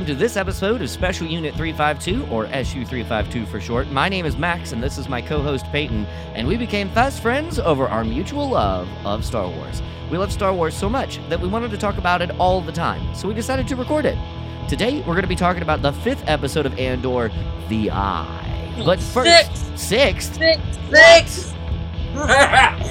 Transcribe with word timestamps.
welcome 0.00 0.16
to 0.16 0.18
this 0.18 0.38
episode 0.38 0.80
of 0.80 0.88
Special 0.88 1.26
Unit 1.26 1.54
352, 1.56 2.26
or 2.32 2.46
SU 2.46 2.86
352 2.86 3.44
for 3.44 3.60
short. 3.60 3.86
My 3.90 4.08
name 4.08 4.24
is 4.24 4.34
Max, 4.34 4.72
and 4.72 4.82
this 4.82 4.96
is 4.96 5.10
my 5.10 5.20
co 5.20 5.42
host 5.42 5.66
Peyton, 5.72 6.06
and 6.34 6.48
we 6.48 6.56
became 6.56 6.88
fast 6.88 7.20
friends 7.20 7.58
over 7.58 7.86
our 7.86 8.02
mutual 8.02 8.48
love 8.48 8.88
of 9.04 9.26
Star 9.26 9.46
Wars. 9.46 9.82
We 10.10 10.16
love 10.16 10.32
Star 10.32 10.54
Wars 10.54 10.74
so 10.74 10.88
much 10.88 11.20
that 11.28 11.38
we 11.38 11.48
wanted 11.48 11.70
to 11.72 11.76
talk 11.76 11.98
about 11.98 12.22
it 12.22 12.30
all 12.38 12.62
the 12.62 12.72
time, 12.72 13.14
so 13.14 13.28
we 13.28 13.34
decided 13.34 13.68
to 13.68 13.76
record 13.76 14.06
it. 14.06 14.16
Today, 14.70 15.00
we're 15.00 15.12
going 15.12 15.20
to 15.20 15.26
be 15.28 15.36
talking 15.36 15.60
about 15.60 15.82
the 15.82 15.92
fifth 15.92 16.24
episode 16.26 16.64
of 16.64 16.78
Andor, 16.78 17.30
The 17.68 17.90
Eye. 17.90 18.72
But 18.82 19.00
first, 19.00 19.54
Sixth. 19.76 19.78
sixth, 19.78 20.34
Six, 20.34 20.62
six. 20.88 21.54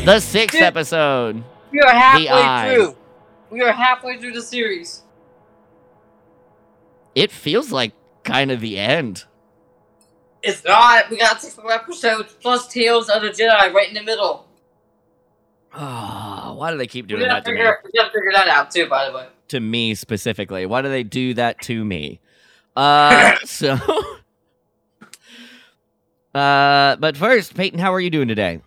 the 0.06 0.20
sixth 0.20 0.58
Dude. 0.58 0.62
episode. 0.62 1.44
we 1.72 1.80
are 1.80 1.92
halfway 1.92 2.76
through. 2.76 2.96
We 3.50 3.62
are 3.62 3.72
halfway 3.72 4.20
through 4.20 4.34
the 4.34 4.44
series. 4.44 5.02
It 7.20 7.32
feels 7.32 7.72
like 7.72 7.94
kind 8.24 8.52
of 8.52 8.62
the 8.62 8.78
end. 8.78 9.26
It's 10.42 10.64
not. 10.64 11.10
We 11.10 11.18
got 11.18 11.42
six 11.42 11.58
more 11.58 11.72
episodes 11.72 12.34
plus 12.40 12.68
Tales 12.68 13.10
of 13.10 13.22
the 13.22 13.30
Jedi 13.30 13.74
right 13.74 13.90
in 13.90 13.94
the 13.94 14.04
middle. 14.04 14.48
Oh, 15.76 16.56
why 16.58 16.72
do 16.72 16.78
they 16.78 16.88
keep 16.88 17.08
doing 17.08 17.28
that 17.28 17.46
to 17.46 17.52
me? 17.52 17.58
We 17.58 17.64
gotta 17.64 18.12
figure 18.12 18.32
that 18.34 18.48
out 18.48 18.72
too. 18.72 18.88
By 18.88 19.10
the 19.10 19.16
way. 19.16 19.28
to 19.50 19.60
me 19.60 19.96
specifically. 19.96 20.66
Why 20.66 20.82
do 20.82 20.90
they 20.90 21.04
do 21.04 21.34
that 21.36 21.60
to 21.64 21.84
me? 21.84 22.20
Uh, 22.76 23.36
so, 23.44 23.74
uh, 26.34 26.96
but 26.96 27.18
first, 27.18 27.56
Peyton, 27.56 27.80
how 27.80 27.94
are 27.94 28.00
you 28.00 28.10
doing 28.10 28.28
today? 28.28 28.62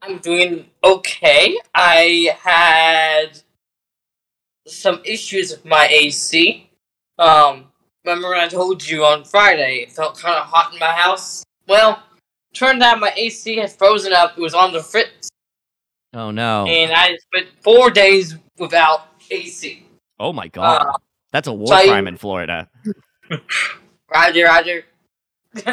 I'm 0.00 0.18
doing 0.18 0.66
okay. 0.82 1.56
I 1.74 2.36
had 2.40 3.40
some 4.66 5.00
issues 5.04 5.50
with 5.50 5.64
my 5.64 5.86
AC. 5.88 6.70
Um, 7.18 7.66
remember 8.04 8.30
when 8.30 8.38
I 8.40 8.48
told 8.48 8.86
you 8.88 9.04
on 9.04 9.24
Friday 9.24 9.78
it 9.82 9.92
felt 9.92 10.18
kind 10.18 10.36
of 10.36 10.46
hot 10.46 10.72
in 10.72 10.78
my 10.78 10.92
house? 10.92 11.44
Well, 11.68 12.02
turned 12.54 12.82
out 12.82 12.98
my 13.00 13.12
AC 13.16 13.56
had 13.56 13.72
frozen 13.72 14.12
up. 14.12 14.36
It 14.36 14.40
was 14.40 14.54
on 14.54 14.72
the 14.72 14.82
fritz, 14.82 15.28
Oh 16.14 16.30
no! 16.30 16.66
and 16.66 16.92
I 16.92 17.16
spent 17.16 17.48
four 17.62 17.90
days 17.90 18.36
without 18.58 19.08
AC. 19.30 19.86
oh 20.20 20.32
my 20.32 20.48
god, 20.48 20.82
Uh, 20.86 20.92
that's 21.32 21.48
a 21.48 21.52
war 21.52 21.68
so 21.68 21.74
I- 21.74 21.86
crime 21.86 22.08
in 22.08 22.16
Florida. 22.16 22.68
Roger, 24.14 24.44
Roger. 24.44 24.84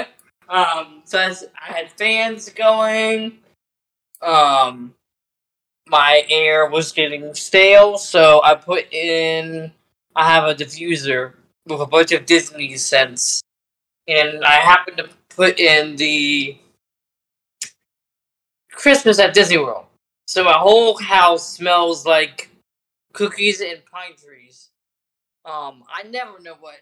um, 0.50 1.02
so 1.04 1.20
I 1.20 1.74
had 1.74 1.92
fans 1.92 2.50
going. 2.50 3.40
Um, 4.22 4.94
my 5.88 6.24
air 6.30 6.68
was 6.70 6.92
getting 6.92 7.34
stale, 7.34 7.98
so 7.98 8.42
I 8.44 8.56
put 8.56 8.92
in. 8.94 9.72
I 10.16 10.32
have 10.34 10.44
a 10.46 10.56
diffuser 10.56 11.34
with 11.70 11.82
a 11.82 11.86
bunch 11.86 12.12
of 12.12 12.26
Disney 12.26 12.76
scents, 12.78 13.42
and 14.08 14.44
I 14.44 14.56
happened 14.56 14.98
to 14.98 15.10
put 15.30 15.60
in 15.60 15.96
the 15.96 16.58
Christmas 18.72 19.20
at 19.20 19.34
Disney 19.34 19.58
World. 19.58 19.86
So 20.28 20.44
my 20.44 20.54
whole 20.54 20.98
house 20.98 21.56
smells 21.56 22.06
like 22.06 22.50
cookies 23.14 23.62
and 23.62 23.82
pine 23.86 24.16
trees. 24.16 24.70
Um, 25.46 25.84
I 25.92 26.04
never 26.04 26.40
know 26.40 26.56
what 26.60 26.76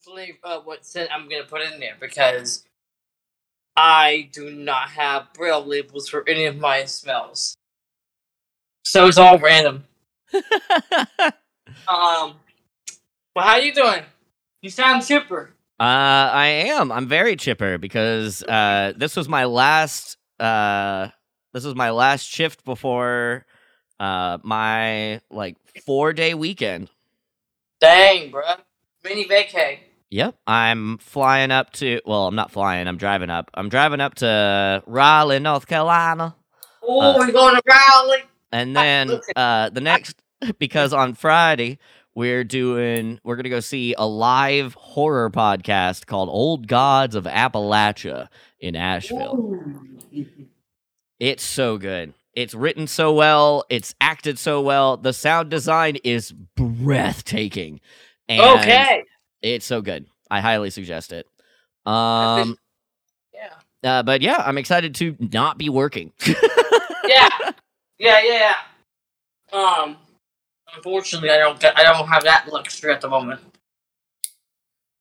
flavor, 0.00 0.38
uh, 0.44 0.60
what 0.60 0.84
scent 0.86 1.10
I'm 1.12 1.28
gonna 1.28 1.44
put 1.44 1.62
in 1.62 1.80
there 1.80 1.96
because 2.00 2.64
I 3.76 4.28
do 4.32 4.50
not 4.50 4.90
have 4.90 5.32
braille 5.34 5.64
labels 5.64 6.08
for 6.08 6.28
any 6.28 6.46
of 6.46 6.56
my 6.56 6.84
smells. 6.84 7.56
So 8.84 9.06
it's 9.06 9.18
all 9.18 9.38
random. 9.38 9.84
Um, 11.86 12.34
well, 13.38 13.46
how 13.46 13.56
you 13.56 13.72
doing? 13.72 14.02
You 14.62 14.70
sound 14.70 15.06
chipper. 15.06 15.50
Uh, 15.78 15.84
I 15.84 16.46
am. 16.74 16.90
I'm 16.90 17.06
very 17.06 17.36
chipper 17.36 17.78
because 17.78 18.42
uh, 18.42 18.92
this 18.96 19.14
was 19.14 19.28
my 19.28 19.44
last. 19.44 20.16
Uh, 20.40 21.08
this 21.54 21.64
was 21.64 21.76
my 21.76 21.90
last 21.90 22.26
shift 22.28 22.64
before 22.64 23.46
uh 24.00 24.38
my 24.42 25.20
like 25.30 25.56
four 25.86 26.12
day 26.12 26.34
weekend. 26.34 26.88
Dang, 27.80 28.30
bruh. 28.32 28.58
Mini 29.04 29.24
vacay. 29.24 29.78
Yep, 30.10 30.36
I'm 30.46 30.98
flying 30.98 31.50
up 31.52 31.72
to. 31.74 32.00
Well, 32.04 32.26
I'm 32.26 32.34
not 32.34 32.50
flying. 32.50 32.88
I'm 32.88 32.96
driving 32.96 33.30
up. 33.30 33.50
I'm 33.54 33.68
driving 33.68 34.00
up 34.00 34.16
to 34.16 34.82
Raleigh, 34.86 35.38
North 35.38 35.66
Carolina, 35.68 36.34
Oh, 36.82 37.00
Uh, 37.12 37.18
we're 37.18 37.30
going 37.32 37.54
to 37.54 37.62
Raleigh. 37.66 38.24
and 38.50 38.74
then 38.74 39.20
uh, 39.36 39.70
the 39.70 39.80
next 39.80 40.20
because 40.58 40.92
on 40.92 41.14
Friday 41.14 41.78
we're 42.18 42.42
doing 42.42 43.20
we're 43.22 43.36
gonna 43.36 43.48
go 43.48 43.60
see 43.60 43.94
a 43.96 44.04
live 44.04 44.74
horror 44.74 45.30
podcast 45.30 46.06
called 46.06 46.28
Old 46.28 46.66
Gods 46.66 47.14
of 47.14 47.24
Appalachia 47.26 48.26
in 48.58 48.74
Asheville. 48.74 49.54
It's 51.20 51.44
so 51.44 51.78
good. 51.78 52.14
It's 52.34 52.54
written 52.54 52.88
so 52.88 53.12
well. 53.12 53.64
It's 53.70 53.94
acted 54.00 54.36
so 54.36 54.60
well. 54.60 54.96
The 54.96 55.12
sound 55.12 55.48
design 55.50 55.96
is 56.02 56.32
breathtaking. 56.56 57.80
And 58.28 58.40
Okay. 58.60 59.04
It's 59.40 59.64
so 59.64 59.80
good. 59.80 60.06
I 60.28 60.40
highly 60.40 60.70
suggest 60.70 61.12
it. 61.12 61.24
Um, 61.86 62.58
Yeah. 63.32 63.52
uh, 63.98 64.02
but 64.02 64.22
yeah, 64.22 64.42
I'm 64.44 64.58
excited 64.58 64.96
to 64.96 65.16
not 65.20 65.56
be 65.56 65.68
working. 65.68 66.12
Yeah. 67.06 67.28
Yeah, 67.98 68.20
yeah, 68.22 68.52
yeah. 69.52 69.58
Um, 69.58 69.96
unfortunately, 70.74 71.30
I 71.30 71.38
don't 71.38 71.58
get, 71.58 71.76
I 71.78 71.82
don't 71.82 72.06
have 72.06 72.24
that 72.24 72.48
luxury 72.50 72.92
at 72.92 73.00
the 73.00 73.08
moment. 73.08 73.40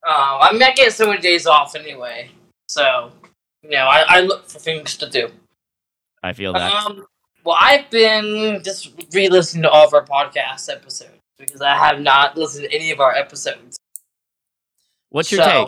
Um, 0.08 0.38
I'm 0.42 0.58
not 0.58 0.76
getting 0.76 0.92
so 0.92 1.08
many 1.08 1.22
days 1.22 1.48
off 1.48 1.76
anyway, 1.76 2.30
so 2.70 3.12
you 3.64 3.72
know, 3.72 3.86
I, 3.86 4.06
I 4.08 4.22
look 4.22 4.48
for 4.48 4.60
things 4.60 4.96
to 4.98 5.10
do. 5.10 5.30
I 6.24 6.34
feel 6.34 6.54
that. 6.54 6.72
Um, 6.74 7.06
well, 7.44 7.58
I've 7.60 7.90
been 7.90 8.62
just 8.64 8.92
re-listening 9.14 9.64
to 9.64 9.70
all 9.70 9.88
of 9.88 9.94
our 9.94 10.06
podcast 10.06 10.72
episodes 10.72 11.12
because 11.38 11.62
I 11.62 11.76
have 11.76 12.00
not 12.00 12.38
listened 12.38 12.66
to 12.70 12.76
any 12.76 12.92
of 12.92 13.00
our 13.00 13.14
episodes. 13.14 13.78
What's 15.10 15.32
your 15.32 15.44
so- 15.44 15.66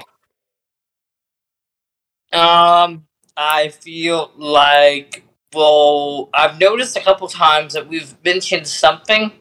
take? 2.31 2.39
Um, 2.39 3.05
I 3.35 3.69
feel 3.69 4.31
like 4.37 5.23
well, 5.53 6.29
I've 6.33 6.59
noticed 6.59 6.95
a 6.95 7.01
couple 7.01 7.27
times 7.27 7.73
that 7.73 7.87
we've 7.87 8.13
mentioned 8.23 8.67
something, 8.67 9.31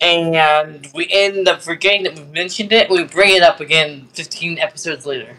and 0.00 0.88
we 0.94 1.06
end 1.10 1.48
up 1.48 1.62
forgetting 1.62 2.04
that 2.04 2.16
we've 2.16 2.30
mentioned 2.30 2.72
it. 2.72 2.90
We 2.90 3.04
bring 3.04 3.36
it 3.36 3.42
up 3.42 3.60
again 3.60 4.08
fifteen 4.12 4.58
episodes 4.58 5.06
later. 5.06 5.36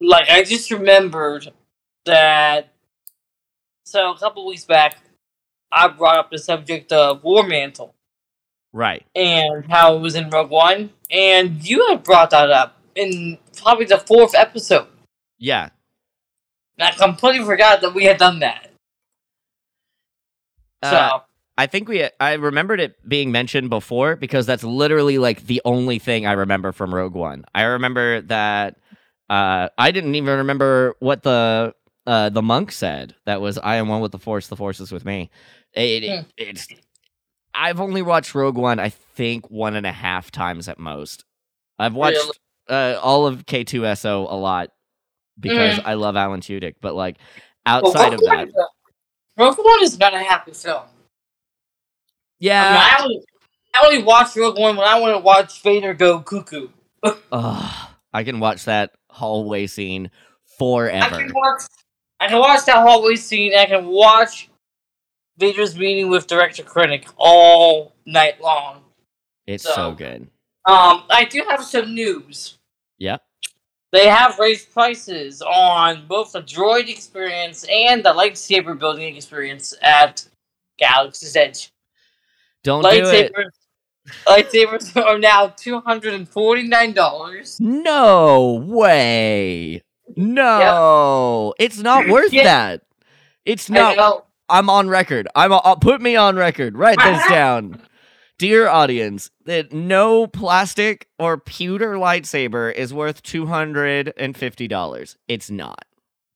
Like 0.00 0.28
I 0.28 0.44
just 0.44 0.70
remembered 0.70 1.52
that. 2.04 2.68
So 3.86 4.12
a 4.12 4.18
couple 4.18 4.46
weeks 4.46 4.64
back, 4.64 4.96
I 5.70 5.88
brought 5.88 6.16
up 6.18 6.30
the 6.30 6.38
subject 6.38 6.90
of 6.92 7.22
War 7.22 7.46
Mantle 7.46 7.94
Right. 8.72 9.04
and 9.14 9.70
how 9.70 9.94
it 9.96 10.00
was 10.00 10.14
in 10.16 10.30
Rogue 10.30 10.50
One, 10.50 10.90
and 11.10 11.62
you 11.66 11.86
had 11.88 12.02
brought 12.02 12.30
that 12.30 12.50
up 12.50 12.78
in 12.94 13.38
probably 13.56 13.84
the 13.84 13.98
fourth 13.98 14.34
episode. 14.34 14.86
Yeah. 15.38 15.68
And 16.78 16.88
I 16.88 16.92
completely 16.92 17.44
forgot 17.44 17.82
that 17.82 17.94
we 17.94 18.04
had 18.04 18.18
done 18.18 18.40
that. 18.40 18.70
Uh, 20.82 20.90
so 20.90 21.22
I 21.56 21.66
think 21.66 21.88
we. 21.88 22.08
I 22.20 22.32
remembered 22.34 22.80
it 22.80 22.96
being 23.08 23.30
mentioned 23.30 23.70
before 23.70 24.16
because 24.16 24.44
that's 24.46 24.64
literally 24.64 25.18
like 25.18 25.46
the 25.46 25.62
only 25.64 25.98
thing 25.98 26.26
I 26.26 26.32
remember 26.32 26.72
from 26.72 26.92
Rogue 26.94 27.14
One. 27.14 27.44
I 27.54 27.62
remember 27.62 28.20
that. 28.22 28.76
Uh, 29.30 29.68
I 29.78 29.90
didn't 29.92 30.14
even 30.16 30.38
remember 30.38 30.94
what 30.98 31.22
the 31.22 31.74
uh 32.06 32.28
the 32.30 32.42
monk 32.42 32.72
said. 32.72 33.14
That 33.26 33.40
was, 33.40 33.56
"I 33.58 33.76
am 33.76 33.88
one 33.88 34.00
with 34.00 34.12
the 34.12 34.18
Force. 34.18 34.48
The 34.48 34.56
Force 34.56 34.80
is 34.80 34.90
with 34.92 35.04
me." 35.04 35.30
It, 35.74 36.04
it- 36.04 36.18
Hmm. 36.24 36.28
it's. 36.36 36.66
I've 37.54 37.80
only 37.80 38.02
watched 38.02 38.34
Rogue 38.34 38.56
One. 38.56 38.80
I 38.80 38.88
think 38.88 39.48
one 39.48 39.76
and 39.76 39.86
a 39.86 39.92
half 39.92 40.32
times 40.32 40.68
at 40.68 40.78
most. 40.80 41.24
I've 41.78 41.94
watched 41.94 42.18
uh, 42.68 42.98
all 43.00 43.26
of 43.28 43.46
K2SO 43.46 44.26
a 44.28 44.34
lot 44.34 44.70
because 45.38 45.78
Mm. 45.78 45.82
I 45.86 45.94
love 45.94 46.16
Alan 46.16 46.40
Tudyk. 46.40 46.74
But 46.80 46.94
like 46.96 47.18
outside 47.64 48.06
Rogue 48.10 48.14
of 48.14 48.20
that, 48.22 48.48
Rogue 49.38 49.56
One 49.58 49.82
is 49.84 49.96
not 50.00 50.14
a 50.14 50.18
happy 50.18 50.50
film. 50.52 50.82
I, 52.40 52.44
mean, 52.44 52.48
yeah. 52.50 52.96
I, 52.98 53.02
only, 53.02 53.24
I 53.74 53.86
only 53.86 54.02
watch 54.02 54.36
Rogue 54.36 54.58
One 54.58 54.76
when 54.76 54.86
I 54.86 54.98
want 54.98 55.14
to 55.14 55.18
watch 55.18 55.62
Vader 55.62 55.94
go 55.94 56.20
cuckoo. 56.20 56.68
Ugh, 57.32 57.88
I 58.12 58.24
can 58.24 58.40
watch 58.40 58.64
that 58.66 58.92
hallway 59.10 59.66
scene 59.66 60.10
I 60.12 60.56
forever. 60.58 61.16
can 61.18 61.32
watch. 61.34 61.62
I 62.20 62.28
can 62.28 62.38
watch 62.38 62.64
that 62.66 62.76
hallway 62.76 63.16
scene. 63.16 63.52
I 63.56 63.66
can 63.66 63.86
watch 63.86 64.48
Vader's 65.36 65.76
meeting 65.76 66.08
with 66.08 66.26
Director 66.26 66.62
Krennic 66.62 67.12
all 67.16 67.94
night 68.06 68.40
long. 68.40 68.82
It's 69.46 69.64
so- 69.64 69.72
so 69.74 69.92
good. 69.92 70.28
Um, 70.66 71.04
I 71.10 71.26
do 71.28 71.44
have 71.48 71.62
some 71.62 71.94
news. 71.94 72.56
Yep. 72.98 73.22
They 73.92 74.08
have 74.08 74.38
raised 74.38 74.72
prices 74.72 75.42
on 75.42 76.06
both 76.06 76.32
the 76.32 76.40
droid 76.40 76.88
experience 76.88 77.64
and 77.70 78.02
the 78.02 78.14
lightsaber 78.14 78.78
building 78.78 79.14
experience 79.14 79.74
at 79.82 80.26
Galaxy's 80.78 81.36
Edge. 81.36 81.70
Don't 82.64 82.82
do 82.82 82.88
it. 82.88 83.32
Lightsabers 83.32 83.50
lightsabers 84.26 84.96
are 85.06 85.18
now 85.18 85.48
two 85.56 85.80
hundred 85.80 86.14
and 86.14 86.28
forty 86.28 86.64
nine 86.64 86.92
dollars. 86.92 87.58
No 87.60 88.64
way. 88.66 89.82
No, 90.16 91.54
it's 91.58 91.78
not 91.78 92.08
worth 92.08 92.32
Yeah. 92.32 92.44
that. 92.44 92.82
It's 93.44 93.70
not. 93.70 94.26
I'm 94.48 94.68
on 94.68 94.88
record. 94.88 95.28
I'm. 95.34 95.52
Uh, 95.52 95.76
put 95.76 96.00
me 96.00 96.16
on 96.16 96.36
record. 96.36 96.76
Write 96.76 96.98
this 96.98 97.26
down, 97.28 97.80
dear 98.38 98.68
audience. 98.68 99.30
That 99.46 99.72
no 99.72 100.26
plastic 100.26 101.08
or 101.18 101.38
pewter 101.38 101.94
lightsaber 101.94 102.72
is 102.72 102.92
worth 102.92 103.22
two 103.22 103.46
hundred 103.46 104.12
and 104.16 104.36
fifty 104.36 104.68
dollars. 104.68 105.16
It's 105.28 105.50
not. 105.50 105.84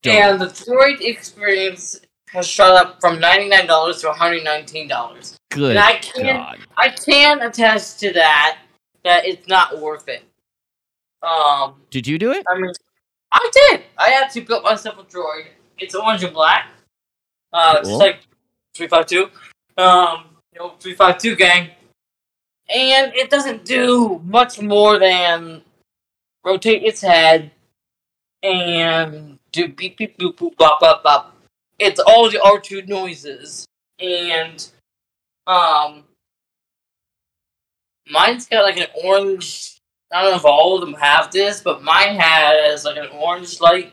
Don't. 0.02 0.14
And 0.16 0.40
the 0.40 0.46
droid 0.46 1.00
experience 1.00 2.00
has 2.30 2.46
shot 2.46 2.74
up 2.76 3.00
from 3.00 3.20
ninety 3.20 3.48
nine 3.48 3.66
dollars 3.66 4.00
to 4.00 4.08
one 4.08 4.16
hundred 4.16 4.44
nineteen 4.44 4.88
dollars. 4.88 5.37
Good 5.50 5.70
And 5.70 5.78
I 5.78 5.96
can 5.96 6.36
God. 6.36 6.58
I 6.76 6.88
can 6.90 7.40
attest 7.42 8.00
to 8.00 8.12
that 8.12 8.58
that 9.04 9.26
it's 9.26 9.48
not 9.48 9.80
worth 9.80 10.08
it. 10.08 10.22
Um, 11.22 11.76
Did 11.90 12.06
you 12.06 12.18
do 12.18 12.32
it? 12.32 12.44
I 12.48 12.58
mean, 12.58 12.72
I 13.32 13.50
did. 13.52 13.82
I 13.96 14.20
actually 14.22 14.42
built 14.42 14.62
myself 14.62 14.98
a 14.98 15.04
droid. 15.04 15.46
It's 15.78 15.94
orange 15.94 16.22
and 16.24 16.34
black. 16.34 16.68
Uh, 17.52 17.80
Cool. 17.80 17.84
just 17.84 17.98
like 17.98 18.20
three 18.74 18.88
five 18.88 19.06
two. 19.06 19.30
Um, 19.76 20.24
you 20.52 20.60
know, 20.60 20.74
three 20.80 20.94
five 20.94 21.18
two 21.18 21.34
gang. 21.34 21.70
And 22.74 23.14
it 23.14 23.30
doesn't 23.30 23.64
do 23.64 24.20
much 24.24 24.60
more 24.60 24.98
than 24.98 25.62
rotate 26.44 26.82
its 26.82 27.00
head 27.00 27.50
and 28.42 29.38
do 29.52 29.68
beep 29.68 29.96
beep 29.96 30.18
boop 30.18 30.36
boop 30.36 30.56
bop 30.56 30.80
bop 30.80 31.02
bop. 31.02 31.34
It's 31.78 32.00
all 32.00 32.30
the 32.30 32.42
R 32.42 32.60
two 32.60 32.82
noises 32.82 33.66
and 33.98 34.70
um. 35.48 36.04
Mine's 38.10 38.46
got 38.46 38.62
like 38.62 38.78
an 38.78 38.86
orange 39.04 39.78
I 40.10 40.22
don't 40.22 40.30
know 40.30 40.36
if 40.38 40.44
all 40.44 40.74
of 40.74 40.80
them 40.80 40.94
have 40.94 41.30
this, 41.30 41.60
but 41.60 41.82
mine 41.82 42.16
has 42.18 42.84
like 42.84 42.96
an 42.96 43.08
orange 43.12 43.60
light 43.60 43.92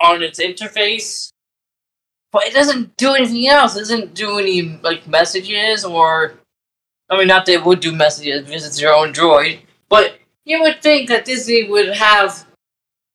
on 0.00 0.22
its 0.22 0.40
interface. 0.40 1.32
But 2.30 2.44
it 2.44 2.54
doesn't 2.54 2.96
do 2.96 3.14
anything 3.14 3.48
else. 3.48 3.76
It 3.76 3.80
doesn't 3.80 4.14
do 4.14 4.38
any 4.38 4.78
like 4.82 5.08
messages 5.08 5.84
or 5.84 6.34
I 7.10 7.18
mean 7.18 7.28
not 7.28 7.46
that 7.46 7.52
it 7.52 7.64
would 7.64 7.80
do 7.80 7.92
messages 7.92 8.46
because 8.46 8.66
it's 8.66 8.80
your 8.80 8.94
own 8.94 9.12
droid. 9.12 9.60
But 9.88 10.18
you 10.44 10.60
would 10.62 10.80
think 10.80 11.08
that 11.08 11.24
Disney 11.24 11.68
would 11.68 11.94
have 11.94 12.46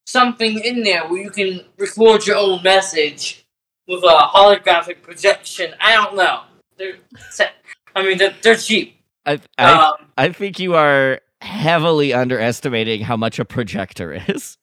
something 0.06 0.58
in 0.58 0.82
there 0.82 1.08
where 1.08 1.22
you 1.22 1.30
can 1.30 1.62
record 1.78 2.26
your 2.26 2.36
own 2.36 2.62
message 2.62 3.46
with 3.88 4.02
a 4.02 4.28
holographic 4.34 5.02
projection. 5.02 5.74
I 5.80 5.94
don't 5.94 6.16
know. 6.16 6.42
They're 6.82 7.50
I 7.94 8.02
mean 8.02 8.18
they're, 8.18 8.34
they're 8.42 8.56
cheap. 8.56 8.96
I, 9.24 9.38
I, 9.58 9.72
Um, 9.72 9.92
I 10.18 10.32
think 10.32 10.58
you 10.58 10.74
are 10.74 11.20
heavily 11.40 12.12
underestimating 12.12 13.02
how 13.02 13.16
much 13.16 13.38
a 13.38 13.44
projector 13.44 14.12
is. 14.28 14.58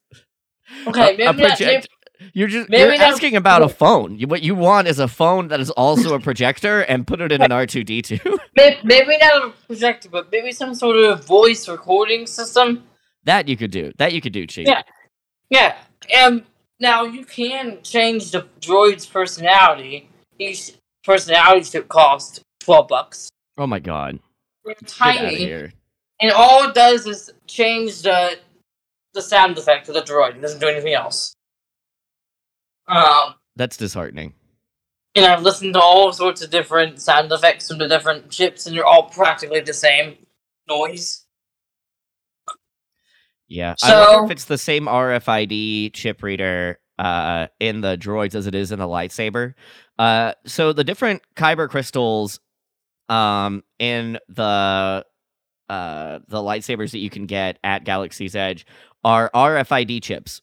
okay, 0.88 1.14
a, 1.14 1.18
maybe 1.18 1.44
a 1.44 1.48
not, 1.48 1.60
maybe, 1.60 1.86
You're 2.34 2.48
just 2.50 2.70
maybe 2.70 2.96
you're 2.96 3.02
asking 3.02 3.36
about 3.38 3.62
a 3.62 3.70
phone. 3.70 4.18
You, 4.20 4.28
what 4.28 4.42
you 4.42 4.54
want 4.54 4.88
is 4.88 5.00
a 5.00 5.08
phone 5.08 5.48
that 5.48 5.62
is 5.62 5.70
also 5.72 6.14
a 6.14 6.20
projector 6.28 6.82
and 6.82 7.08
put 7.08 7.22
it 7.22 7.32
in 7.32 7.42
an 7.42 7.52
R 7.52 7.66
two 7.66 7.84
D 7.84 8.02
two. 8.02 8.20
Maybe, 8.84 9.18
not 9.22 9.46
a 9.46 9.54
projector, 9.68 10.10
but 10.10 10.30
maybe 10.34 10.52
some 10.52 10.74
sort 10.74 10.98
of 10.98 11.26
voice 11.26 11.70
recording 11.70 12.28
system. 12.28 12.84
That 13.24 13.48
you 13.48 13.56
could 13.56 13.72
do. 13.72 13.94
That 13.98 14.12
you 14.12 14.20
could 14.20 14.34
do, 14.34 14.46
cheap. 14.46 14.68
Yeah. 14.68 14.82
Yeah, 15.50 15.78
and 16.14 16.44
now 16.82 17.06
you 17.06 17.24
can 17.24 17.80
change 17.84 18.32
the 18.32 18.48
droid's 18.60 19.06
personality. 19.06 20.10
Each 20.38 20.74
personality 21.10 21.64
should 21.64 21.88
cost 21.90 22.42
twelve 22.60 22.88
bucks. 22.88 23.30
Oh 23.58 23.66
my 23.66 23.80
god. 23.80 24.20
They're 24.64 24.76
Get 24.76 24.84
out 24.84 24.92
of 24.92 24.98
tiny, 25.32 25.72
and 26.22 26.32
all 26.32 26.70
it 26.70 26.76
does 26.76 27.08
is 27.08 27.32
change 27.48 28.04
the 28.04 28.38
the 29.14 29.22
sound 29.22 29.58
effect 29.58 29.88
of 29.90 29.96
the 29.96 30.02
droid. 30.02 30.36
It 30.36 30.42
doesn't 30.42 30.60
do 30.60 30.68
anything 30.68 30.94
else. 30.94 31.34
Um, 32.88 33.34
That's 33.56 33.76
disheartening. 33.78 34.34
and 35.16 35.26
I've 35.26 35.42
listened 35.42 35.74
to 35.74 35.80
all 35.82 36.14
sorts 36.14 36.44
of 36.44 36.52
different 36.52 37.02
sound 37.02 37.32
effects 37.32 37.68
from 37.68 37.80
the 37.80 37.88
different 37.88 38.30
chips, 38.30 38.68
and 38.68 38.76
they're 38.78 38.86
all 38.86 39.10
practically 39.10 39.62
the 39.62 39.74
same 39.74 40.18
noise. 40.68 41.26
Yeah. 43.48 43.74
I 43.84 43.92
wonder 43.92 44.14
So- 44.20 44.26
if 44.26 44.32
it's 44.32 44.46
the 44.46 44.58
same 44.60 44.86
RFID 44.86 45.92
chip 45.94 46.22
reader 46.22 46.80
uh, 47.00 47.48
in 47.60 47.82
the 47.82 47.98
droids 47.98 48.36
as 48.36 48.46
it 48.46 48.54
is 48.54 48.72
in 48.72 48.78
the 48.80 48.86
lightsaber. 48.88 49.54
Uh, 50.00 50.34
so 50.46 50.74
the 50.74 50.84
different 50.84 51.22
kyber 51.36 51.70
crystals 51.70 52.40
um, 53.10 53.64
in 53.78 54.18
the 54.30 55.06
uh, 55.70 56.20
the 56.28 56.38
lightsabers 56.38 56.92
that 56.92 57.00
you 57.00 57.10
can 57.12 57.26
get 57.28 57.60
at 57.64 57.84
Galaxy's 57.84 58.36
Edge 58.36 58.66
are 59.04 59.30
RFID 59.36 60.02
chips. 60.02 60.42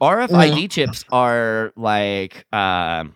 RFID 0.00 0.70
chips 0.70 1.04
are 1.10 1.72
like 1.74 2.44
um, 2.52 3.14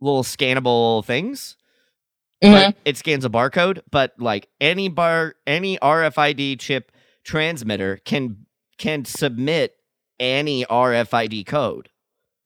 little 0.00 0.24
scannable 0.24 1.04
things. 1.04 1.56
but 2.42 2.76
it 2.86 2.96
scans 2.96 3.24
a 3.26 3.28
barcode 3.28 3.80
but 3.90 4.14
like 4.18 4.48
any 4.62 4.88
bar 4.88 5.34
any 5.46 5.76
rfid 5.76 6.58
chip 6.58 6.90
transmitter 7.22 7.98
can 8.06 8.46
can 8.78 9.04
submit 9.04 9.74
any 10.18 10.64
rfid 10.64 11.44
code 11.46 11.90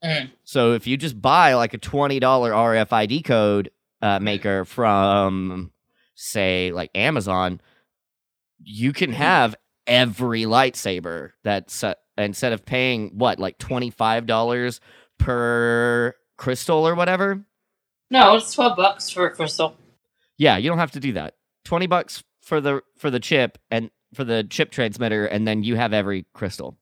Mhm. 0.05 0.31
so 0.45 0.73
if 0.75 0.87
you 0.87 0.97
just 0.97 1.21
buy 1.21 1.55
like 1.55 1.73
a 1.75 1.79
$20 1.79 2.21
rfid 2.21 3.25
code 3.25 3.71
uh, 4.03 4.19
maker 4.21 4.65
from 4.65 5.71
say 6.15 6.71
like 6.73 6.91
amazon 6.95 7.61
you 8.62 8.93
can 8.93 9.12
have 9.12 9.55
every 9.87 10.43
lightsaber 10.43 11.31
that's 11.43 11.83
uh, 11.83 11.95
instead 12.19 12.53
of 12.53 12.65
paying 12.67 13.11
what 13.17 13.39
like 13.39 13.59
$25 13.59 14.81
per 15.19 16.15
crystal 16.37 16.87
or 16.87 16.95
whatever 16.95 17.45
No, 18.11 18.37
it's 18.37 18.53
twelve 18.55 18.77
bucks 18.77 19.09
for 19.11 19.27
a 19.27 19.31
crystal. 19.35 19.77
yeah, 20.37 20.57
you 20.57 20.69
don't 20.69 20.79
have 20.79 20.93
to 20.93 21.00
do 21.00 21.12
that. 21.15 21.35
Twenty 21.65 21.87
bucks 21.87 22.23
for 22.43 22.61
the 22.61 22.83
for 22.99 23.11
the 23.11 23.21
chip 23.21 23.59
and 23.71 23.91
for 24.12 24.25
the 24.25 24.45
chip 24.45 24.71
transmitter, 24.71 25.27
and 25.27 25.47
then 25.49 25.62
you 25.65 25.77
have 25.77 25.93
every 25.93 26.27
crystal. 26.35 26.77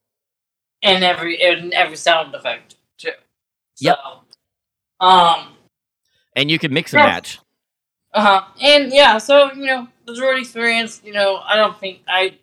and 0.81 1.03
every 1.03 1.41
and 1.41 1.73
every 1.73 1.95
sound 1.95 2.35
effect 2.35 2.75
too. 3.77 3.85
Yep. 3.85 3.97
Um. 4.99 5.49
And 6.35 6.49
you 6.49 6.59
can 6.59 6.73
mix 6.73 6.93
and 6.93 7.01
Yeah. 7.01 7.05
match. 7.05 7.39
Uh 8.13 8.21
huh. 8.21 8.45
And 8.61 8.93
yeah, 8.93 9.17
so 9.17 9.51
you 9.53 9.65
know 9.65 9.87
the 10.05 10.13
droid 10.13 10.39
experience. 10.39 11.01
You 11.03 11.13
know, 11.13 11.37
I 11.37 11.55
don't 11.55 11.77
think 11.79 12.01
I. 12.07 12.37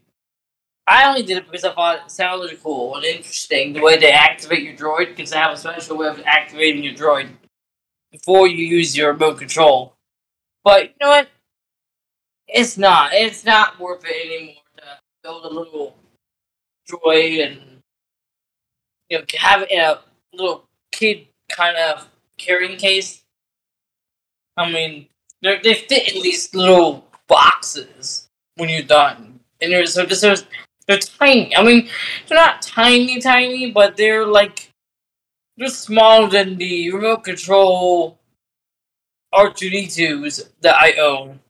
I 0.87 1.09
only 1.09 1.23
did 1.23 1.39
it 1.39 1.47
because 1.47 1.65
I 1.65 1.73
thought 1.73 2.01
it 2.07 2.11
sounded 2.11 2.61
cool 2.63 2.97
and 2.97 3.05
interesting 3.05 3.73
the 3.75 3.81
way 3.81 3.97
they 3.97 4.11
activate 4.11 4.63
your 4.65 4.75
droid 4.75 5.09
because 5.15 5.31
they 5.31 5.37
have 5.37 5.53
a 5.53 5.57
special 5.57 5.97
way 5.97 6.09
of 6.09 6.21
activating 6.27 6.83
your 6.83 6.95
droid 6.95 7.29
before 8.11 8.49
you 8.49 8.65
use 8.67 8.97
your 8.97 9.13
remote 9.13 9.39
control. 9.39 9.95
But 10.65 10.85
you 10.85 10.95
know 11.01 11.09
what? 11.11 11.29
It's 12.49 12.77
not. 12.77 13.13
It's 13.13 13.45
not 13.45 13.79
worth 13.79 14.05
it 14.05 14.27
anymore 14.27 14.63
to 14.79 14.85
build 15.23 15.45
a 15.45 15.49
little 15.49 15.95
droid 16.91 17.47
and 17.47 17.61
you 19.09 19.19
know 19.19 19.25
have 19.39 19.63
it 19.63 19.71
in 19.71 19.81
a 19.81 20.01
little 20.33 20.65
kid 21.01 21.27
kind 21.49 21.77
of 21.79 22.09
carrying 22.37 22.77
case. 22.77 23.25
I 24.57 24.71
mean, 24.71 25.07
they 25.43 25.75
fit 25.75 26.15
in 26.15 26.23
these 26.23 26.55
little 26.55 27.07
boxes 27.27 28.29
when 28.57 28.69
you're 28.69 28.83
done, 28.83 29.41
and 29.61 29.73
they're 29.73 29.87
so 29.87 30.05
just 30.05 30.47
they're 30.87 30.99
tiny. 30.99 31.57
I 31.57 31.63
mean, 31.63 31.89
they're 32.27 32.37
not 32.39 32.61
tiny, 32.61 33.21
tiny, 33.21 33.71
but 33.71 33.97
they're 33.97 34.27
like 34.27 34.71
they're 35.57 35.69
smaller 35.69 36.29
than 36.29 36.57
the 36.57 36.93
remote 36.93 37.25
control 37.25 38.19
R2D2s 39.35 40.51
that 40.61 40.77
I 40.77 40.93
own. 41.01 41.41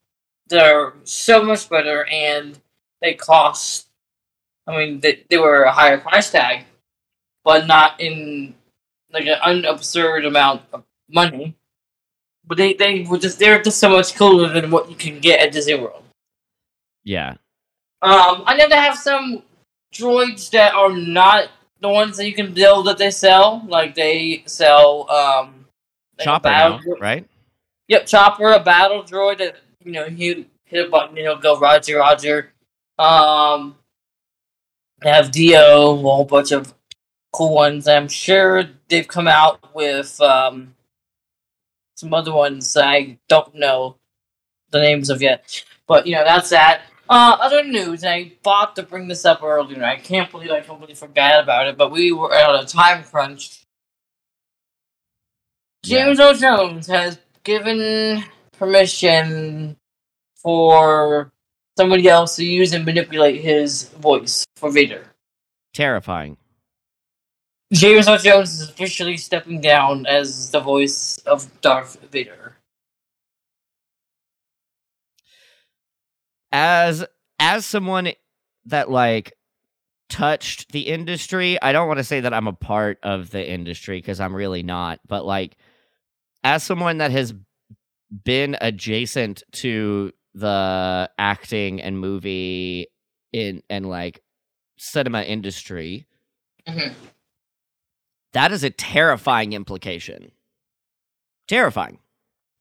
They're 0.48 0.94
so 1.04 1.42
much 1.42 1.68
better, 1.68 2.04
and 2.06 2.58
they 3.00 3.14
cost. 3.14 3.88
I 4.66 4.76
mean, 4.76 5.00
they, 5.00 5.24
they 5.28 5.38
were 5.38 5.62
a 5.62 5.72
higher 5.72 5.98
price 5.98 6.30
tag, 6.30 6.64
but 7.44 7.66
not 7.66 8.00
in 8.00 8.54
like 9.12 9.26
an 9.26 9.38
unabsurd 9.44 10.26
amount 10.26 10.62
of 10.72 10.84
money. 11.08 11.56
But 12.46 12.58
they, 12.58 12.72
they 12.74 13.06
were 13.08 13.18
just 13.18 13.38
they're 13.38 13.62
just 13.62 13.78
so 13.78 13.90
much 13.90 14.14
cooler 14.16 14.48
than 14.52 14.70
what 14.70 14.90
you 14.90 14.96
can 14.96 15.20
get 15.20 15.40
at 15.40 15.52
Disney 15.52 15.74
World. 15.78 16.02
Yeah, 17.04 17.36
Um, 18.02 18.42
I 18.46 18.56
know 18.56 18.68
they 18.68 18.76
have 18.76 18.96
some 18.96 19.42
droids 19.94 20.50
that 20.50 20.74
are 20.74 20.92
not 20.92 21.48
the 21.80 21.88
ones 21.88 22.16
that 22.16 22.26
you 22.26 22.34
can 22.34 22.52
build 22.52 22.86
that 22.86 22.98
they 22.98 23.10
sell. 23.10 23.64
Like 23.66 23.94
they 23.94 24.42
sell 24.46 25.10
um 25.10 25.66
like 26.18 26.24
chopper 26.24 26.50
now, 26.50 26.80
right? 27.00 27.26
Yep, 27.88 28.06
Chopper, 28.06 28.52
a 28.52 28.60
battle 28.60 29.02
droid 29.02 29.38
that 29.38 29.56
you 29.84 29.92
know 29.92 30.06
you 30.06 30.46
hit 30.64 30.86
a 30.86 30.90
button, 30.90 31.10
and 31.10 31.18
he'll 31.18 31.36
go 31.36 31.58
Roger, 31.58 31.98
Roger. 31.98 32.52
Um, 32.98 33.76
they 35.00 35.10
have 35.10 35.32
D-O, 35.32 35.94
a 35.94 35.96
whole 35.96 36.24
bunch 36.24 36.52
of 36.52 36.72
cool 37.32 37.54
ones. 37.54 37.88
I'm 37.88 38.08
sure 38.08 38.64
they've 38.88 39.06
come 39.06 39.28
out 39.28 39.74
with 39.74 40.20
um 40.20 40.74
some 41.96 42.14
other 42.14 42.32
ones 42.32 42.76
I 42.76 43.18
don't 43.28 43.54
know 43.54 43.96
the 44.70 44.80
names 44.80 45.10
of 45.10 45.22
yet. 45.22 45.64
But 45.86 46.06
you 46.06 46.14
know, 46.14 46.24
that's 46.24 46.50
that. 46.50 46.82
Uh, 47.08 47.36
other 47.40 47.64
news, 47.64 48.04
I 48.04 48.32
thought 48.44 48.76
to 48.76 48.84
bring 48.84 49.08
this 49.08 49.24
up 49.24 49.42
earlier. 49.42 49.82
I 49.82 49.96
can't 49.96 50.30
believe 50.30 50.52
I 50.52 50.60
completely 50.60 50.94
forgot 50.94 51.42
about 51.42 51.66
it, 51.66 51.76
but 51.76 51.90
we 51.90 52.12
were 52.12 52.32
at 52.32 52.62
a 52.62 52.64
time 52.64 53.02
crunch. 53.02 53.64
James 55.82 56.20
Earl 56.20 56.34
Jones 56.34 56.86
has 56.86 57.18
given 57.42 58.22
permission 58.52 59.76
for 60.36 61.32
somebody 61.76 62.08
else 62.08 62.36
to 62.36 62.44
use 62.44 62.72
and 62.74 62.84
manipulate 62.84 63.40
his 63.40 63.88
voice 63.88 64.44
for 64.56 64.70
Vader. 64.70 65.06
Terrifying. 65.74 66.36
James 67.72 68.08
Earl 68.08 68.18
Jones 68.18 68.60
is 68.60 68.68
officially 68.68 69.16
stepping 69.16 69.60
down 69.60 70.06
as 70.06 70.50
the 70.50 70.60
voice 70.60 71.18
of 71.18 71.60
Darth 71.60 71.98
Vader. 72.10 72.56
As 76.52 77.04
as 77.38 77.64
someone 77.64 78.10
that 78.66 78.90
like 78.90 79.32
touched 80.08 80.72
the 80.72 80.88
industry, 80.88 81.60
I 81.62 81.72
don't 81.72 81.86
want 81.86 81.98
to 81.98 82.04
say 82.04 82.20
that 82.20 82.34
I'm 82.34 82.48
a 82.48 82.52
part 82.52 82.98
of 83.02 83.30
the 83.30 83.48
industry 83.48 83.98
because 83.98 84.20
I'm 84.20 84.34
really 84.34 84.62
not, 84.64 85.00
but 85.06 85.24
like 85.24 85.56
as 86.42 86.64
someone 86.64 86.98
that 86.98 87.12
has 87.12 87.34
been 88.24 88.56
adjacent 88.60 89.44
to 89.52 90.12
the 90.34 91.10
acting 91.18 91.80
and 91.80 92.00
movie 92.00 92.88
in 93.32 93.62
and 93.70 93.88
like 93.88 94.22
cinema 94.76 95.22
industry, 95.22 96.06
Mhm. 96.66 96.94
That 98.32 98.52
is 98.52 98.62
a 98.64 98.70
terrifying 98.70 99.52
implication. 99.52 100.32
Terrifying. 101.48 101.98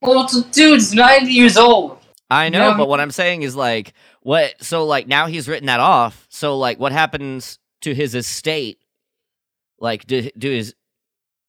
Well, 0.02 0.28
dude's 0.52 0.94
90 0.94 1.32
years 1.32 1.58
old. 1.58 1.98
I 2.32 2.50
know, 2.50 2.72
No. 2.72 2.78
but 2.78 2.88
what 2.88 3.00
I'm 3.00 3.12
saying 3.12 3.42
is 3.42 3.56
like 3.56 3.94
what 4.22 4.54
so 4.64 4.86
like 4.86 5.08
now 5.08 5.28
he's 5.28 5.48
written 5.48 5.66
that 5.68 5.80
off. 5.80 6.28
So 6.30 6.58
like 6.58 6.80
what 6.80 6.92
happens 6.92 7.60
to 7.82 7.94
his 7.94 8.14
estate? 8.16 8.80
Like 9.80 10.06
do 10.06 10.30
do 10.38 10.50
his 10.52 10.76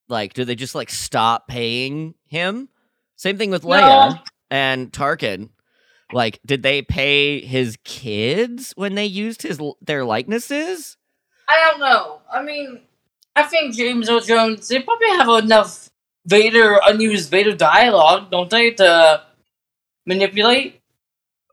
like 0.08 0.32
do 0.32 0.44
they 0.44 0.54
just 0.54 0.74
like 0.74 0.90
stop 0.90 1.48
paying 1.48 2.14
him? 2.26 2.68
Same 3.16 3.36
thing 3.36 3.50
with 3.50 3.62
Leia 3.62 4.14
No. 4.14 4.18
and 4.50 4.90
Tarkin. 4.90 5.50
Like 6.12 6.40
did 6.46 6.62
they 6.62 6.80
pay 6.82 7.40
his 7.40 7.76
kids 7.84 8.72
when 8.74 8.94
they 8.94 9.06
used 9.06 9.42
his 9.42 9.60
their 9.82 10.04
likenesses? 10.04 10.96
I 11.48 11.60
don't 11.70 11.80
know. 11.80 12.20
I 12.32 12.42
mean, 12.42 12.80
I 13.37 13.44
think 13.44 13.75
James 13.75 14.08
Earl 14.08 14.20
Jones, 14.20 14.68
they 14.68 14.80
probably 14.82 15.08
have 15.10 15.44
enough 15.44 15.88
Vader, 16.26 16.78
unused 16.84 17.30
Vader 17.30 17.54
dialogue, 17.54 18.30
don't 18.30 18.50
they, 18.50 18.72
to 18.72 19.22
manipulate? 20.06 20.80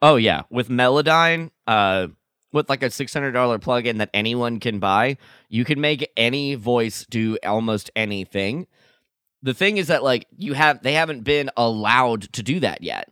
Oh 0.01 0.15
yeah, 0.15 0.43
with 0.49 0.69
Melodyne, 0.69 1.51
uh, 1.65 2.07
with 2.51 2.69
like 2.69 2.83
a 2.83 2.89
six 2.89 3.13
hundred 3.13 3.31
dollar 3.31 3.59
plugin 3.59 3.97
that 3.99 4.09
anyone 4.13 4.59
can 4.59 4.79
buy, 4.79 5.17
you 5.49 5.65
can 5.65 5.79
make 5.81 6.11
any 6.17 6.55
voice 6.55 7.05
do 7.09 7.37
almost 7.45 7.89
anything. 7.95 8.67
The 9.43 9.53
thing 9.53 9.77
is 9.77 9.87
that 9.87 10.03
like 10.03 10.27
you 10.35 10.53
have 10.53 10.81
they 10.83 10.93
haven't 10.93 11.23
been 11.23 11.49
allowed 11.55 12.23
to 12.33 12.43
do 12.43 12.59
that 12.61 12.83
yet, 12.83 13.09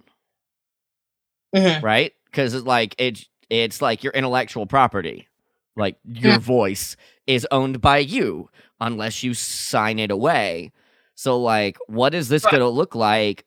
Mm-hmm. 1.56 1.86
right? 1.86 2.14
Because 2.26 2.54
it's 2.54 2.66
like 2.66 2.96
it's 2.98 3.28
it's 3.50 3.82
like 3.82 4.04
your 4.04 4.14
intellectual 4.14 4.66
property, 4.66 5.28
like 5.76 5.98
your 6.04 6.34
Yeah. 6.34 6.40
voice 6.40 6.98
is 7.28 7.48
owned 7.52 7.82
by 7.82 7.98
you 8.00 8.50
unless 8.80 9.24
you 9.24 9.34
sign 9.34 10.00
it 10.00 10.12
away. 10.12 10.72
So 11.16 11.40
like, 11.40 11.78
what 11.88 12.14
is 12.14 12.30
this 12.30 12.44
Right. 12.46 12.52
going 12.52 12.62
to 12.62 12.70
look 12.70 12.94
like 12.96 13.46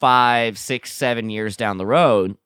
five, 0.00 0.58
six, 0.58 0.92
seven 0.92 1.30
years 1.30 1.56
down 1.56 1.78
the 1.78 1.86
road? 1.86 2.36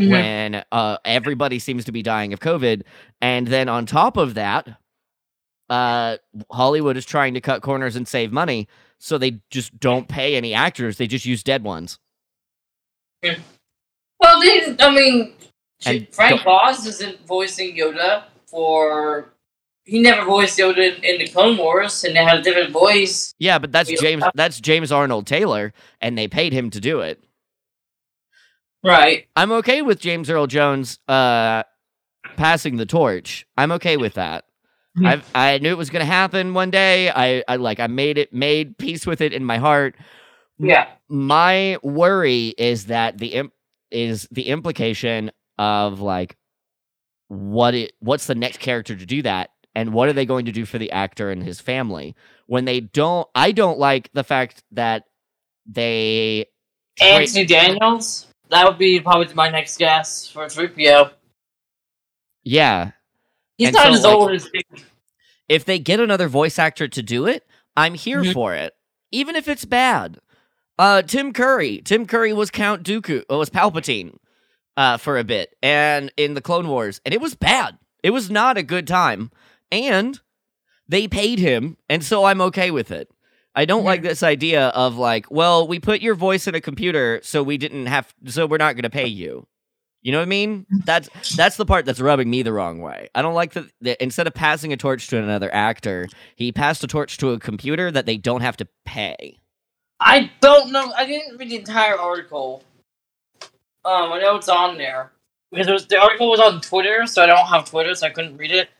Mm-hmm. 0.00 0.10
when 0.10 0.64
uh, 0.72 0.96
everybody 1.04 1.58
seems 1.58 1.84
to 1.84 1.92
be 1.92 2.02
dying 2.02 2.32
of 2.32 2.40
COVID. 2.40 2.82
And 3.20 3.46
then 3.46 3.68
on 3.68 3.84
top 3.84 4.16
of 4.16 4.32
that, 4.34 4.66
uh, 5.68 6.16
Hollywood 6.50 6.96
is 6.96 7.04
trying 7.04 7.34
to 7.34 7.42
cut 7.42 7.60
corners 7.60 7.94
and 7.94 8.08
save 8.08 8.32
money. 8.32 8.68
So 8.98 9.18
they 9.18 9.42
just 9.50 9.78
don't 9.78 10.08
pay 10.08 10.34
any 10.34 10.54
actors. 10.54 10.96
They 10.96 11.06
just 11.06 11.26
use 11.26 11.42
dead 11.42 11.62
ones. 11.62 11.98
Well, 13.22 14.40
they, 14.40 14.74
I 14.80 14.94
mean, 14.94 15.34
And 15.84 16.08
Frank 16.10 16.40
Oz 16.46 16.86
isn't 16.86 17.26
voicing 17.26 17.76
Yoda 17.76 18.24
for. 18.46 19.34
He 19.84 20.00
never 20.00 20.24
voiced 20.24 20.58
Yoda 20.58 20.96
in, 20.96 21.04
in 21.04 21.18
the 21.18 21.26
Clone 21.28 21.56
Wars, 21.58 22.04
and 22.04 22.14
they 22.14 22.24
had 22.24 22.38
a 22.38 22.42
different 22.42 22.70
voice. 22.70 23.34
Yeah, 23.38 23.58
but 23.58 23.72
that's 23.72 23.90
James. 24.00 24.22
That's 24.34 24.60
James 24.60 24.92
Arnold 24.92 25.26
Taylor, 25.26 25.72
and 26.00 26.16
they 26.16 26.28
paid 26.28 26.52
him 26.52 26.70
to 26.70 26.80
do 26.80 27.00
it. 27.00 27.22
Right. 28.84 29.26
I'm 29.36 29.52
okay 29.52 29.82
with 29.82 30.00
James 30.00 30.28
Earl 30.28 30.46
Jones 30.46 30.98
uh, 31.08 31.62
passing 32.36 32.76
the 32.76 32.86
torch. 32.86 33.46
I'm 33.56 33.72
okay 33.72 33.96
with 33.96 34.14
that. 34.14 34.44
Hmm. 34.96 35.06
I 35.06 35.22
I 35.34 35.58
knew 35.58 35.70
it 35.70 35.78
was 35.78 35.90
gonna 35.90 36.04
happen 36.04 36.54
one 36.54 36.70
day. 36.70 37.10
I, 37.10 37.42
I 37.48 37.56
like 37.56 37.80
I 37.80 37.86
made 37.86 38.18
it 38.18 38.32
made 38.32 38.76
peace 38.78 39.06
with 39.06 39.20
it 39.20 39.32
in 39.32 39.44
my 39.44 39.58
heart. 39.58 39.96
Yeah. 40.58 40.86
my 41.08 41.78
worry 41.82 42.48
is 42.56 42.86
that 42.86 43.18
the 43.18 43.28
imp- 43.28 43.54
is 43.90 44.28
the 44.30 44.42
implication 44.42 45.32
of 45.58 46.00
like 46.00 46.36
what 47.28 47.74
it 47.74 47.94
what's 47.98 48.26
the 48.26 48.34
next 48.36 48.58
character 48.60 48.94
to 48.94 49.06
do 49.06 49.22
that 49.22 49.50
and 49.74 49.92
what 49.92 50.08
are 50.08 50.12
they 50.12 50.26
going 50.26 50.44
to 50.46 50.52
do 50.52 50.64
for 50.66 50.78
the 50.78 50.90
actor 50.92 51.30
and 51.30 51.42
his 51.42 51.60
family 51.60 52.14
when 52.46 52.64
they 52.64 52.80
don't 52.80 53.28
I 53.34 53.52
don't 53.52 53.78
like 53.78 54.10
the 54.12 54.24
fact 54.24 54.62
that 54.72 55.04
they 55.66 56.46
tra- 56.98 57.06
Anthony 57.08 57.46
Daniels. 57.46 58.26
That 58.50 58.66
would 58.68 58.78
be 58.78 59.00
probably 59.00 59.32
my 59.34 59.48
next 59.48 59.78
guess 59.78 60.28
for 60.28 60.44
3PO. 60.46 61.10
yeah 62.44 62.90
He's 63.58 63.68
And 63.68 63.74
not 63.76 63.84
so, 63.86 63.92
as 63.92 64.04
like- 64.04 64.14
old 64.14 64.32
as. 64.32 64.48
if 65.48 65.64
they 65.64 65.78
get 65.78 66.00
another 66.00 66.28
voice 66.28 66.58
actor 66.58 66.88
to 66.88 67.02
do 67.02 67.26
it 67.26 67.46
I'm 67.76 67.94
here 67.94 68.22
Mhm. 68.22 68.32
for 68.32 68.54
it 68.54 68.74
even 69.10 69.36
if 69.36 69.48
it's 69.48 69.64
bad 69.64 70.18
uh 70.78 71.02
Tim 71.02 71.32
Curry 71.32 71.80
Tim 71.84 72.06
Curry 72.06 72.32
was 72.32 72.50
Count 72.50 72.82
Dooku 72.82 73.24
uh, 73.30 73.36
was 73.38 73.50
Palpatine 73.50 74.16
uh, 74.74 74.96
for 74.96 75.18
a 75.18 75.22
bit, 75.24 75.54
and 75.62 76.10
in 76.16 76.32
the 76.32 76.40
Clone 76.40 76.66
Wars, 76.66 76.98
and 77.04 77.12
it 77.12 77.20
was 77.20 77.34
bad. 77.34 77.76
It 78.02 78.08
was 78.08 78.30
not 78.30 78.56
a 78.56 78.62
good 78.62 78.86
time, 78.86 79.30
and 79.72 80.20
they 80.86 81.08
paid 81.08 81.40
him, 81.40 81.78
and 81.88 82.04
so 82.04 82.24
I'm 82.24 82.40
okay 82.42 82.70
with 82.70 82.92
it. 82.92 83.10
I 83.54 83.64
don't 83.64 83.84
like 83.84 84.02
this 84.02 84.22
idea 84.22 84.68
of 84.68 84.96
like, 84.96 85.30
well, 85.30 85.66
we 85.66 85.80
put 85.80 86.00
your 86.00 86.14
voice 86.14 86.46
in 86.46 86.54
a 86.54 86.60
computer, 86.60 87.20
so 87.22 87.42
we 87.42 87.58
didn't 87.58 87.86
have, 87.86 88.14
so 88.26 88.46
we're 88.46 88.58
not 88.58 88.74
going 88.74 88.84
to 88.84 88.90
pay 88.90 89.06
you. 89.06 89.46
You 90.02 90.10
know 90.12 90.18
what 90.18 90.24
I 90.24 90.26
mean? 90.26 90.66
That's 90.84 91.08
that's 91.36 91.56
the 91.56 91.64
part 91.64 91.84
that's 91.84 92.00
rubbing 92.00 92.28
me 92.28 92.42
the 92.42 92.52
wrong 92.52 92.80
way. 92.80 93.08
I 93.14 93.22
don't 93.22 93.34
like 93.34 93.52
that, 93.52 93.66
that 93.82 94.02
instead 94.02 94.26
of 94.26 94.34
passing 94.34 94.72
a 94.72 94.76
torch 94.76 95.06
to 95.08 95.18
another 95.18 95.52
actor, 95.54 96.08
he 96.34 96.50
passed 96.50 96.82
a 96.82 96.88
torch 96.88 97.18
to 97.18 97.30
a 97.30 97.38
computer 97.38 97.90
that 97.90 98.04
they 98.04 98.16
don't 98.16 98.40
have 98.40 98.56
to 98.56 98.68
pay. 98.84 99.38
I 100.00 100.32
don't 100.40 100.72
know. 100.72 100.92
I 100.96 101.06
didn't 101.06 101.38
read 101.38 101.50
the 101.50 101.56
entire 101.56 101.96
article. 101.96 102.64
Um, 103.84 104.12
I 104.12 104.18
know 104.18 104.34
it's 104.34 104.48
on 104.48 104.76
there 104.76 105.12
because 105.52 105.68
it 105.68 105.72
was 105.72 105.86
the 105.86 106.00
article 106.00 106.28
was 106.30 106.40
on 106.40 106.60
Twitter, 106.60 107.06
so 107.06 107.22
I 107.22 107.26
don't 107.26 107.46
have 107.46 107.66
Twitter, 107.66 107.94
so 107.94 108.08
I 108.08 108.10
couldn't 108.10 108.36
read 108.36 108.50
it. 108.50 108.70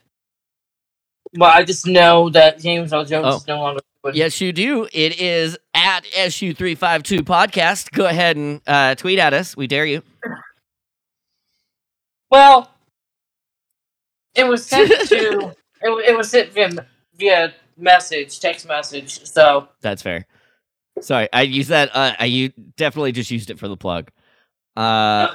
But 1.34 1.54
I 1.54 1.64
just 1.64 1.86
know 1.86 2.28
that 2.30 2.60
James 2.60 2.92
Earl 2.92 3.04
Jones 3.04 3.26
Oh. 3.26 3.36
is 3.36 3.46
no 3.46 3.58
longer. 3.60 3.80
with- 4.04 4.14
Yes, 4.14 4.40
you 4.40 4.52
do. 4.52 4.86
It 4.92 5.18
is 5.20 5.56
at 5.74 6.04
SU352 6.14 7.20
podcast. 7.20 7.90
Go 7.92 8.06
ahead 8.06 8.36
and 8.36 8.60
uh, 8.66 8.94
tweet 8.96 9.18
at 9.18 9.32
us. 9.32 9.56
We 9.56 9.66
dare 9.66 9.86
you. 9.86 10.02
Well, 12.30 12.70
it 14.34 14.44
was 14.44 14.66
sent 14.66 14.90
to. 15.08 15.54
It, 15.82 16.08
it 16.10 16.16
was 16.16 16.30
sent 16.30 16.52
via 16.52 16.70
via 17.16 17.54
message, 17.76 18.40
text 18.40 18.66
message. 18.66 19.24
So 19.26 19.68
That's 19.80 20.02
fair. 20.02 20.26
Sorry, 21.00 21.28
I 21.32 21.42
used 21.42 21.70
that. 21.70 21.90
Uh, 21.94 22.12
I 22.18 22.26
u- 22.26 22.52
definitely 22.76 23.12
just 23.12 23.30
used 23.30 23.50
it 23.50 23.58
for 23.58 23.68
the 23.68 23.76
plug. 23.76 24.10
Uh, 24.76 25.28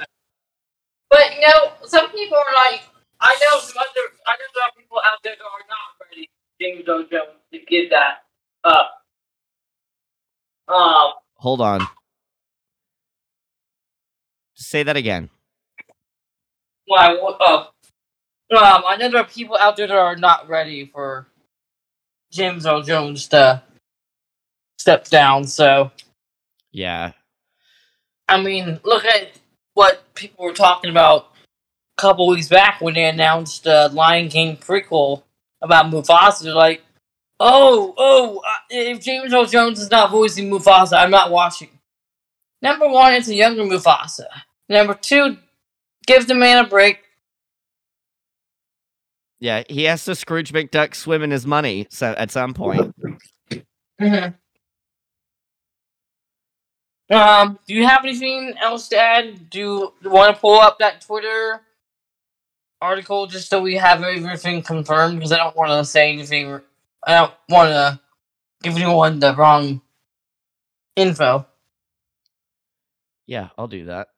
But 1.10 1.34
you 1.34 1.40
know, 1.46 1.72
some 1.84 2.08
people 2.10 2.36
are 2.36 2.54
like, 2.70 2.82
I 3.20 3.36
know 3.40 3.58
some 3.60 3.76
other, 3.78 4.14
I 4.26 4.32
know 4.32 4.44
there 4.54 4.64
are 4.64 4.72
people 4.76 4.98
out 4.98 5.18
there 5.24 5.34
that 5.36 5.42
are 5.42 5.66
not 5.68 6.06
ready, 6.08 6.30
James 6.60 6.88
Earl 6.88 7.04
Jones, 7.10 7.40
to 7.52 7.58
give 7.68 7.90
that 7.90 8.22
up. 8.64 8.92
Um, 10.68 11.12
hold 11.34 11.60
on. 11.60 11.86
Say 14.54 14.82
that 14.82 14.96
again. 14.96 15.30
why? 16.86 17.14
Uh, 17.14 17.66
um, 18.50 18.82
I 18.86 18.96
know 18.98 19.10
there 19.10 19.20
are 19.20 19.26
people 19.26 19.56
out 19.58 19.76
there 19.76 19.86
that 19.86 19.96
are 19.96 20.16
not 20.16 20.48
ready 20.48 20.86
for 20.86 21.26
James 22.32 22.66
Earl 22.66 22.82
Jones 22.82 23.28
to 23.28 23.62
step 24.78 25.08
down. 25.08 25.44
So, 25.44 25.90
Yeah. 26.72 27.12
I 28.28 28.42
mean, 28.42 28.78
look 28.84 29.04
at 29.06 29.30
what 29.74 30.02
people 30.14 30.44
were 30.44 30.52
talking 30.52 30.90
about 30.90 31.32
couple 31.98 32.26
weeks 32.28 32.48
back 32.48 32.80
when 32.80 32.94
they 32.94 33.04
announced 33.04 33.64
the 33.64 33.90
Lion 33.92 34.28
King 34.28 34.56
prequel 34.56 35.22
about 35.60 35.86
Mufasa. 35.86 36.44
They're 36.44 36.54
like, 36.54 36.82
oh, 37.40 37.94
oh, 37.98 38.42
uh, 38.46 38.54
if 38.70 39.00
James 39.00 39.34
Earl 39.34 39.46
Jones 39.46 39.80
is 39.80 39.90
not 39.90 40.10
voicing 40.10 40.48
Mufasa, 40.48 40.96
I'm 40.96 41.10
not 41.10 41.30
watching. 41.30 41.70
Number 42.62 42.88
one, 42.88 43.12
it's 43.14 43.28
a 43.28 43.34
younger 43.34 43.64
Mufasa. 43.64 44.26
Number 44.68 44.94
two, 44.94 45.36
give 46.06 46.26
the 46.26 46.34
man 46.34 46.64
a 46.64 46.68
break. 46.68 47.00
Yeah, 49.40 49.62
he 49.68 49.84
has 49.84 50.04
to 50.06 50.14
Scrooge 50.14 50.52
McDuck 50.52 50.94
swim 50.94 51.22
in 51.22 51.30
his 51.30 51.46
money 51.46 51.86
so 51.90 52.12
at 52.16 52.30
some 52.30 52.54
point. 52.54 52.94
Mm-hmm. 54.00 54.34
Um, 57.10 57.58
do 57.66 57.74
you 57.74 57.86
have 57.86 58.04
anything 58.04 58.54
else 58.60 58.88
to 58.88 58.98
add? 58.98 59.48
Do 59.48 59.58
you 59.58 60.10
want 60.10 60.34
to 60.34 60.40
pull 60.40 60.60
up 60.60 60.78
that 60.80 61.00
Twitter 61.00 61.62
article 62.80 63.26
just 63.26 63.48
so 63.48 63.60
we 63.60 63.76
have 63.76 64.02
everything 64.02 64.62
confirmed? 64.62 65.16
Because 65.18 65.32
I 65.32 65.36
don't 65.38 65.56
want 65.56 65.70
to 65.70 65.84
say 65.84 66.12
anything. 66.12 66.60
I 67.06 67.14
don't 67.14 67.32
want 67.48 67.70
to 67.70 68.00
give 68.62 68.76
anyone 68.76 69.18
the 69.20 69.34
wrong 69.34 69.80
info. 70.96 71.46
Yeah, 73.26 73.48
I'll 73.58 73.68
do 73.68 73.86
that. 73.86 74.08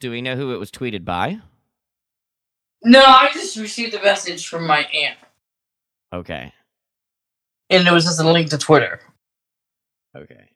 Do 0.00 0.10
we 0.10 0.22
know 0.22 0.36
who 0.36 0.54
it 0.54 0.58
was 0.58 0.70
tweeted 0.70 1.04
by? 1.04 1.40
No, 2.84 3.00
I 3.02 3.30
just 3.32 3.56
received 3.56 3.94
a 3.94 4.02
message 4.02 4.46
from 4.46 4.66
my 4.66 4.84
aunt, 4.84 5.18
Okay. 6.12 6.52
and 7.70 7.86
it 7.88 7.90
was 7.92 8.04
just 8.04 8.20
a 8.20 8.30
link 8.30 8.50
to 8.50 8.58
Twitter. 8.58 9.00
Okay. 10.16 10.50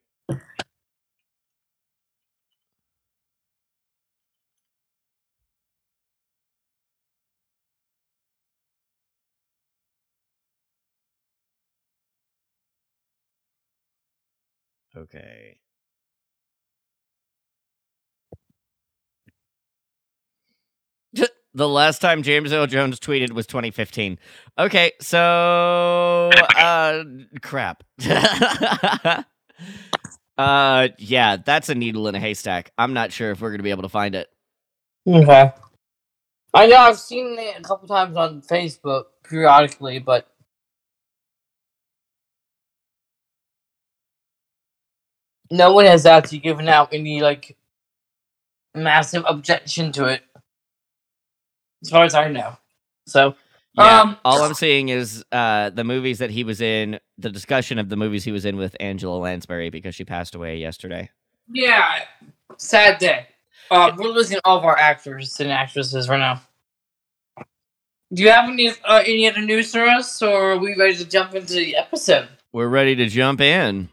Okay. 15.14 15.58
The 21.54 21.68
last 21.68 21.98
time 21.98 22.22
James 22.22 22.50
Earl 22.50 22.66
Jones 22.66 22.98
tweeted 22.98 23.32
was 23.32 23.46
2015. 23.46 24.18
Okay, 24.58 24.92
so 25.02 26.30
uh 26.56 27.04
crap. 27.42 27.84
uh 30.38 30.88
yeah, 30.96 31.36
that's 31.36 31.68
a 31.68 31.74
needle 31.74 32.08
in 32.08 32.14
a 32.14 32.20
haystack. 32.20 32.72
I'm 32.78 32.94
not 32.94 33.12
sure 33.12 33.32
if 33.32 33.42
we're 33.42 33.50
going 33.50 33.58
to 33.58 33.64
be 33.64 33.70
able 33.70 33.82
to 33.82 33.90
find 33.90 34.14
it. 34.14 34.28
Okay. 35.06 35.52
I 36.54 36.66
know 36.66 36.76
I've 36.76 36.98
seen 36.98 37.36
it 37.38 37.58
a 37.58 37.62
couple 37.62 37.86
times 37.86 38.16
on 38.16 38.40
Facebook 38.40 39.04
periodically, 39.22 39.98
but 39.98 40.31
no 45.52 45.72
one 45.72 45.84
has 45.84 46.06
actually 46.06 46.38
given 46.38 46.66
out 46.66 46.88
any 46.92 47.20
like 47.20 47.56
massive 48.74 49.22
objection 49.28 49.92
to 49.92 50.06
it, 50.06 50.22
as 51.82 51.90
far 51.90 52.04
as 52.04 52.14
I 52.14 52.28
know. 52.28 52.56
So 53.06 53.34
Yeah, 53.76 54.00
Um, 54.00 54.16
all 54.24 54.42
I'm 54.42 54.54
seeing 54.54 54.88
is 54.88 55.24
uh, 55.30 55.70
the 55.70 55.84
movies 55.84 56.18
that 56.18 56.30
he 56.30 56.42
was 56.42 56.60
in, 56.60 56.98
the 57.18 57.30
discussion 57.30 57.78
of 57.78 57.90
the 57.90 57.96
movies 57.96 58.24
he 58.24 58.32
was 58.32 58.44
in 58.44 58.56
with 58.56 58.74
Angela 58.80 59.16
Lansbury 59.16 59.68
because 59.70 59.94
she 59.94 60.04
passed 60.04 60.34
away 60.34 60.56
yesterday. 60.56 61.10
yeah, 61.52 62.00
sad 62.56 62.98
day. 62.98 63.26
Uh, 63.70 63.92
we're 63.96 64.08
losing 64.08 64.38
all 64.44 64.58
of 64.58 64.64
our 64.64 64.76
actors 64.76 65.38
and 65.40 65.50
actresses 65.50 66.08
right 66.08 66.18
now. 66.18 66.42
Do 68.12 68.22
you 68.22 68.30
have 68.30 68.48
any 68.48 68.70
uh, 68.84 69.02
any 69.06 69.26
other 69.28 69.40
news 69.40 69.72
for 69.72 69.84
us, 69.84 70.20
or 70.22 70.52
are 70.52 70.58
we 70.58 70.74
ready 70.76 70.96
to 70.96 71.04
jump 71.06 71.34
into 71.34 71.54
the 71.54 71.76
episode? 71.76 72.28
We're 72.52 72.68
ready 72.68 72.94
to 72.96 73.06
jump 73.06 73.40
in. 73.40 73.88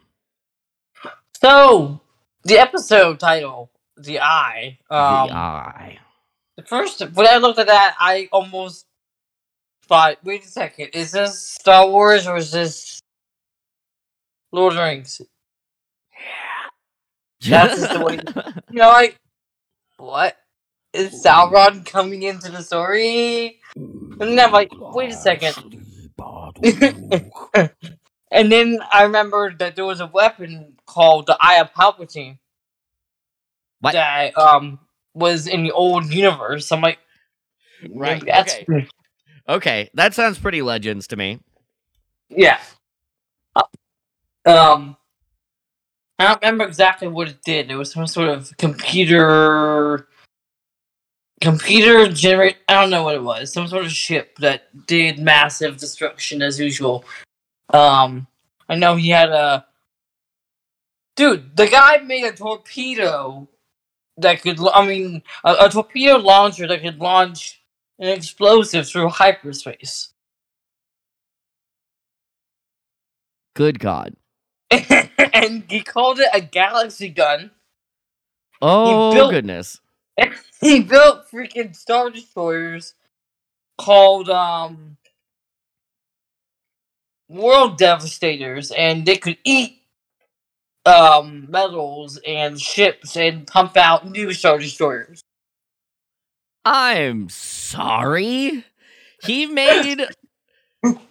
So, 1.42 2.02
the 2.44 2.58
episode 2.58 3.20
title, 3.20 3.72
"The 3.98 4.20
Eye." 4.20 4.80
Um, 4.90 5.28
the 5.30 5.34
Eye. 5.36 6.00
the 6.58 6.64
first 6.64 7.00
when 7.14 7.28
I 7.28 7.38
looked 7.38 7.60
at 7.60 7.68
that, 7.68 7.96
I 8.00 8.28
almost 8.32 8.86
thought, 9.88 10.18
"Wait 10.24 10.44
a 10.44 10.48
second, 10.48 10.90
is 10.94 11.12
this 11.12 11.42
Star 11.42 11.88
Wars 11.88 12.28
or 12.28 12.38
is 12.38 12.52
this 12.52 13.00
Lord 14.52 14.74
of 14.74 14.78
the 14.78 14.84
Rings?" 14.84 15.22
Yeah. 17.42 17.68
That's 17.70 17.88
the 17.94 18.04
way- 18.04 18.20
You 18.70 18.80
know, 18.80 18.90
like 18.90 19.16
what 19.98 20.36
is 20.94 21.24
Sauron 21.24 21.86
coming 21.86 22.24
into 22.24 22.52
the 22.52 22.62
story? 22.62 23.62
And 23.76 24.20
then 24.20 24.40
I'm 24.40 24.52
like, 24.52 24.70
wait 24.74 25.12
a 25.12 25.14
second. 25.14 25.86
And 28.32 28.52
then 28.52 28.80
I 28.92 29.04
remembered 29.04 29.60
that 29.60 29.76
there 29.76 29.86
was 29.86 30.00
a 30.02 30.08
weapon 30.08 30.78
called 30.86 31.26
the 31.26 31.38
Eye 31.40 31.60
of 31.60 31.74
Palpatine. 31.74 32.38
What? 33.80 33.94
That 33.94 34.38
um 34.38 34.80
was 35.14 35.48
in 35.48 35.64
the 35.64 35.72
old 35.72 36.06
universe. 36.14 36.72
I'm 36.72 36.82
like, 36.82 37.00
Right, 37.90 38.22
That's 38.26 38.56
okay. 38.70 38.88
okay, 39.48 39.90
that 39.94 40.14
sounds 40.14 40.38
pretty 40.38 40.62
legends 40.62 41.08
to 41.08 41.16
me. 41.16 41.40
yeah. 42.30 42.60
Uh, 43.56 43.64
Um, 44.46 44.98
I 46.20 46.28
don't 46.28 46.42
remember 46.42 46.66
exactly 46.66 47.08
what 47.08 47.30
it 47.30 47.42
did. 47.44 47.72
It 47.72 47.76
was 47.76 47.92
some 47.94 48.06
sort 48.06 48.30
of 48.30 48.52
computer, 48.58 50.08
computer 51.42 52.10
generate. 52.10 52.58
I 52.68 52.74
don't 52.82 52.90
know 52.90 53.04
what 53.04 53.16
it 53.16 53.24
was. 53.24 53.54
Some 53.54 53.68
sort 53.70 53.86
of 53.86 53.92
ship 53.92 54.38
that 54.40 54.86
did 54.88 55.20
massive 55.20 55.78
destruction 55.78 56.42
as 56.42 56.60
usual. 56.60 57.06
Um, 57.70 58.28
I 58.68 58.76
know 58.76 58.96
he 58.96 59.10
had 59.10 59.30
a 59.30 59.66
dude. 61.16 61.56
The 61.56 61.68
guy 61.68 61.98
made 61.98 62.24
a 62.24 62.32
torpedo 62.32 63.48
that 64.18 64.42
could. 64.42 64.60
I 64.74 64.86
mean, 64.86 65.24
a, 65.44 65.56
a 65.66 65.70
torpedo 65.70 66.18
launcher 66.18 66.68
that 66.68 66.82
could 66.82 67.00
launch 67.00 67.62
an 68.00 68.10
explosive 68.10 68.88
through 68.88 69.10
hyperspace. 69.10 70.14
Good 73.56 73.80
God. 73.80 74.16
and 74.72 75.64
he 75.70 75.82
called 75.82 76.20
it 76.20 76.30
a 76.34 76.42
galaxy 76.42 77.10
gun. 77.10 77.52
Oh, 78.62 79.14
built- 79.14 79.32
goodness. 79.32 79.80
he 80.62 80.82
built 80.82 81.30
freaking 81.30 81.76
star 81.76 82.10
destroyers 82.10 82.94
called 83.78 84.30
um 84.30 84.98
world 87.30 87.78
devastators 87.78 88.72
and 88.72 89.06
they 89.06 89.16
could 89.16 89.38
eat 89.46 89.84
um 90.86 91.46
metals 91.50 92.20
and 92.28 92.60
ships 92.60 93.16
and 93.16 93.46
pump 93.48 93.78
out 93.78 94.10
new 94.10 94.34
star 94.34 94.58
destroyers. 94.58 95.24
I'm 96.66 97.30
sorry. 97.30 98.66
He 99.24 99.46
made 99.46 100.08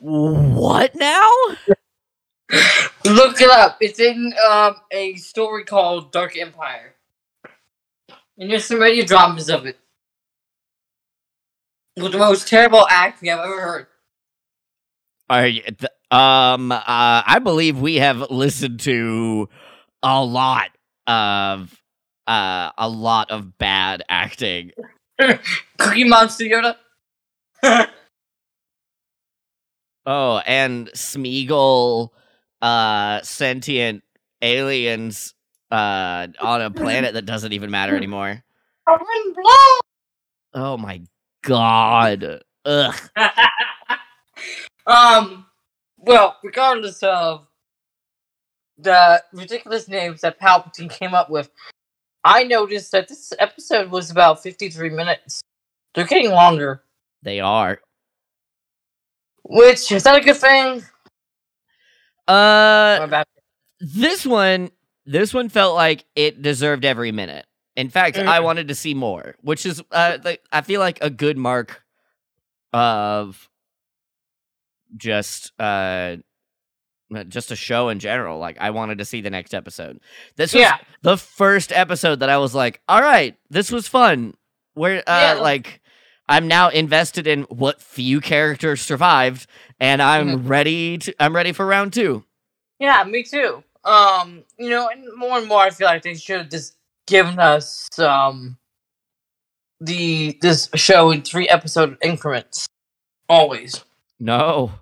what 0.01 0.95
now? 0.95 1.31
look 3.05 3.41
it 3.41 3.51
up. 3.51 3.79
It's 3.81 4.01
in 4.01 4.35
um 4.51 4.77
a 4.91 5.15
story 5.17 5.65
called 5.65 6.13
dark 6.13 6.37
empire. 6.37 6.95
And 8.37 8.51
there's 8.51 8.65
some 8.65 8.81
radio 8.81 9.05
dramas 9.05 9.49
of 9.51 9.67
it. 9.67 9.79
With 11.97 12.13
the 12.13 12.19
most 12.19 12.49
terrible 12.49 12.87
acting 12.89 13.31
i've 13.31 13.41
ever 13.41 13.61
heard. 13.61 13.87
Are 15.29 15.47
you, 15.47 15.63
th- 15.63 15.91
um 16.11 16.73
uh 16.73 16.79
I 16.87 17.39
believe 17.43 17.79
we 17.81 17.97
have 17.97 18.31
listened 18.31 18.81
to 18.81 19.49
a 20.03 20.25
lot 20.25 20.71
of 21.07 21.75
uh 22.27 22.71
a 22.79 22.89
lot 22.89 23.31
of 23.31 23.59
bad 23.59 24.03
acting. 24.09 24.73
cookie 25.79 26.05
monster 26.05 26.45
yoda 26.45 26.77
Oh, 30.07 30.39
and 30.47 30.89
Smeagol 30.95 32.11
uh 32.63 33.21
sentient 33.23 34.03
aliens 34.43 35.35
uh 35.71 36.27
on 36.41 36.63
a 36.63 36.71
planet 36.71 37.15
that 37.15 37.27
doesn't 37.27 37.53
even 37.53 37.71
matter 37.71 37.97
anymore. 37.97 38.43
Oh 40.55 40.79
my 40.79 41.03
god. 41.43 42.41
Ugh. 42.65 42.95
um, 44.87 45.45
well, 45.99 46.37
regardless 46.43 47.03
of 47.03 47.47
the 48.79 49.23
ridiculous 49.33 49.89
names 49.89 50.21
that 50.21 50.41
Palpatine 50.41 50.91
came 50.91 51.15
up 51.15 51.29
with, 51.31 51.51
I 52.25 52.45
noticed 52.45 52.93
that 52.93 53.09
this 53.09 53.33
episode 53.39 53.91
was 53.91 54.11
about 54.11 54.43
53 54.43 54.91
minutes. 54.91 55.41
They're 55.95 56.07
getting 56.07 56.31
longer, 56.31 56.83
They 57.23 57.41
are. 57.41 57.81
which 59.45 59.91
is 59.93 60.03
that 60.05 60.17
a 60.21 60.25
good 60.25 60.37
thing? 60.37 60.83
Uh 62.27 63.25
this 63.81 64.27
one 64.27 64.71
this 65.07 65.33
one 65.33 65.49
felt 65.49 65.75
like 65.75 66.05
it 66.15 66.43
deserved 66.43 66.85
every 66.85 67.11
minute 67.13 67.47
in 67.77 67.89
fact 67.89 68.19
i 68.19 68.39
Mhm. 68.39 68.43
wanted 68.45 68.69
to 68.69 68.75
see 68.75 68.93
more 68.93 69.37
which 69.41 69.65
is 69.65 69.83
uh 69.93 70.19
i 70.53 70.61
feel 70.61 70.81
like 70.81 70.99
a 71.01 71.09
good 71.09 71.39
mark 71.39 71.83
of 72.75 73.49
just 74.97 75.53
uh 75.61 76.17
uh, 77.15 77.25
just 77.25 77.51
a 77.51 77.57
show 77.57 77.89
in 77.89 77.99
general. 77.99 78.39
Like 78.39 78.59
I 78.61 78.71
wanted 78.71 78.99
to 78.99 79.05
see 79.05 79.21
the 79.21 79.31
next 79.31 79.55
episode. 79.55 79.99
This 80.37 80.53
was 80.53 80.61
Yeah. 80.61 80.79
the 81.03 81.17
first 81.17 81.73
episode 81.73 82.21
that 82.21 82.29
I 82.29 82.37
was 82.39 82.55
like, 82.55 82.81
all 82.89 83.01
right, 83.01 83.35
this 83.51 83.71
was 83.73 83.89
fun. 83.89 84.35
Where 84.75 84.99
uh 85.09 85.35
Yeah. 85.37 85.41
like 85.41 85.81
I'm 86.29 86.47
now 86.49 86.69
invested 86.69 87.27
in 87.27 87.45
what 87.45 87.81
few 87.81 88.21
characters 88.21 88.83
survived 88.83 89.47
and 89.81 90.03
I'm 90.03 90.47
ready 90.47 90.99
to 90.99 91.15
I'm 91.19 91.35
ready 91.35 91.53
for 91.53 91.65
round 91.67 91.93
2. 91.95 92.23
Yeah, 92.79 93.03
me 93.05 93.23
too. 93.23 93.65
Um, 93.85 94.45
you 94.59 94.69
know, 94.69 94.89
and 94.89 95.07
more 95.17 95.39
and 95.39 95.49
more, 95.49 95.61
I 95.63 95.71
feel 95.71 95.87
like 95.87 96.03
they 96.03 96.15
should 96.15 96.39
have 96.41 96.51
just 96.51 96.77
given 97.07 97.39
us 97.39 97.89
um 97.99 98.59
the 99.81 100.37
this 100.43 100.69
show 100.75 101.11
in 101.11 101.23
three 101.23 101.49
episode 101.49 101.97
increments. 102.03 102.67
Always. 103.29 103.85
No. 104.21 104.73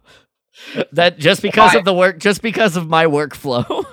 That 0.93 1.19
just 1.19 1.43
because 1.43 1.75
Why? 1.75 1.79
of 1.79 1.85
the 1.85 1.93
work 1.95 2.19
just 2.19 2.41
because 2.43 2.77
of 2.77 2.89
my 2.89 3.05
workflow. 3.07 3.85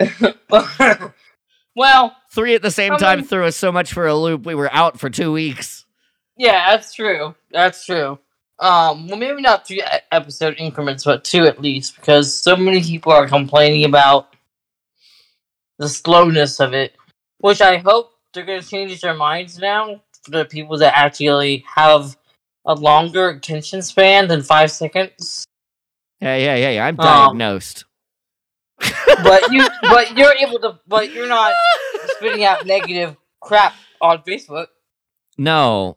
well, 1.74 2.16
3 2.32 2.54
at 2.54 2.62
the 2.62 2.70
same 2.70 2.94
I 2.94 2.96
time 2.98 3.18
mean- 3.20 3.26
threw 3.28 3.44
us 3.46 3.56
so 3.56 3.70
much 3.72 3.92
for 3.92 4.06
a 4.06 4.14
loop. 4.14 4.44
We 4.46 4.54
were 4.54 4.72
out 4.72 4.98
for 4.98 5.10
2 5.10 5.32
weeks. 5.32 5.84
yeah, 6.36 6.70
that's 6.70 6.94
true. 6.94 7.34
That's 7.50 7.84
true. 7.84 8.18
Um, 8.60 9.06
well, 9.06 9.16
maybe 9.18 9.40
not 9.40 9.66
three 9.68 9.82
episode 10.10 10.56
increments, 10.58 11.04
but 11.04 11.22
two 11.22 11.44
at 11.44 11.60
least, 11.60 11.94
because 11.94 12.36
so 12.36 12.56
many 12.56 12.82
people 12.82 13.12
are 13.12 13.28
complaining 13.28 13.84
about 13.84 14.34
the 15.78 15.88
slowness 15.88 16.58
of 16.58 16.74
it. 16.74 16.94
Which 17.38 17.60
I 17.60 17.76
hope 17.76 18.10
they're 18.34 18.44
going 18.44 18.60
to 18.60 18.66
change 18.66 19.00
their 19.00 19.14
minds 19.14 19.58
now 19.60 20.02
for 20.24 20.32
the 20.32 20.44
people 20.44 20.76
that 20.78 20.96
actually 20.98 21.64
have 21.72 22.16
a 22.68 22.74
longer 22.74 23.30
attention 23.30 23.82
span 23.82 24.28
than 24.28 24.42
five 24.42 24.70
seconds. 24.70 25.44
Yeah, 26.20 26.36
yeah, 26.36 26.54
yeah, 26.54 26.70
yeah. 26.70 26.86
I'm 26.86 27.00
Um, 27.00 27.06
diagnosed. 27.38 27.84
But 28.78 29.50
you, 29.50 29.66
but 29.82 30.16
you're 30.16 30.34
able 30.34 30.60
to, 30.60 30.78
but 30.86 31.12
you're 31.12 31.26
not 31.26 31.54
spitting 32.16 32.44
out 32.44 32.66
negative 32.66 33.16
crap 33.40 33.74
on 34.00 34.22
Facebook. 34.22 34.66
No. 35.38 35.96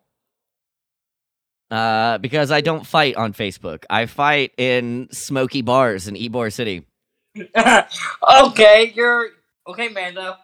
Uh, 1.69 2.17
because 2.17 2.51
I 2.51 2.61
don't 2.61 2.85
fight 2.85 3.15
on 3.15 3.33
Facebook. 3.33 3.83
I 3.89 4.05
fight 4.05 4.53
in 4.57 5.09
smoky 5.11 5.61
bars 5.61 6.07
in 6.07 6.15
Ybor 6.15 6.51
City. 6.51 6.85
okay, 8.29 8.91
you're 8.95 9.29
okay, 9.67 9.89
Mando. 9.89 10.35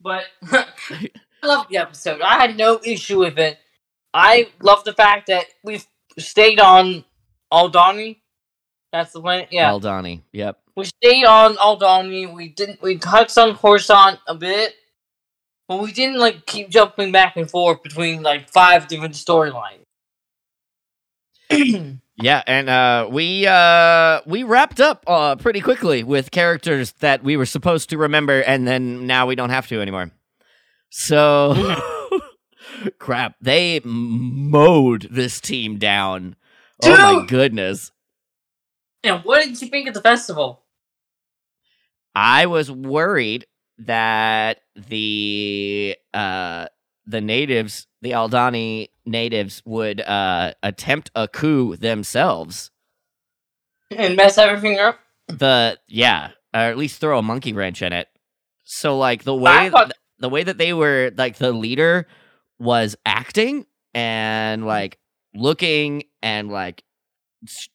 But 0.00 0.24
I 0.52 1.08
love 1.44 1.66
the 1.68 1.76
episode. 1.76 2.20
I 2.20 2.34
had 2.34 2.56
no 2.56 2.80
issue 2.84 3.18
with 3.18 3.38
it. 3.38 3.58
I 4.12 4.48
love 4.60 4.84
the 4.84 4.92
fact 4.92 5.28
that 5.28 5.46
we've 5.62 5.86
stayed 6.18 6.60
on 6.60 7.04
Aldhani. 7.52 8.18
That's 8.92 9.12
the 9.12 9.20
planet. 9.20 9.48
Yeah, 9.50 9.70
Aldhani. 9.70 10.22
Yep. 10.32 10.58
we 10.76 10.84
stayed 10.84 11.24
on 11.24 11.56
Aldhani. 11.56 12.34
We 12.34 12.48
didn't. 12.48 12.82
We 12.82 12.98
touched 12.98 13.38
on 13.38 13.56
Coruscant 13.56 14.18
a 14.26 14.34
bit, 14.34 14.74
but 15.68 15.80
we 15.80 15.92
didn't 15.92 16.18
like 16.18 16.46
keep 16.46 16.70
jumping 16.70 17.12
back 17.12 17.36
and 17.36 17.48
forth 17.48 17.82
between 17.82 18.22
like 18.22 18.50
five 18.50 18.88
different 18.88 19.14
storylines. 19.14 19.84
Yeah, 22.22 22.42
and 22.46 22.68
uh, 22.68 23.08
we 23.10 23.46
uh, 23.46 24.20
we 24.26 24.42
wrapped 24.42 24.78
up 24.80 25.04
uh, 25.06 25.36
pretty 25.36 25.60
quickly 25.60 26.04
with 26.04 26.30
characters 26.30 26.92
that 27.00 27.24
we 27.24 27.36
were 27.38 27.46
supposed 27.46 27.90
to 27.90 27.98
remember, 27.98 28.40
and 28.42 28.68
then 28.68 29.06
now 29.06 29.26
we 29.26 29.34
don't 29.34 29.50
have 29.50 29.66
to 29.68 29.80
anymore. 29.80 30.10
So, 30.90 31.54
crap, 32.98 33.36
they 33.40 33.80
mowed 33.84 35.08
this 35.10 35.40
team 35.40 35.78
down. 35.78 36.36
Oh 36.82 37.20
my 37.20 37.26
goodness. 37.26 37.92
and 39.04 39.22
what 39.24 39.44
did 39.44 39.60
you 39.60 39.68
think 39.68 39.88
of 39.88 39.94
the 39.94 40.00
festival? 40.00 40.62
I 42.14 42.46
was 42.46 42.70
worried 42.70 43.46
that 43.78 44.60
the 44.88 45.96
uh 46.12 46.66
the 47.06 47.20
natives, 47.20 47.86
the 48.02 48.10
Aldhani 48.12 48.88
natives 49.06 49.62
would 49.64 50.00
uh 50.00 50.52
attempt 50.62 51.10
a 51.14 51.28
coup 51.28 51.76
themselves. 51.76 52.70
And 53.90 54.16
mess 54.16 54.38
everything 54.38 54.78
up. 54.78 54.98
The 55.28 55.78
yeah, 55.88 56.30
or 56.54 56.60
at 56.60 56.78
least 56.78 57.00
throw 57.00 57.18
a 57.18 57.22
monkey 57.22 57.52
wrench 57.52 57.82
in 57.82 57.92
it. 57.92 58.08
So 58.64 58.98
like 58.98 59.24
the 59.24 59.34
way 59.34 59.70
thought- 59.70 59.92
the 60.18 60.28
way 60.28 60.42
that 60.44 60.58
they 60.58 60.72
were 60.72 61.12
like 61.16 61.36
the 61.38 61.52
leader 61.52 62.06
was 62.60 62.96
acting 63.06 63.66
and 63.94 64.66
like 64.66 64.98
looking 65.34 66.04
and 66.22 66.50
like 66.50 66.84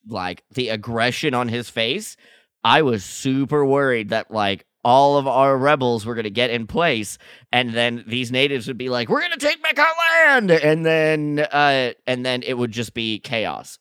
like 0.08 0.43
the 0.52 0.69
aggression 0.69 1.34
on 1.34 1.48
his 1.50 1.69
face 1.69 2.15
i 2.63 2.82
was 2.84 3.04
super 3.04 3.65
worried 3.65 4.10
that 4.10 4.32
like 4.32 4.65
all 4.84 5.17
of 5.17 5.28
our 5.28 5.58
rebels 5.58 6.06
were 6.06 6.13
going 6.13 6.26
to 6.26 6.30
get 6.30 6.52
in 6.52 6.67
place 6.67 7.17
and 7.52 7.71
then 7.74 8.04
these 8.08 8.32
natives 8.32 8.67
would 8.67 8.78
be 8.78 8.89
like 8.89 9.10
we're 9.10 9.21
going 9.21 9.32
to 9.32 9.38
take 9.38 9.62
back 9.63 9.80
our 9.80 9.93
land 10.28 10.52
and 10.52 10.86
then 10.86 11.39
uh 11.52 11.91
and 12.08 12.26
then 12.26 12.43
it 12.43 12.54
would 12.56 12.71
just 12.71 12.93
be 12.93 13.19
chaos 13.19 13.80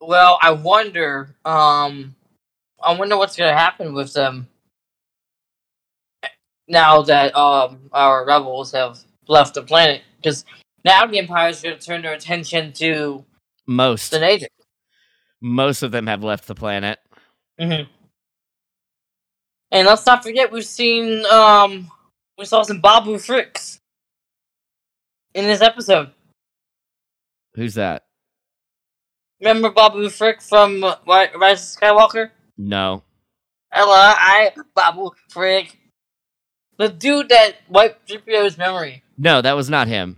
Well, 0.00 0.38
I 0.42 0.52
wonder. 0.52 1.36
Um, 1.44 2.14
I 2.82 2.94
wonder 2.94 3.16
what's 3.18 3.36
gonna 3.36 3.52
happen 3.56 3.92
with 3.94 4.12
them 4.14 4.48
now 6.68 7.02
that 7.02 7.34
um 7.36 7.88
our 7.92 8.24
rebels 8.26 8.72
have 8.72 8.98
left 9.30 9.54
the 9.54 9.62
planet. 9.62 10.02
Because 10.16 10.44
now 10.84 11.06
the 11.06 11.18
Empire's 11.18 11.62
gonna 11.62 11.78
turn 11.78 12.02
their 12.02 12.12
attention 12.14 12.72
to 12.74 13.24
most 13.66 14.10
the 14.10 14.18
native. 14.18 14.48
most 15.40 15.82
of 15.82 15.92
them 15.92 16.06
have 16.06 16.22
left 16.24 16.46
the 16.46 16.54
planet 16.54 16.98
Mm-hmm. 17.60 17.90
And 19.72 19.86
let's 19.86 20.04
not 20.06 20.22
forget, 20.24 20.50
we've 20.50 20.64
seen 20.64 21.24
um 21.26 21.90
we 22.38 22.44
saw 22.44 22.62
some 22.62 22.80
Babu 22.80 23.16
Fricks 23.16 23.78
in 25.34 25.44
this 25.44 25.60
episode. 25.62 26.10
who's 27.54 27.74
that 27.74 28.04
Remember 29.40 29.70
Babu 29.70 30.08
Frick 30.10 30.42
from 30.42 30.82
uh, 30.84 30.96
Ri- 31.06 31.36
Rise 31.38 31.76
of 31.76 31.80
Skywalker? 31.82 32.30
no 32.58 33.02
Hello, 33.72 33.92
I 33.94 34.50
Babu 34.74 35.10
Frick. 35.28 35.78
The 36.80 36.88
dude 36.88 37.28
that 37.28 37.56
wiped 37.68 38.08
Tripio's 38.08 38.56
memory. 38.56 39.02
no 39.18 39.40
that 39.42 39.52
was 39.54 39.68
not 39.68 39.86
him 39.88 40.16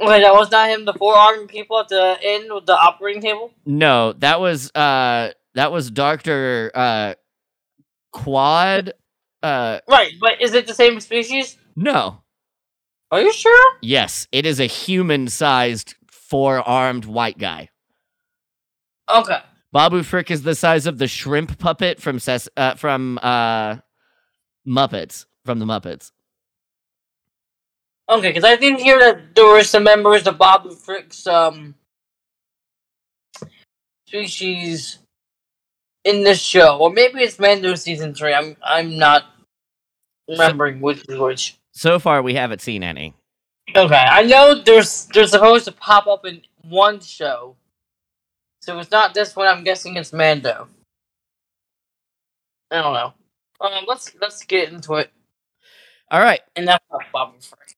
Wait, 0.00 0.22
that 0.22 0.34
was 0.34 0.50
not 0.50 0.68
him. 0.68 0.84
The 0.84 0.94
four 0.94 1.14
armed 1.14 1.48
people 1.48 1.78
at 1.78 1.86
the 1.88 2.18
end 2.20 2.52
with 2.52 2.66
the 2.66 2.76
operating 2.76 3.22
table. 3.22 3.52
No, 3.64 4.12
that 4.14 4.40
was 4.40 4.68
uh 4.74 5.30
that 5.54 5.70
was 5.70 5.92
Doctor 5.92 6.72
uh 6.74 7.14
Quad 8.12 8.94
uh 9.44 9.78
Right, 9.88 10.12
but 10.20 10.40
is 10.40 10.54
it 10.54 10.66
the 10.66 10.74
same 10.74 10.98
species? 11.00 11.56
no. 11.76 12.18
Are 13.12 13.20
you 13.20 13.32
sure? 13.32 13.76
Yes, 13.82 14.26
it 14.32 14.46
is 14.46 14.58
a 14.58 14.64
human-sized 14.66 15.94
four-armed 16.10 17.04
white 17.04 17.36
guy. 17.38 17.68
Okay. 19.08 19.38
Babu 19.70 20.02
Frick 20.02 20.30
is 20.30 20.42
the 20.42 20.54
size 20.54 20.86
of 20.86 20.96
the 20.98 21.06
shrimp 21.06 21.58
puppet 21.58 22.00
from 22.00 22.18
Ses- 22.18 22.48
uh, 22.56 22.74
from 22.74 23.18
uh 23.22 23.76
Muppets, 24.66 25.26
from 25.44 25.58
the 25.58 25.64
Muppets. 25.64 26.12
Okay, 28.08 28.28
because 28.28 28.44
I 28.44 28.56
didn't 28.56 28.80
hear 28.80 28.98
that 28.98 29.34
there 29.34 29.46
were 29.46 29.62
some 29.62 29.84
members 29.84 30.26
of 30.26 30.38
Babu 30.38 30.70
Frick's 30.74 31.26
um 31.26 31.74
species 34.06 34.98
in 36.04 36.24
this 36.24 36.42
show, 36.42 36.78
or 36.78 36.92
maybe 36.92 37.20
it's 37.20 37.38
Mando 37.38 37.74
season 37.74 38.14
three. 38.14 38.34
I'm 38.34 38.56
I'm 38.62 38.98
not 38.98 39.24
remembering 40.28 40.80
which 40.80 41.04
is 41.08 41.18
which. 41.18 41.56
So 41.72 41.98
far 41.98 42.22
we 42.22 42.34
haven't 42.34 42.60
seen 42.60 42.82
any. 42.82 43.14
Okay, 43.74 43.94
I 43.94 44.22
know 44.22 44.60
there's 44.60 45.06
they're 45.06 45.26
supposed 45.26 45.64
to 45.64 45.72
pop 45.72 46.06
up 46.06 46.26
in 46.26 46.42
one 46.68 47.00
show, 47.00 47.56
so 48.60 48.78
it's 48.78 48.90
not 48.90 49.14
this 49.14 49.34
one. 49.34 49.46
I'm 49.48 49.64
guessing 49.64 49.96
it's 49.96 50.12
Mando. 50.12 50.68
I 52.70 52.82
don't 52.82 52.94
know. 52.94 53.14
Um, 53.60 53.84
let's 53.86 54.14
let's 54.20 54.44
get 54.44 54.72
into 54.72 54.94
it, 54.94 55.10
All 56.12 56.20
right. 56.20 56.40
and 56.54 56.68
that's 56.68 56.84
Babu 57.12 57.40
Frick. 57.40 57.76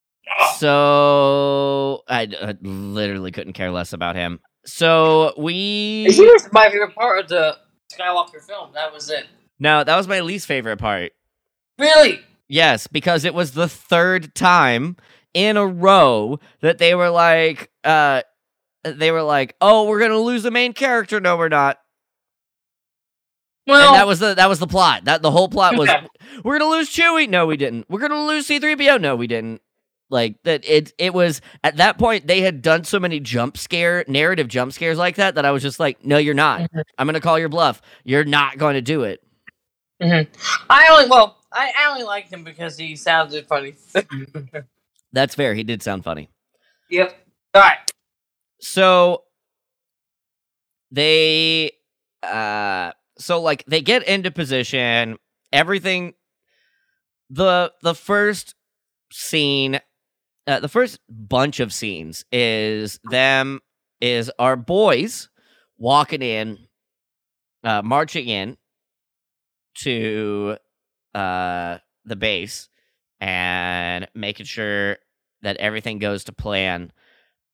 So 0.56 2.02
I, 2.08 2.22
I 2.42 2.54
literally 2.62 3.30
couldn't 3.30 3.52
care 3.52 3.70
less 3.70 3.92
about 3.92 4.16
him. 4.16 4.40
So 4.66 5.32
we 5.38 6.06
He 6.10 6.20
was 6.26 6.48
my 6.52 6.68
favorite 6.68 6.94
part 6.94 7.20
of 7.20 7.28
the 7.28 7.56
Skywalker 7.92 8.44
film. 8.44 8.70
That 8.74 8.92
was 8.92 9.10
it. 9.10 9.26
No, 9.60 9.84
that 9.84 9.96
was 9.96 10.08
my 10.08 10.20
least 10.20 10.46
favorite 10.46 10.78
part. 10.78 11.12
Really? 11.78 12.20
Yes, 12.48 12.86
because 12.86 13.24
it 13.24 13.34
was 13.34 13.52
the 13.52 13.68
third 13.68 14.34
time 14.34 14.96
in 15.32 15.56
a 15.56 15.66
row 15.66 16.40
that 16.60 16.78
they 16.78 16.94
were 16.94 17.10
like, 17.10 17.70
uh, 17.84 18.22
they 18.84 19.10
were 19.10 19.22
like, 19.22 19.54
"Oh, 19.60 19.84
we're 19.88 20.00
gonna 20.00 20.18
lose 20.18 20.42
the 20.42 20.50
main 20.50 20.72
character." 20.72 21.20
No, 21.20 21.36
we're 21.36 21.48
not. 21.48 21.78
Well, 23.66 23.88
and 23.88 23.96
that 23.96 24.06
was 24.06 24.18
the 24.20 24.34
that 24.34 24.48
was 24.48 24.58
the 24.58 24.66
plot. 24.66 25.04
That 25.04 25.22
the 25.22 25.30
whole 25.30 25.48
plot 25.48 25.76
was. 25.76 25.88
We're 26.44 26.58
gonna 26.58 26.70
lose 26.70 26.90
Chewie. 26.90 27.28
No, 27.28 27.46
we 27.46 27.56
didn't. 27.56 27.86
We're 27.88 28.00
gonna 28.00 28.24
lose 28.24 28.46
C 28.46 28.58
three 28.58 28.76
PO. 28.76 28.98
No, 28.98 29.16
we 29.16 29.26
didn't. 29.26 29.60
Like 30.10 30.36
that. 30.44 30.64
It 30.68 30.92
it 30.98 31.14
was 31.14 31.40
at 31.64 31.78
that 31.78 31.98
point 31.98 32.26
they 32.26 32.42
had 32.42 32.60
done 32.62 32.84
so 32.84 33.00
many 33.00 33.20
jump 33.20 33.56
scare 33.56 34.04
narrative 34.06 34.48
jump 34.48 34.72
scares 34.72 34.98
like 34.98 35.16
that 35.16 35.34
that 35.36 35.44
I 35.44 35.50
was 35.50 35.62
just 35.62 35.80
like, 35.80 36.04
"No, 36.04 36.18
you're 36.18 36.34
not. 36.34 36.60
Mhm. 36.70 36.82
I'm 36.98 37.06
gonna 37.06 37.20
call 37.20 37.38
your 37.38 37.48
bluff. 37.48 37.80
You're 38.04 38.24
not 38.24 38.58
going 38.58 38.74
to 38.74 38.82
do 38.82 39.02
it." 39.04 39.22
I 40.00 40.88
only 40.90 41.08
well, 41.08 41.38
I, 41.52 41.72
I 41.78 41.90
only 41.90 42.04
liked 42.04 42.30
him 42.32 42.44
because 42.44 42.76
he 42.76 42.94
sounded 42.96 43.46
funny. 43.46 43.74
That's 45.12 45.34
fair. 45.34 45.54
He 45.54 45.62
did 45.64 45.82
sound 45.82 46.04
funny. 46.04 46.28
yep. 46.90 47.16
All 47.54 47.62
right. 47.62 47.78
So 48.60 49.22
they 50.90 51.72
uh 52.22 52.92
so 53.18 53.40
like 53.40 53.64
they 53.66 53.80
get 53.80 54.06
into 54.06 54.30
position, 54.30 55.16
everything 55.54 56.12
the 57.30 57.72
the 57.82 57.94
first 57.94 58.54
scene 59.10 59.80
uh, 60.46 60.60
the 60.60 60.68
first 60.68 60.98
bunch 61.08 61.60
of 61.60 61.72
scenes 61.72 62.24
is 62.30 63.00
them 63.04 63.60
is 64.00 64.30
our 64.38 64.56
boys 64.56 65.30
walking 65.78 66.20
in 66.20 66.58
uh 67.62 67.80
marching 67.82 68.28
in 68.28 68.56
to 69.74 70.56
uh 71.14 71.78
the 72.04 72.16
base 72.16 72.68
and 73.20 74.06
making 74.14 74.44
sure 74.44 74.98
that 75.42 75.56
everything 75.58 75.98
goes 75.98 76.24
to 76.24 76.32
plan. 76.32 76.92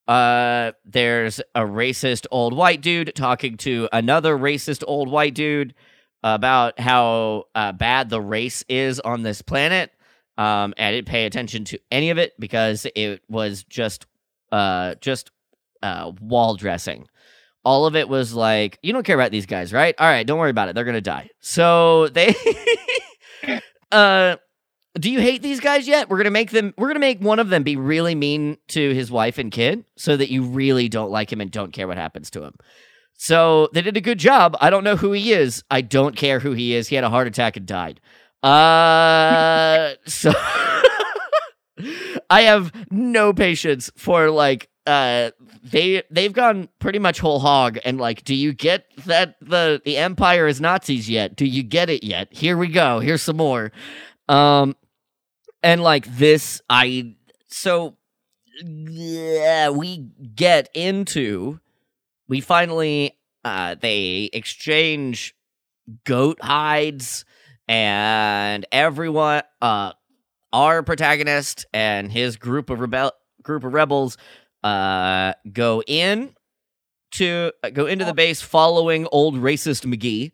Uh 0.09 0.73
there's 0.85 1.41
a 1.55 1.61
racist 1.61 2.27
old 2.31 2.57
white 2.57 2.81
dude 2.81 3.13
talking 3.15 3.57
to 3.59 3.89
another 3.93 4.37
racist 4.37 4.83
old 4.87 5.09
white 5.09 5.35
dude 5.35 5.75
about 6.23 6.79
how 6.79 7.45
uh, 7.55 7.73
bad 7.73 8.11
the 8.11 8.21
race 8.21 8.65
is 8.69 9.01
on 9.01 9.23
this 9.23 9.43
planet 9.43 9.93
um 10.41 10.73
I 10.79 10.91
didn't 10.91 11.07
pay 11.07 11.27
attention 11.27 11.65
to 11.67 11.79
any 11.91 12.09
of 12.09 12.17
it 12.19 12.33
because 12.41 12.87
it 12.95 13.23
was 13.29 13.63
just 13.65 14.07
uh 14.51 14.95
just 15.01 15.31
uh 15.83 16.13
wall 16.21 16.57
dressing. 16.57 17.07
All 17.63 17.85
of 17.85 17.95
it 17.95 18.09
was 18.09 18.33
like 18.33 18.79
you 18.83 18.93
don't 18.95 19.05
care 19.05 19.17
about 19.17 19.33
these 19.33 19.47
guys 19.47 19.73
right? 19.73 19.95
All 19.99 20.09
right 20.09 20.27
don't 20.27 20.39
worry 20.39 20.51
about 20.51 20.69
it. 20.71 20.75
They're 20.75 20.85
gonna 20.85 21.03
die. 21.03 21.29
So 21.41 22.09
they 22.09 22.35
uh 23.93 24.37
do 24.99 25.11
you 25.11 25.21
hate 25.21 25.43
these 25.43 25.61
guys 25.61 25.87
yet? 25.87 26.09
We're 26.09 26.17
gonna 26.17 26.31
make 26.31 26.53
them 26.53 26.73
we're 26.79 26.89
gonna 26.89 27.01
make 27.01 27.21
one 27.21 27.39
of 27.39 27.51
them 27.51 27.63
be 27.63 27.77
really 27.77 28.15
mean 28.15 28.57
to 28.69 28.95
his 28.95 29.11
wife 29.11 29.37
and 29.37 29.53
kid 29.53 29.85
so 29.97 30.17
that 30.17 30.31
you 30.31 30.43
really 30.43 30.89
don't 30.89 31.11
like 31.11 31.31
him 31.31 31.43
and 31.43 31.51
don't 31.51 31.73
care 31.73 31.87
what 31.87 31.99
happens 31.99 32.31
to 32.31 32.45
him 32.45 32.55
so 33.23 33.69
they 33.75 33.83
did 33.83 33.99
a 33.99 34.01
good 34.01 34.19
job. 34.19 34.57
I 34.63 34.71
don't 34.71 34.83
know 34.83 34.97
who 34.97 35.13
he 35.13 35.35
is. 35.35 35.63
I 35.71 35.83
don't 35.83 36.17
care 36.17 36.41
who 36.41 36.53
he 36.53 36.75
is. 36.75 36.89
He 36.89 36.95
had 36.95 37.05
a 37.05 37.11
heart 37.11 37.27
attack 37.27 37.59
and 37.59 37.67
died. 37.67 38.01
Uh 38.43 39.93
so 40.07 40.33
i 42.31 42.43
have 42.43 42.73
no 42.91 43.35
patience 43.35 43.91
for 43.95 44.31
like 44.31 44.71
uh 44.87 45.31
they 45.63 46.03
they've 46.11 46.33
gone 46.33 46.71
pretty 46.79 46.99
much 46.99 47.21
whole 47.21 47.41
hog 47.41 47.79
and 47.85 47.99
like 47.99 48.25
do 48.25 48.35
you 48.35 48.55
get 48.55 48.87
that 49.05 49.37
the 49.43 49.83
the 49.85 49.99
empire 49.99 50.47
is 50.47 50.59
nazis 50.59 51.11
yet? 51.11 51.37
Do 51.37 51.45
you 51.45 51.63
get 51.63 51.91
it 51.91 52.03
yet? 52.03 52.29
Here 52.31 52.57
we 52.57 52.69
go. 52.69 53.01
Here's 53.01 53.23
some 53.23 53.37
more. 53.37 53.71
Um 54.31 54.77
and 55.63 55.83
like 55.83 56.07
this 56.17 56.63
i 56.71 57.15
so 57.49 57.99
yeah 58.65 59.69
we 59.69 60.09
get 60.35 60.71
into 60.73 61.61
we 62.31 62.40
finally 62.40 63.19
uh 63.45 63.75
they 63.75 64.31
exchange 64.33 65.35
goat 66.07 66.38
hides 66.40 67.27
and 67.69 68.64
everyone 68.73 69.43
uh 69.61 69.93
our 70.53 70.83
protagonist 70.83 71.66
and 71.75 72.11
his 72.11 72.37
group 72.37 72.71
of 72.71 72.81
rebel 72.81 73.12
group 73.43 73.64
of 73.64 73.75
rebels 73.75 74.16
uh 74.64 75.35
go 75.53 75.83
in 75.87 76.35
to 77.11 77.53
uh, 77.64 77.71
go 77.71 77.87
into 77.87 78.05
the 78.05 78.14
base 78.14 78.40
following 78.40 79.07
old 79.11 79.35
racist 79.35 79.85
McGee 79.85 80.31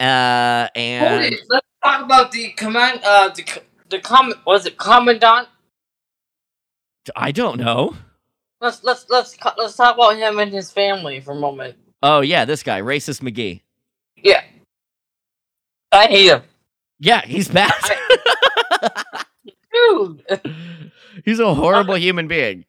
uh 0.00 0.68
and 0.76 1.34
it. 1.34 1.40
Let's 1.48 1.66
talk 1.82 2.04
about 2.04 2.32
the 2.32 2.50
command. 2.52 3.00
Uh, 3.04 3.28
the 3.30 3.62
the 3.90 3.98
com. 3.98 4.32
Was 4.46 4.66
it 4.66 4.76
commandant? 4.76 5.48
I 7.16 7.32
don't 7.32 7.58
know 7.58 7.96
Let's 8.60 8.82
let's 8.84 9.06
let's 9.10 9.36
let's 9.58 9.76
talk 9.76 9.94
about 9.96 10.16
him 10.16 10.38
and 10.38 10.52
his 10.52 10.70
family 10.70 11.20
for 11.20 11.32
a 11.32 11.38
moment. 11.38 11.76
oh 12.02 12.20
yeah 12.20 12.44
this 12.44 12.62
guy 12.62 12.80
racist 12.80 13.20
McGee 13.20 13.60
Yeah. 14.16 14.42
I 15.92 16.06
hate 16.06 16.26
him, 16.30 16.42
yeah 16.98 17.22
he's 17.26 17.48
bad 17.48 17.72
dude. 19.72 20.22
he's 21.24 21.38
a 21.40 21.54
horrible 21.54 21.96
human 21.96 22.26
being 22.28 22.64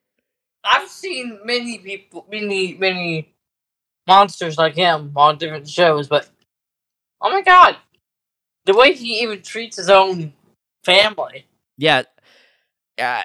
I've 0.63 0.89
seen 0.89 1.39
many 1.45 1.77
people, 1.77 2.25
many 2.31 2.73
many 2.73 3.33
monsters 4.07 4.57
like 4.57 4.73
him 4.75 5.11
on 5.15 5.37
different 5.37 5.69
shows, 5.69 6.07
but 6.07 6.27
oh 7.21 7.29
my 7.29 7.41
god, 7.43 7.77
the 8.65 8.73
way 8.75 8.93
he 8.93 9.21
even 9.21 9.41
treats 9.43 9.77
his 9.77 9.89
own 9.91 10.33
family. 10.83 11.45
Yeah. 11.77 12.03
Uh. 12.99 13.21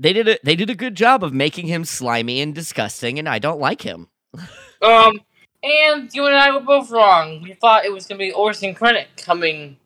They 0.00 0.14
did 0.14 0.28
a 0.28 0.38
they 0.42 0.56
did 0.56 0.70
a 0.70 0.74
good 0.74 0.94
job 0.94 1.22
of 1.22 1.32
making 1.34 1.66
him 1.66 1.84
slimy 1.84 2.40
and 2.40 2.54
disgusting, 2.54 3.18
and 3.18 3.28
I 3.28 3.38
don't 3.38 3.60
like 3.60 3.82
him. 3.82 4.08
Um, 4.82 5.20
and 5.62 6.08
you 6.14 6.24
and 6.24 6.34
I 6.34 6.54
were 6.54 6.62
both 6.62 6.90
wrong. 6.90 7.42
We 7.42 7.52
thought 7.52 7.84
it 7.84 7.92
was 7.92 8.06
gonna 8.06 8.18
be 8.18 8.32
Orson 8.32 8.74
Krennic 8.74 9.08
coming 9.18 9.76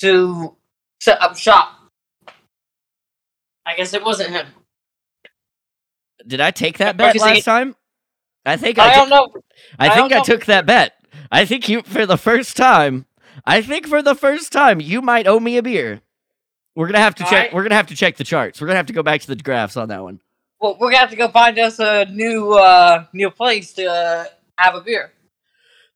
to 0.00 0.54
set 1.00 1.22
up 1.22 1.38
shop. 1.38 1.72
I 3.64 3.74
guess 3.74 3.94
it 3.94 4.04
wasn't 4.04 4.32
him. 4.32 4.46
Did 6.26 6.42
I 6.42 6.50
take 6.50 6.76
that 6.78 6.98
bet 6.98 7.18
last 7.18 7.44
time? 7.44 7.76
I 8.44 8.58
think 8.58 8.78
I, 8.78 8.90
I 8.90 8.94
don't 8.94 9.08
know. 9.08 9.32
I 9.78 9.88
I 9.88 9.94
think 9.94 10.12
I 10.12 10.18
know. 10.18 10.24
took 10.24 10.44
that 10.44 10.66
bet. 10.66 10.92
I 11.32 11.46
think 11.46 11.66
you 11.70 11.80
for 11.82 12.04
the 12.04 12.18
first 12.18 12.58
time. 12.58 13.06
I 13.46 13.62
think 13.62 13.86
for 13.86 14.02
the 14.02 14.14
first 14.14 14.52
time 14.52 14.82
you 14.82 15.00
might 15.00 15.26
owe 15.26 15.40
me 15.40 15.56
a 15.56 15.62
beer. 15.62 16.02
We're 16.76 16.86
gonna 16.86 16.98
have 16.98 17.14
to 17.16 17.22
check. 17.24 17.32
Alright. 17.32 17.54
We're 17.54 17.62
gonna 17.62 17.74
have 17.74 17.86
to 17.88 17.96
check 17.96 18.16
the 18.16 18.24
charts. 18.24 18.60
We're 18.60 18.66
gonna 18.68 18.76
have 18.76 18.86
to 18.86 18.92
go 18.92 19.02
back 19.02 19.22
to 19.22 19.26
the 19.26 19.36
graphs 19.36 19.76
on 19.76 19.88
that 19.88 20.02
one. 20.02 20.20
Well, 20.60 20.76
we're 20.78 20.88
gonna 20.90 20.98
have 21.00 21.10
to 21.10 21.16
go 21.16 21.28
find 21.28 21.58
us 21.58 21.78
a 21.78 22.04
new 22.04 22.52
uh 22.52 23.04
new 23.12 23.30
place 23.30 23.72
to 23.74 23.86
uh, 23.86 24.24
have 24.58 24.74
a 24.74 24.80
beer. 24.82 25.10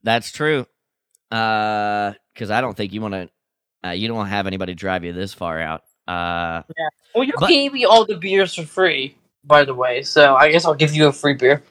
That's 0.02 0.32
true. 0.32 0.66
Uh, 1.30 2.14
because 2.34 2.50
I 2.50 2.60
don't 2.60 2.76
think 2.76 2.92
you 2.92 3.00
want 3.02 3.14
to. 3.14 3.28
Uh, 3.86 3.90
you 3.92 4.08
don't 4.08 4.16
want 4.16 4.28
to 4.28 4.34
have 4.34 4.46
anybody 4.46 4.74
drive 4.74 5.04
you 5.04 5.12
this 5.12 5.32
far 5.34 5.60
out. 5.60 5.82
Uh, 6.08 6.62
Well, 7.14 7.24
you 7.24 7.32
But- 7.38 7.48
gave 7.48 7.72
me 7.72 7.84
all 7.84 8.04
the 8.04 8.16
beers 8.16 8.54
for 8.54 8.62
free, 8.62 9.16
by 9.44 9.64
the 9.64 9.74
way, 9.74 10.02
so 10.02 10.34
I 10.34 10.50
guess 10.50 10.64
I'll 10.64 10.74
give 10.74 10.94
you 10.94 11.06
a 11.06 11.12
free 11.12 11.34
beer. 11.34 11.62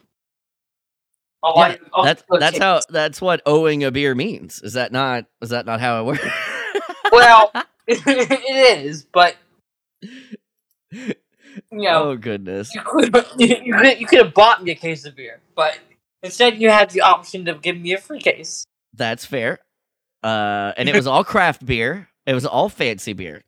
I'll 1.42 1.54
yeah, 1.56 1.60
like- 1.60 1.80
that's 2.04 2.22
that's 2.38 2.58
how 2.58 2.80
that's 2.88 3.20
what 3.20 3.42
owing 3.46 3.82
a 3.84 3.90
beer 3.90 4.14
means. 4.14 4.60
Is 4.62 4.74
that 4.74 4.92
not? 4.92 5.24
Is 5.42 5.50
that 5.50 5.66
not 5.66 5.80
how 5.80 6.00
it 6.00 6.04
works? 6.06 6.26
Well, 7.12 7.50
it 7.90 8.84
is, 8.84 9.04
but 9.04 9.36
you 10.92 11.14
know, 11.70 12.10
oh 12.10 12.16
goodness. 12.16 12.74
you 12.74 12.82
could 12.82 13.14
you 13.38 13.74
could 13.74 14.00
you 14.00 14.06
could 14.06 14.18
have 14.18 14.34
bought 14.34 14.62
me 14.62 14.70
a 14.72 14.74
case 14.74 15.04
of 15.04 15.16
beer, 15.16 15.40
but 15.54 15.78
instead 16.22 16.60
you 16.60 16.70
had 16.70 16.90
the 16.90 17.00
option 17.00 17.44
to 17.44 17.54
give 17.54 17.78
me 17.78 17.92
a 17.92 17.98
free 17.98 18.20
case. 18.20 18.64
That's 18.94 19.24
fair. 19.24 19.58
Uh, 20.22 20.72
and 20.76 20.88
it 20.88 20.94
was 20.94 21.06
all 21.06 21.24
craft 21.24 21.64
beer. 21.64 22.08
It 22.26 22.34
was 22.34 22.44
all 22.46 22.68
fancy 22.68 23.12
beer. 23.12 23.42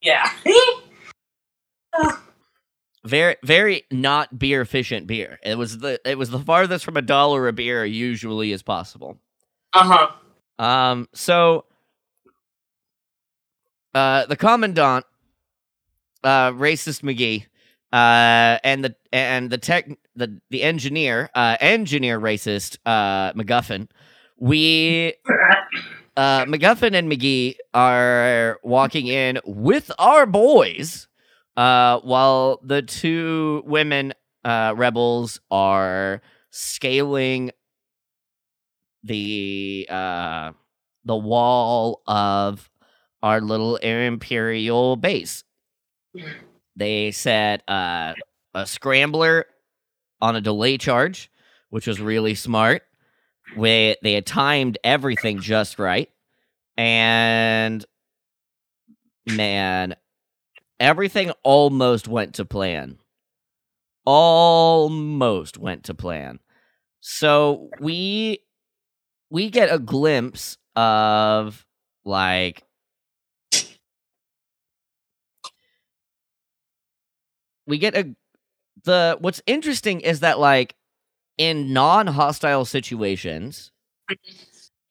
Yeah. 0.00 0.30
Very, 3.04 3.36
very 3.44 3.84
not 3.92 4.36
beer 4.36 4.60
efficient 4.60 5.06
beer. 5.06 5.38
It 5.44 5.56
was 5.56 5.78
the 5.78 6.00
it 6.04 6.18
was 6.18 6.30
the 6.30 6.40
farthest 6.40 6.84
from 6.84 6.96
a 6.96 7.02
dollar 7.02 7.46
a 7.46 7.52
beer 7.52 7.84
usually 7.84 8.52
as 8.52 8.64
possible. 8.64 9.16
uh 9.74 10.08
huh. 10.58 10.64
Um, 10.64 11.08
so 11.14 11.66
uh, 13.96 14.26
the 14.26 14.36
commandant, 14.36 15.06
uh, 16.22 16.52
racist 16.52 17.02
McGee, 17.02 17.46
uh, 17.92 18.58
and 18.62 18.84
the 18.84 18.94
and 19.10 19.50
the 19.50 19.58
tech 19.58 19.88
the 20.14 20.38
the 20.50 20.62
engineer, 20.62 21.30
uh, 21.34 21.56
engineer 21.60 22.20
racist, 22.20 22.76
uh, 22.84 23.32
MacGuffin. 23.32 23.88
We 24.38 25.14
uh, 26.16 26.44
MacGuffin 26.44 26.94
and 26.94 27.10
McGee 27.10 27.56
are 27.72 28.58
walking 28.62 29.06
in 29.06 29.40
with 29.46 29.90
our 29.98 30.26
boys, 30.26 31.08
uh, 31.56 32.00
while 32.00 32.60
the 32.62 32.82
two 32.82 33.62
women 33.64 34.12
uh, 34.44 34.74
rebels 34.76 35.40
are 35.50 36.20
scaling 36.50 37.50
the 39.02 39.86
uh, 39.88 40.52
the 41.04 41.16
wall 41.16 42.02
of 42.06 42.68
our 43.26 43.40
little 43.40 43.74
imperial 43.76 44.94
base. 44.94 45.42
They 46.76 47.10
set 47.10 47.68
uh, 47.68 48.14
a 48.54 48.66
scrambler 48.66 49.46
on 50.20 50.36
a 50.36 50.40
delay 50.40 50.78
charge, 50.78 51.28
which 51.70 51.88
was 51.88 52.00
really 52.00 52.36
smart. 52.36 52.82
We, 53.56 53.96
they 54.00 54.12
had 54.12 54.26
timed 54.26 54.78
everything 54.84 55.40
just 55.40 55.80
right. 55.80 56.08
And 56.76 57.84
man, 59.26 59.96
everything 60.78 61.32
almost 61.42 62.06
went 62.06 62.34
to 62.34 62.44
plan. 62.44 62.98
Almost 64.04 65.58
went 65.58 65.82
to 65.84 65.94
plan. 65.94 66.38
So 67.00 67.70
we 67.80 68.38
we 69.30 69.50
get 69.50 69.72
a 69.72 69.80
glimpse 69.80 70.58
of 70.76 71.66
like 72.04 72.62
we 77.66 77.78
get 77.78 77.96
a 77.96 78.14
the 78.84 79.16
what's 79.20 79.42
interesting 79.46 80.00
is 80.00 80.20
that 80.20 80.38
like 80.38 80.74
in 81.38 81.72
non-hostile 81.72 82.64
situations 82.64 83.72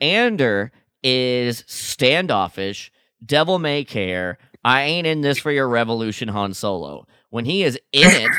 Andor 0.02 0.72
is 1.04 1.64
standoffish, 1.68 2.92
devil 3.26 3.60
may 3.60 3.84
care. 3.84 4.38
I 4.64 4.84
ain't 4.84 5.08
in 5.08 5.22
this 5.22 5.38
for 5.38 5.52
your 5.52 5.68
revolution, 5.70 6.28
Han 6.28 6.54
Solo. 6.54 7.08
When 7.30 7.46
he 7.46 7.64
is 7.64 7.80
in 7.92 8.10
it, 8.12 8.32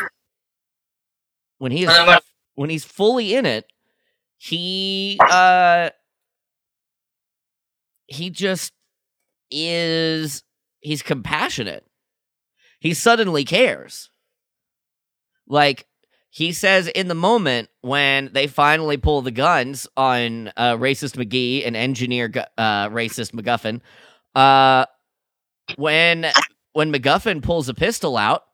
when 1.58 1.72
he 1.72 1.84
is 1.84 1.90
when 2.54 2.70
he's 2.70 2.84
fully 2.84 3.34
in 3.34 3.46
it, 3.46 3.66
he 4.38 5.18
uh 5.30 5.90
he 8.06 8.30
just 8.30 8.72
is 9.50 10.42
he's 10.80 11.02
compassionate. 11.02 11.84
He 12.80 12.94
suddenly 12.94 13.44
cares. 13.44 14.10
Like 15.46 15.86
he 16.30 16.52
says 16.52 16.88
in 16.88 17.08
the 17.08 17.14
moment 17.14 17.68
when 17.80 18.30
they 18.32 18.46
finally 18.46 18.96
pull 18.96 19.22
the 19.22 19.30
guns 19.30 19.86
on 19.96 20.48
uh, 20.56 20.76
racist 20.76 21.16
McGee 21.16 21.66
and 21.66 21.76
engineer 21.76 22.30
uh, 22.58 22.88
racist 22.88 23.32
McGuffin, 23.32 23.80
uh, 24.34 24.86
when 25.76 26.26
when 26.72 26.92
McGuffin 26.92 27.42
pulls 27.42 27.68
a 27.68 27.74
pistol 27.74 28.16
out 28.16 28.44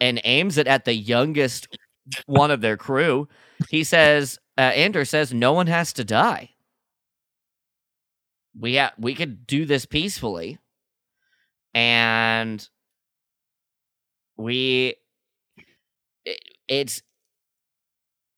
and 0.00 0.20
aims 0.24 0.56
it 0.58 0.66
at 0.66 0.84
the 0.84 0.94
youngest 0.94 1.68
one 2.26 2.50
of 2.50 2.60
their 2.60 2.76
crew, 2.76 3.28
he 3.68 3.84
says, 3.84 4.38
uh, 4.56 4.62
Andor 4.62 5.04
says, 5.04 5.32
no 5.32 5.52
one 5.52 5.66
has 5.66 5.92
to 5.94 6.04
die. 6.04 6.50
We 8.58 8.76
ha- 8.76 8.94
we 8.98 9.14
could 9.14 9.46
do 9.46 9.64
this 9.64 9.86
peacefully, 9.86 10.58
and 11.74 12.66
we 14.36 14.96
it's 16.70 17.02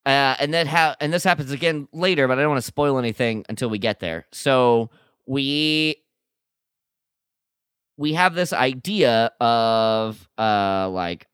uh, 0.05 0.35
and 0.41 0.53
then 0.53 0.67
how 0.67 0.97
and 1.01 1.13
this 1.13 1.25
happens 1.25 1.51
again 1.53 1.87
later, 1.93 2.27
but 2.27 2.39
I 2.39 2.43
don't 2.43 2.51
want 2.51 2.59
to 2.61 2.67
spoil 2.67 2.99
anything 2.99 3.45
until 3.49 3.71
we 3.71 3.79
get 3.79 4.01
there. 4.01 4.27
So 4.33 4.91
we 5.27 5.97
we 7.97 8.15
have 8.15 8.35
this 8.35 8.53
idea 8.53 9.31
of 9.41 10.29
uh 10.39 10.89
like 10.91 11.27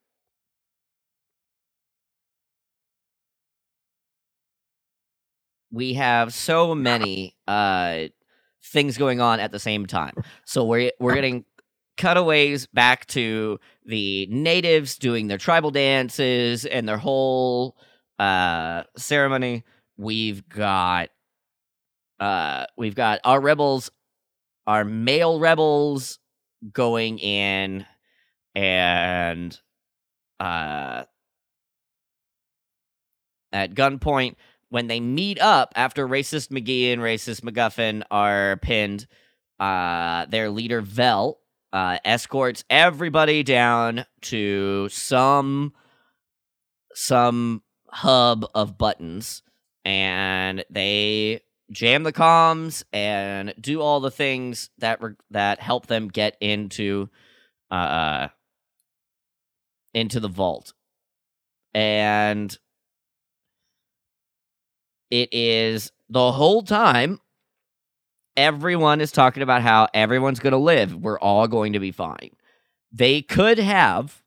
we 5.70 5.94
have 5.94 6.32
so 6.32 6.74
many 6.74 7.36
uh 7.46 8.04
things 8.64 8.98
going 8.98 9.20
on 9.20 9.40
at 9.40 9.52
the 9.52 9.58
same 9.58 9.86
time. 9.86 10.14
So 10.44 10.64
we're 10.64 10.92
we're 11.00 11.14
getting 11.14 11.44
cutaways 11.96 12.66
back 12.66 13.06
to 13.08 13.58
the 13.88 14.26
natives 14.30 14.98
doing 14.98 15.26
their 15.26 15.38
tribal 15.38 15.70
dances 15.70 16.66
and 16.66 16.86
their 16.86 16.98
whole 16.98 17.76
uh 18.18 18.84
ceremony. 18.96 19.64
We've 19.96 20.46
got 20.48 21.08
uh 22.20 22.66
we've 22.76 22.94
got 22.94 23.20
our 23.24 23.40
rebels 23.40 23.90
our 24.66 24.84
male 24.84 25.40
rebels 25.40 26.18
going 26.72 27.18
in 27.18 27.86
and 28.54 29.58
uh 30.38 31.04
at 33.52 33.74
gunpoint 33.74 34.36
when 34.68 34.86
they 34.86 35.00
meet 35.00 35.40
up 35.40 35.72
after 35.76 36.06
racist 36.06 36.48
McGee 36.48 36.92
and 36.92 37.00
racist 37.00 37.40
MacGuffin 37.40 38.02
are 38.10 38.58
pinned, 38.58 39.06
uh, 39.58 40.26
their 40.26 40.50
leader 40.50 40.82
Vel 40.82 41.40
uh, 41.72 41.98
escorts 42.04 42.64
everybody 42.70 43.42
down 43.42 44.06
to 44.22 44.88
some 44.90 45.72
some 46.94 47.62
hub 47.90 48.46
of 48.54 48.78
buttons, 48.78 49.42
and 49.84 50.64
they 50.70 51.42
jam 51.70 52.02
the 52.02 52.12
comms 52.12 52.82
and 52.92 53.54
do 53.60 53.80
all 53.80 54.00
the 54.00 54.10
things 54.10 54.70
that 54.78 55.02
re- 55.02 55.14
that 55.30 55.60
help 55.60 55.86
them 55.86 56.08
get 56.08 56.36
into 56.40 57.08
uh 57.70 58.28
into 59.94 60.20
the 60.20 60.28
vault, 60.28 60.72
and 61.74 62.56
it 65.10 65.28
is 65.32 65.92
the 66.08 66.32
whole 66.32 66.62
time 66.62 67.20
everyone 68.38 69.00
is 69.00 69.10
talking 69.10 69.42
about 69.42 69.62
how 69.62 69.88
everyone's 69.92 70.38
going 70.38 70.52
to 70.52 70.58
live. 70.58 70.94
We're 70.94 71.18
all 71.18 71.48
going 71.48 71.72
to 71.72 71.80
be 71.80 71.90
fine. 71.90 72.30
They 72.92 73.20
could 73.20 73.58
have 73.58 74.22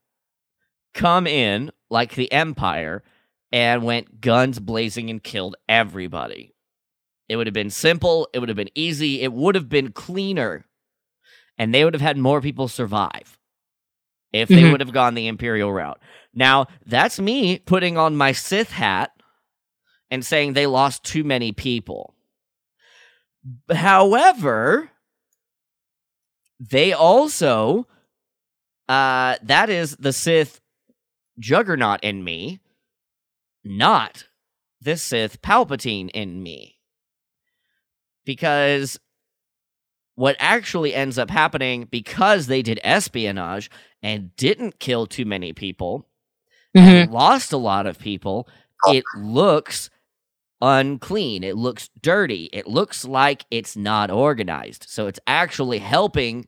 come 0.93 1.25
in 1.25 1.71
like 1.89 2.13
the 2.13 2.31
Empire 2.31 3.03
and 3.53 3.83
went 3.83 4.19
guns 4.19 4.59
blazing 4.59 5.09
and 5.09 5.23
killed 5.23 5.55
everybody. 5.67 6.53
It 7.29 7.37
would 7.37 7.47
have 7.47 7.53
been 7.53 7.69
simple, 7.69 8.27
it 8.33 8.39
would 8.39 8.49
have 8.49 8.57
been 8.57 8.69
easy, 8.75 9.21
it 9.21 9.31
would 9.31 9.55
have 9.55 9.69
been 9.69 9.93
cleaner, 9.93 10.65
and 11.57 11.73
they 11.73 11.85
would 11.85 11.93
have 11.93 12.01
had 12.01 12.17
more 12.17 12.41
people 12.41 12.67
survive 12.67 13.39
if 14.33 14.49
they 14.49 14.55
mm-hmm. 14.55 14.71
would 14.71 14.81
have 14.81 14.91
gone 14.91 15.13
the 15.13 15.27
Imperial 15.27 15.71
route. 15.71 16.01
Now, 16.33 16.67
that's 16.85 17.19
me 17.19 17.59
putting 17.59 17.97
on 17.97 18.17
my 18.17 18.33
Sith 18.33 18.71
hat 18.71 19.11
and 20.09 20.25
saying 20.25 20.53
they 20.53 20.67
lost 20.67 21.05
too 21.05 21.23
many 21.23 21.53
people. 21.53 22.13
However, 23.71 24.89
they 26.59 26.93
also 26.93 27.87
uh 28.87 29.35
that 29.43 29.69
is 29.69 29.95
the 29.97 30.13
Sith 30.13 30.61
juggernaut 31.39 32.03
in 32.03 32.23
me, 32.23 32.59
not 33.63 34.25
the 34.81 34.97
Sith 34.97 35.41
Palpatine 35.41 36.09
in 36.11 36.41
me. 36.41 36.77
Because 38.25 38.99
what 40.15 40.35
actually 40.39 40.93
ends 40.93 41.17
up 41.17 41.29
happening 41.29 41.87
because 41.89 42.47
they 42.47 42.61
did 42.61 42.79
espionage 42.83 43.71
and 44.03 44.35
didn't 44.35 44.79
kill 44.79 45.07
too 45.07 45.25
many 45.25 45.53
people 45.53 46.05
mm-hmm. 46.75 46.87
and 46.87 47.11
lost 47.11 47.53
a 47.53 47.57
lot 47.57 47.87
of 47.87 47.97
people, 47.97 48.47
it 48.87 49.03
looks 49.17 49.89
unclean. 50.61 51.43
It 51.43 51.55
looks 51.55 51.89
dirty. 52.01 52.49
It 52.53 52.67
looks 52.67 53.05
like 53.05 53.45
it's 53.49 53.75
not 53.75 54.11
organized. 54.11 54.85
So 54.87 55.07
it's 55.07 55.19
actually 55.25 55.79
helping 55.79 56.47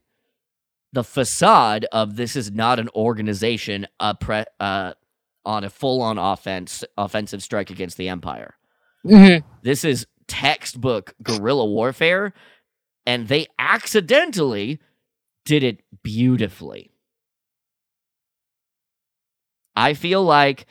the 0.91 1.03
facade 1.03 1.85
of 1.91 2.15
this 2.15 2.35
is 2.35 2.51
not 2.51 2.79
an 2.79 2.89
organization 2.95 3.87
uh, 3.99 4.13
pre- 4.13 4.45
uh, 4.59 4.93
on 5.45 5.63
a 5.63 5.69
full-on 5.69 6.17
offense 6.17 6.83
offensive 6.97 7.41
strike 7.41 7.69
against 7.69 7.97
the 7.97 8.09
empire. 8.09 8.55
Mm-hmm. 9.05 9.45
This 9.63 9.83
is 9.83 10.05
textbook 10.27 11.15
guerrilla 11.21 11.65
warfare, 11.65 12.33
and 13.05 13.27
they 13.27 13.47
accidentally 13.57 14.79
did 15.45 15.63
it 15.63 15.81
beautifully. 16.03 16.91
I 19.75 19.95
feel 19.95 20.23
like 20.23 20.67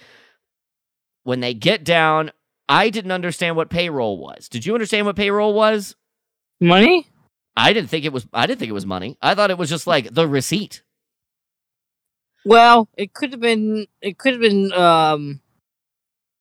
when 1.25 1.41
they 1.41 1.55
get 1.55 1.85
down 1.85 2.31
I 2.73 2.89
didn't 2.89 3.13
understand 3.13 3.55
what 3.55 3.69
payroll 3.69 4.17
was. 4.17 4.49
Did 4.49 4.65
you 4.65 4.73
understand 4.73 5.05
what 5.05 5.15
payroll 5.15 5.53
was? 5.53 5.95
Money? 6.59 7.07
I 7.55 7.75
didn't 7.75 7.91
think 7.91 8.07
it 8.07 8.15
was 8.15 8.27
I 8.33 8.47
didn't 8.47 8.61
think 8.61 8.71
it 8.71 8.73
was 8.73 8.87
money. 8.87 9.19
I 9.21 9.35
thought 9.35 9.51
it 9.51 9.59
was 9.59 9.69
just 9.69 9.87
like 9.87 10.15
the 10.15 10.27
receipt. 10.27 10.83
Well, 12.47 12.89
it 12.97 13.13
could 13.13 13.33
have 13.33 13.43
been 13.43 13.89
it 14.01 14.17
could 14.17 14.33
have 14.33 14.41
been 14.41 14.73
um 14.73 15.43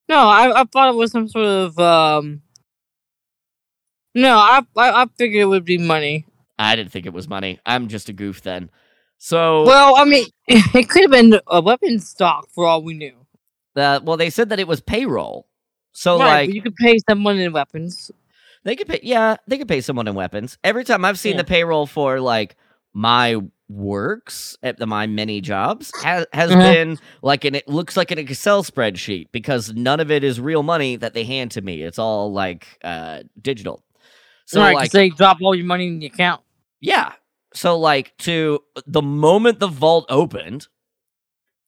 No, 0.07 0.19
I 0.19 0.61
I 0.61 0.63
thought 0.63 0.93
it 0.93 0.95
was 0.95 1.11
some 1.11 1.27
sort 1.27 1.45
of 1.45 1.77
um 1.77 2.41
No, 4.15 4.37
I 4.37 4.61
I, 4.77 5.01
I 5.01 5.05
figured 5.17 5.41
it 5.41 5.47
would 5.47 5.65
be 5.65 5.77
money. 5.77 6.25
I 6.57 6.77
didn't 6.77 6.93
think 6.93 7.05
it 7.05 7.13
was 7.13 7.27
money. 7.27 7.59
I'm 7.65 7.89
just 7.89 8.07
a 8.07 8.13
goof 8.13 8.41
then. 8.41 8.69
So 9.17 9.63
Well, 9.63 9.97
I 9.97 10.05
mean, 10.05 10.27
it 10.47 10.87
could 10.87 11.01
have 11.01 11.11
been 11.11 11.41
a 11.45 11.61
weapon 11.61 11.99
stock 11.99 12.47
for 12.51 12.65
all 12.65 12.81
we 12.81 12.93
knew. 12.93 13.17
Uh, 13.75 13.99
well, 14.01 14.15
they 14.15 14.29
said 14.29 14.47
that 14.47 14.59
it 14.61 14.67
was 14.67 14.79
payroll. 14.79 15.47
So 15.91 16.19
right, 16.19 16.47
like 16.47 16.53
you 16.53 16.61
could 16.61 16.75
pay 16.75 16.97
someone 17.09 17.39
in 17.39 17.51
weapons. 17.53 18.11
They 18.63 18.75
could 18.75 18.87
pay 18.87 18.99
yeah, 19.03 19.37
they 19.47 19.57
could 19.57 19.67
pay 19.67 19.81
someone 19.81 20.07
in 20.07 20.15
weapons. 20.15 20.57
Every 20.63 20.83
time 20.83 21.03
I've 21.05 21.19
seen 21.19 21.33
yeah. 21.33 21.39
the 21.39 21.43
payroll 21.45 21.85
for 21.85 22.19
like 22.19 22.55
my 22.93 23.37
works 23.69 24.57
at 24.61 24.77
the 24.77 24.85
my 24.85 25.07
many 25.07 25.39
jobs 25.41 25.91
has, 26.03 26.25
has 26.33 26.51
mm-hmm. 26.51 26.59
been 26.59 26.99
like 27.21 27.45
an 27.45 27.55
it 27.55 27.67
looks 27.67 27.95
like 27.95 28.11
an 28.11 28.19
Excel 28.19 28.63
spreadsheet 28.63 29.27
because 29.31 29.73
none 29.73 29.99
of 29.99 30.11
it 30.11 30.23
is 30.23 30.39
real 30.39 30.63
money 30.63 30.97
that 30.97 31.13
they 31.13 31.23
hand 31.23 31.51
to 31.51 31.61
me. 31.61 31.81
It's 31.81 31.99
all 31.99 32.31
like 32.31 32.67
uh 32.83 33.23
digital. 33.41 33.83
So 34.45 34.61
right, 34.61 34.75
like 34.75 34.91
they 34.91 35.09
drop 35.09 35.37
all 35.41 35.55
your 35.55 35.65
money 35.65 35.87
in 35.87 35.99
the 35.99 36.07
account. 36.07 36.41
Yeah. 36.81 37.13
So 37.53 37.79
like 37.79 38.15
to 38.19 38.59
the 38.85 39.01
moment 39.01 39.59
the 39.59 39.67
vault 39.67 40.05
opened 40.09 40.67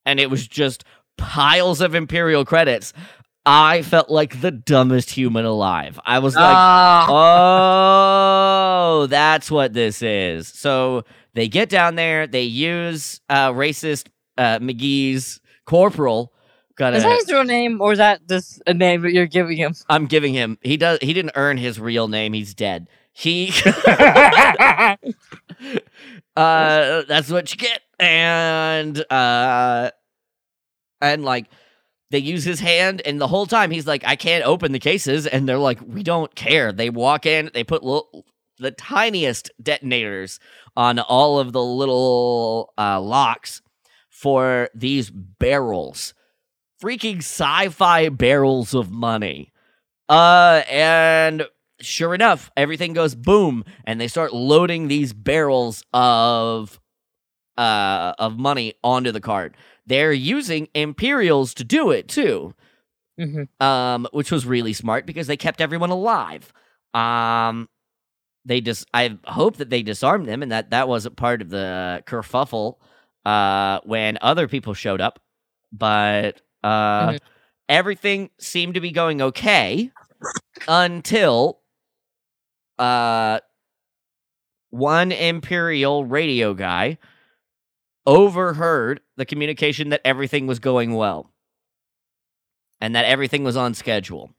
and 0.06 0.20
it 0.20 0.30
was 0.30 0.48
just 0.48 0.84
piles 1.18 1.80
of 1.82 1.96
imperial 1.96 2.44
credits 2.44 2.94
I 3.46 3.82
felt 3.82 4.10
like 4.10 4.40
the 4.42 4.52
dumbest 4.52 5.10
human 5.10 5.46
alive. 5.46 6.00
I 6.06 6.20
was 6.20 6.36
like, 6.36 6.44
Ah, 6.46 7.08
oh, 9.02 9.08
that's 9.08 9.52
what 9.52 9.74
this 9.74 10.02
is. 10.02 10.48
So 10.48 11.04
they 11.34 11.48
get 11.48 11.70
down 11.70 11.96
there, 11.96 12.26
they 12.26 12.44
use 12.44 13.20
uh, 13.30 13.52
racist 13.52 14.08
uh, 14.38 14.60
McGee's 14.60 15.42
corporal. 15.66 16.34
Got 16.76 16.96
Is 16.96 17.04
that 17.04 17.18
his 17.18 17.32
real 17.32 17.44
name, 17.44 17.82
or 17.82 17.92
is 17.92 18.00
that 18.00 18.28
just 18.28 18.62
a 18.66 18.74
name 18.74 19.04
that 19.04 19.14
you're 19.14 19.28
giving 19.28 19.58
him? 19.58 19.76
I'm 19.90 20.08
giving 20.08 20.34
him. 20.34 20.58
He 20.62 20.76
does. 20.76 20.98
He 21.04 21.14
didn't 21.14 21.34
earn 21.36 21.58
his 21.58 21.80
real 21.80 22.08
name. 22.08 22.34
He's 22.34 22.56
dead. 22.56 22.90
He. 23.12 23.54
uh, 23.76 24.96
that's 26.36 27.30
what 27.30 27.52
you 27.52 27.58
get, 27.58 27.80
and 28.00 29.06
uh, 29.12 29.92
and 31.00 31.24
like 31.24 31.46
they 32.14 32.20
use 32.20 32.44
his 32.44 32.60
hand, 32.60 33.02
and 33.06 33.20
the 33.20 33.28
whole 33.28 33.48
time 33.48 33.72
he's 33.72 33.88
like, 33.88 34.04
I 34.06 34.16
can't 34.16 34.46
open 34.46 34.72
the 34.72 34.78
cases, 34.78 35.26
and 35.26 35.50
they're 35.50 35.58
like, 35.58 35.80
we 35.82 36.04
don't 36.04 36.34
care. 36.36 36.72
They 36.72 36.92
walk 36.92 37.26
in, 37.26 37.50
they 37.56 37.64
put 37.64 37.84
little, 37.84 38.24
the 38.60 38.70
tiniest 38.70 39.50
detonators 39.60 40.40
on 40.78 41.00
all 41.00 41.40
of 41.40 41.54
the 41.54 41.64
little 41.64 42.72
uh, 42.78 43.02
locks 43.02 43.64
for 44.12 44.70
these 44.76 45.10
barrels, 45.10 46.14
freaking 46.80 47.18
sci-fi 47.18 48.10
barrels 48.10 48.76
of 48.76 48.92
money. 48.92 49.52
Uh, 50.08 50.62
and 50.70 51.48
sure 51.82 52.14
enough, 52.14 52.52
everything 52.56 52.94
goes 52.94 53.16
boom, 53.16 53.66
and 53.86 54.00
they 54.00 54.08
start 54.08 54.36
loading 54.36 54.88
these 54.88 55.14
barrels 55.14 55.84
of 55.94 56.80
uh 57.56 58.14
of 58.18 58.38
money 58.38 58.74
onto 58.84 59.12
the 59.12 59.22
cart. 59.22 59.56
They're 59.86 60.14
using 60.14 60.68
Imperials 60.74 61.54
to 61.56 61.64
do 61.64 61.92
it 61.92 62.08
too, 62.08 62.54
Mhm. 63.18 63.48
um, 63.60 64.08
which 64.12 64.32
was 64.32 64.46
really 64.46 64.74
smart 64.74 65.06
because 65.06 65.28
they 65.28 65.38
kept 65.38 65.62
everyone 65.62 65.90
alive. 65.90 66.52
Um, 66.94 67.70
they 68.46 68.62
just 68.62 68.88
I 68.94 69.18
hope 69.26 69.58
that 69.58 69.70
they 69.70 69.84
disarmed 69.84 70.28
them 70.28 70.42
and 70.44 70.52
that 70.52 70.72
that 70.72 70.88
wasn't 70.88 71.18
part 71.18 71.42
of 71.42 71.50
the 71.50 72.04
kerfuffle 72.08 72.78
uh 73.26 73.80
when 73.86 74.18
other 74.22 74.48
people 74.48 74.74
showed 74.74 75.02
up, 75.02 75.20
but 75.72 76.42
uh 76.64 77.14
Mhm. 77.14 77.20
everything 77.70 78.30
seemed 78.40 78.76
to 78.76 78.82
be 78.82 78.92
going 78.92 79.22
okay 79.22 79.92
until 80.68 81.60
uh 82.80 83.40
one 84.72 85.12
imperial 85.12 86.04
radio 86.06 86.54
guy 86.54 86.98
overheard 88.06 89.02
the 89.18 89.26
communication 89.26 89.90
that 89.90 90.02
everything 90.06 90.48
was 90.48 90.60
going 90.60 90.94
well 90.94 91.32
and 92.82 92.96
that 92.96 93.06
everything 93.06 93.44
was 93.44 93.56
on 93.58 93.74
schedule. 93.74 94.32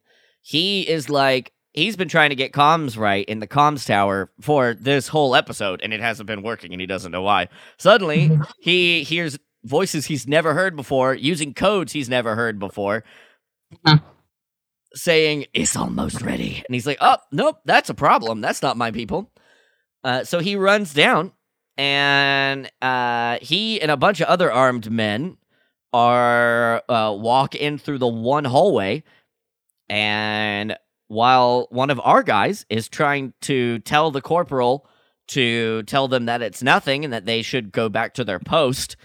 He 0.42 0.82
is 0.88 1.08
like 1.08 1.52
he's 1.72 1.96
been 1.96 2.08
trying 2.08 2.30
to 2.30 2.36
get 2.36 2.52
comms 2.52 2.96
right 2.98 3.26
in 3.26 3.40
the 3.40 3.46
comms 3.48 3.86
tower 3.86 4.30
for 4.40 4.74
this 4.74 5.08
whole 5.08 5.34
episode 5.34 5.80
and 5.82 5.92
it 5.92 6.00
hasn't 6.00 6.26
been 6.26 6.42
working 6.42 6.72
and 6.72 6.80
he 6.80 6.86
doesn't 6.86 7.12
know 7.12 7.22
why. 7.22 7.48
Suddenly, 7.78 8.30
he 8.60 9.02
hears 9.04 9.38
voices 9.64 10.06
he's 10.06 10.26
never 10.28 10.52
heard 10.54 10.76
before 10.76 11.14
using 11.14 11.54
codes 11.54 11.90
he's 11.92 12.08
never 12.10 12.34
heard 12.36 12.58
before 12.58 13.02
Huh. 13.84 13.96
saying 14.94 15.46
it's 15.54 15.74
almost 15.74 16.20
ready 16.20 16.62
and 16.68 16.74
he's 16.74 16.86
like 16.86 16.98
oh 17.00 17.16
nope 17.32 17.60
that's 17.64 17.88
a 17.88 17.94
problem 17.94 18.42
that's 18.42 18.60
not 18.60 18.76
my 18.76 18.90
people 18.90 19.32
uh, 20.04 20.22
so 20.22 20.38
he 20.40 20.54
runs 20.54 20.92
down 20.92 21.32
and 21.76 22.70
uh, 22.82 23.38
he 23.40 23.80
and 23.80 23.90
a 23.90 23.96
bunch 23.96 24.20
of 24.20 24.28
other 24.28 24.50
armed 24.52 24.90
men 24.90 25.36
are 25.92 26.82
uh, 26.88 27.14
walk 27.16 27.54
in 27.54 27.78
through 27.78 27.98
the 27.98 28.08
one 28.08 28.44
hallway 28.44 29.02
and 29.88 30.76
while 31.08 31.66
one 31.70 31.90
of 31.90 32.00
our 32.02 32.22
guys 32.22 32.64
is 32.68 32.88
trying 32.88 33.32
to 33.42 33.78
tell 33.80 34.10
the 34.10 34.20
corporal 34.20 34.86
to 35.28 35.82
tell 35.84 36.08
them 36.08 36.26
that 36.26 36.42
it's 36.42 36.62
nothing 36.62 37.04
and 37.04 37.12
that 37.12 37.26
they 37.26 37.42
should 37.42 37.72
go 37.72 37.88
back 37.88 38.14
to 38.14 38.24
their 38.24 38.40
post 38.40 38.96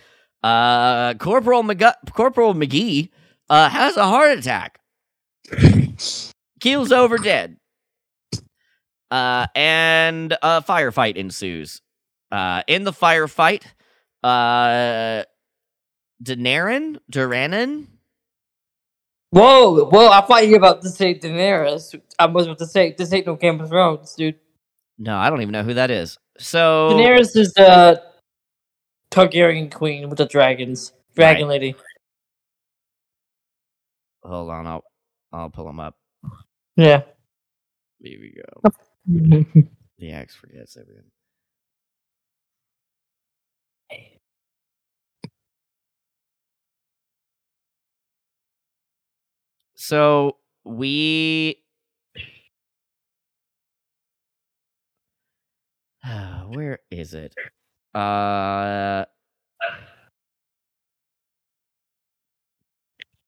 uh, 0.43 1.13
corporal 1.15 1.63
McG- 1.63 1.93
corporal 2.13 2.53
mcgee 2.53 3.09
uh, 3.49 3.69
has 3.69 3.97
a 3.97 4.05
heart 4.05 4.37
attack. 4.37 4.79
Keels 6.59 6.91
over 6.91 7.17
dead. 7.17 7.57
Uh, 9.11 9.47
and 9.55 10.33
a 10.43 10.61
firefight 10.61 11.15
ensues 11.15 11.81
uh, 12.31 12.63
in 12.67 12.83
the 12.83 12.91
firefight 12.91 13.63
uh, 14.23 15.23
Daenerys, 16.23 16.97
Duranin, 17.11 17.87
Whoa, 19.31 19.85
whoa! 19.85 20.09
I 20.09 20.21
thought 20.21 20.45
you 20.45 20.51
were 20.53 20.57
about 20.57 20.81
to 20.81 20.89
say 20.89 21.13
Daenerys. 21.13 21.99
I 22.17 22.25
was 22.25 22.47
about 22.47 22.57
to 22.59 22.65
say 22.65 22.95
this 22.97 23.13
ain't 23.13 23.27
no 23.27 23.35
Game 23.35 23.61
of 23.61 23.69
Thrones, 23.69 24.15
dude. 24.15 24.39
No, 24.97 25.15
I 25.15 25.29
don't 25.29 25.41
even 25.41 25.51
know 25.51 25.61
who 25.63 25.75
that 25.75 25.91
is. 25.91 26.17
So 26.39 26.89
Daenerys 26.91 27.37
is 27.37 27.53
the 27.53 28.01
Targaryen 29.11 29.71
queen 29.71 30.09
with 30.09 30.17
the 30.17 30.25
dragons, 30.25 30.93
dragon 31.15 31.47
Right. 31.47 31.61
lady. 31.61 31.75
hold 34.23 34.49
on, 34.49 34.65
I'll 34.65 34.83
I'll 35.31 35.49
pull 35.51 35.69
him 35.69 35.79
up. 35.79 35.95
Yeah. 36.75 37.03
Here 38.01 38.19
we 38.19 38.41
go. 38.41 38.71
The 39.99 40.11
axe 40.13 40.33
forgets 40.33 40.77
everything. 40.77 41.11
So 49.79 50.35
we 50.65 51.63
where 56.47 56.79
is 56.91 57.13
it? 57.13 57.33
Uh 57.93 59.05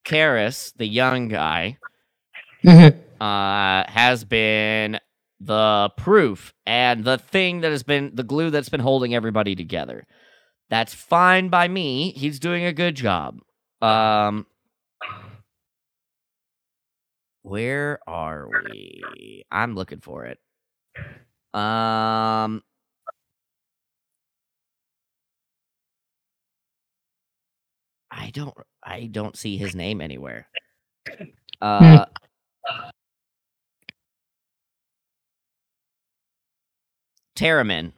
Karis, 0.06 0.74
the 0.78 0.88
young 0.88 1.28
guy, 1.28 1.78
Mhm. 2.64 2.96
uh, 3.22 3.90
has 3.92 4.24
been 4.24 5.00
the 5.40 5.92
proof 5.98 6.54
and 6.66 7.04
the 7.04 7.18
thing 7.18 7.62
that 7.62 7.72
has 7.72 7.84
been 7.84 8.12
the 8.16 8.24
glue 8.24 8.50
that's 8.50 8.70
been 8.70 8.80
holding 8.80 9.16
everybody 9.16 9.56
together. 9.56 10.06
That's 10.70 10.94
fine 10.94 11.50
by 11.50 11.68
me. 11.68 12.12
He's 12.14 12.40
doing 12.40 12.66
a 12.66 12.74
good 12.74 12.96
job. 12.96 13.40
Um, 13.82 14.48
where 17.44 18.00
are 18.08 18.48
we? 18.66 19.44
I'm 19.52 19.76
looking 19.76 20.00
for 20.00 20.26
it. 20.26 20.40
Um, 21.54 22.62
I 28.10 28.30
don't. 28.32 28.54
I 28.84 29.06
don't 29.12 29.38
see 29.38 29.58
his 29.58 29.76
name 29.76 30.02
anywhere. 30.02 30.48
Uh. 31.62 32.06
Taramyn. 37.36 37.92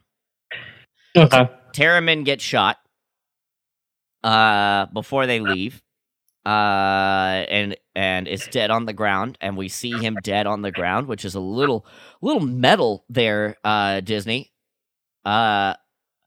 Okay. 1.16 1.48
Taramyn 1.72 2.24
gets 2.24 2.42
shot 2.42 2.78
uh 4.22 4.86
before 4.86 5.26
they 5.26 5.38
leave. 5.40 5.82
Uh 6.46 7.44
and 7.48 7.76
and 7.94 8.28
is 8.28 8.46
dead 8.48 8.70
on 8.70 8.84
the 8.86 8.92
ground 8.92 9.38
and 9.40 9.56
we 9.56 9.68
see 9.68 9.98
him 9.98 10.20
dead 10.20 10.46
on 10.46 10.62
the 10.62 10.70
ground, 10.72 11.06
which 11.08 11.24
is 11.24 11.34
a 11.34 11.40
little 11.40 11.86
little 12.20 12.42
metal 12.42 13.04
there 13.08 13.56
uh 13.64 14.00
Disney. 14.00 14.52
Uh 15.24 15.74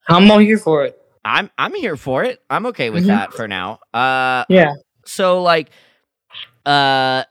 I'm 0.09 0.31
all 0.31 0.39
here 0.39 0.57
for 0.57 0.85
it. 0.85 0.99
I'm 1.25 1.49
I'm 1.57 1.73
here 1.75 1.97
for 1.97 2.23
it. 2.23 2.41
I'm 2.49 2.65
okay 2.67 2.89
with 2.89 3.03
Mhm. 3.03 3.07
that 3.07 3.33
for 3.33 3.47
now. 3.47 3.79
Uh 3.93 4.45
Yeah. 4.49 4.73
so 5.05 5.41
like 5.43 5.69
uh 6.65 7.23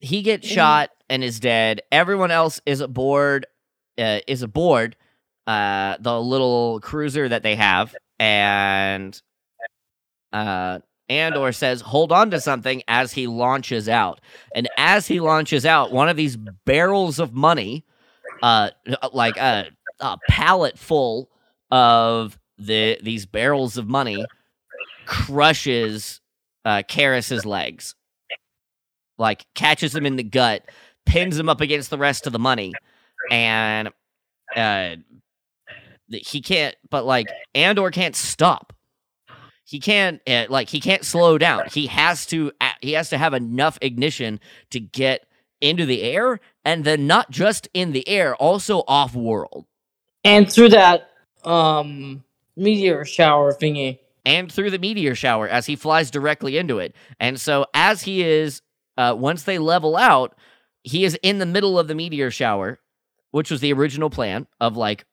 he 0.00 0.22
gets 0.22 0.46
Mhm. 0.46 0.50
shot 0.54 0.90
and 1.08 1.24
is 1.24 1.40
dead 1.40 1.82
everyone 1.90 2.30
else 2.30 2.60
is 2.66 2.80
aboard 2.80 3.46
uh, 3.98 4.20
is 4.28 4.42
aboard 4.42 4.96
uh 5.48 5.96
the 5.98 6.20
little 6.20 6.78
cruiser 6.80 7.28
that 7.28 7.42
they 7.42 7.56
have 7.56 7.96
and 8.20 9.20
uh 10.32 10.78
Andor 11.08 11.52
says 11.52 11.80
hold 11.80 12.12
on 12.12 12.30
to 12.30 12.40
something 12.40 12.82
as 12.86 13.12
he 13.12 13.26
launches 13.26 13.88
out 13.88 14.20
and 14.54 14.68
as 14.76 15.08
he 15.08 15.20
launches 15.20 15.66
out 15.66 15.90
one 15.90 16.08
of 16.08 16.16
these 16.16 16.36
barrels 16.36 17.18
of 17.18 17.32
money 17.32 17.84
uh 18.42 18.70
like 19.12 19.36
a, 19.38 19.70
a 20.00 20.18
pallet 20.28 20.78
full 20.78 21.30
of 21.70 22.38
the 22.58 22.98
these 23.02 23.26
barrels 23.26 23.76
of 23.76 23.88
money 23.88 24.24
crushes 25.06 26.20
uh 26.64 26.82
Karis's 26.86 27.46
legs. 27.46 27.94
Like 29.16 29.46
catches 29.54 29.94
him 29.94 30.06
in 30.06 30.16
the 30.16 30.22
gut, 30.22 30.70
pins 31.06 31.38
him 31.38 31.48
up 31.48 31.60
against 31.60 31.90
the 31.90 31.98
rest 31.98 32.26
of 32.26 32.32
the 32.32 32.38
money, 32.38 32.72
and 33.30 33.88
uh 34.54 34.96
he 36.10 36.40
can't 36.40 36.74
but 36.90 37.04
like 37.04 37.26
Andor 37.54 37.90
can't 37.90 38.16
stop. 38.16 38.72
he 39.64 39.78
can't 39.80 40.20
uh, 40.28 40.46
like 40.48 40.68
he 40.68 40.80
can't 40.80 41.04
slow 41.04 41.38
down. 41.38 41.64
He 41.72 41.86
has 41.88 42.24
to 42.26 42.52
uh, 42.60 42.70
he 42.80 42.92
has 42.92 43.10
to 43.10 43.18
have 43.18 43.34
enough 43.34 43.78
ignition 43.82 44.40
to 44.70 44.80
get 44.80 45.26
into 45.60 45.84
the 45.86 46.02
air 46.02 46.40
and 46.64 46.84
then 46.84 47.06
not 47.06 47.30
just 47.30 47.68
in 47.74 47.92
the 47.92 48.08
air, 48.08 48.34
also 48.36 48.84
off 48.86 49.14
world 49.14 49.66
And 50.24 50.50
through 50.50 50.70
that 50.70 51.10
um 51.44 52.24
meteor 52.56 53.04
shower 53.04 53.52
thingy. 53.52 53.98
and 54.24 54.50
through 54.50 54.70
the 54.70 54.78
meteor 54.78 55.14
shower 55.14 55.48
as 55.48 55.66
he 55.66 55.76
flies 55.76 56.10
directly 56.10 56.58
into 56.58 56.78
it. 56.78 56.94
And 57.20 57.40
so 57.40 57.66
as 57.74 58.02
he 58.02 58.22
is 58.22 58.62
uh 58.96 59.14
once 59.18 59.42
they 59.42 59.58
level 59.58 59.96
out, 59.96 60.36
he 60.82 61.04
is 61.04 61.18
in 61.22 61.38
the 61.38 61.46
middle 61.46 61.78
of 61.78 61.88
the 61.88 61.94
meteor 61.94 62.30
shower, 62.30 62.78
which 63.32 63.50
was 63.50 63.60
the 63.60 63.72
original 63.72 64.10
plan 64.10 64.46
of 64.60 64.76
like 64.76 65.04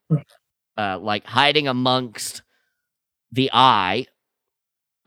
uh 0.78 0.99
like 0.99 1.26
hiding 1.26 1.67
amongst 1.67 2.41
the 3.32 3.49
eye. 3.53 4.07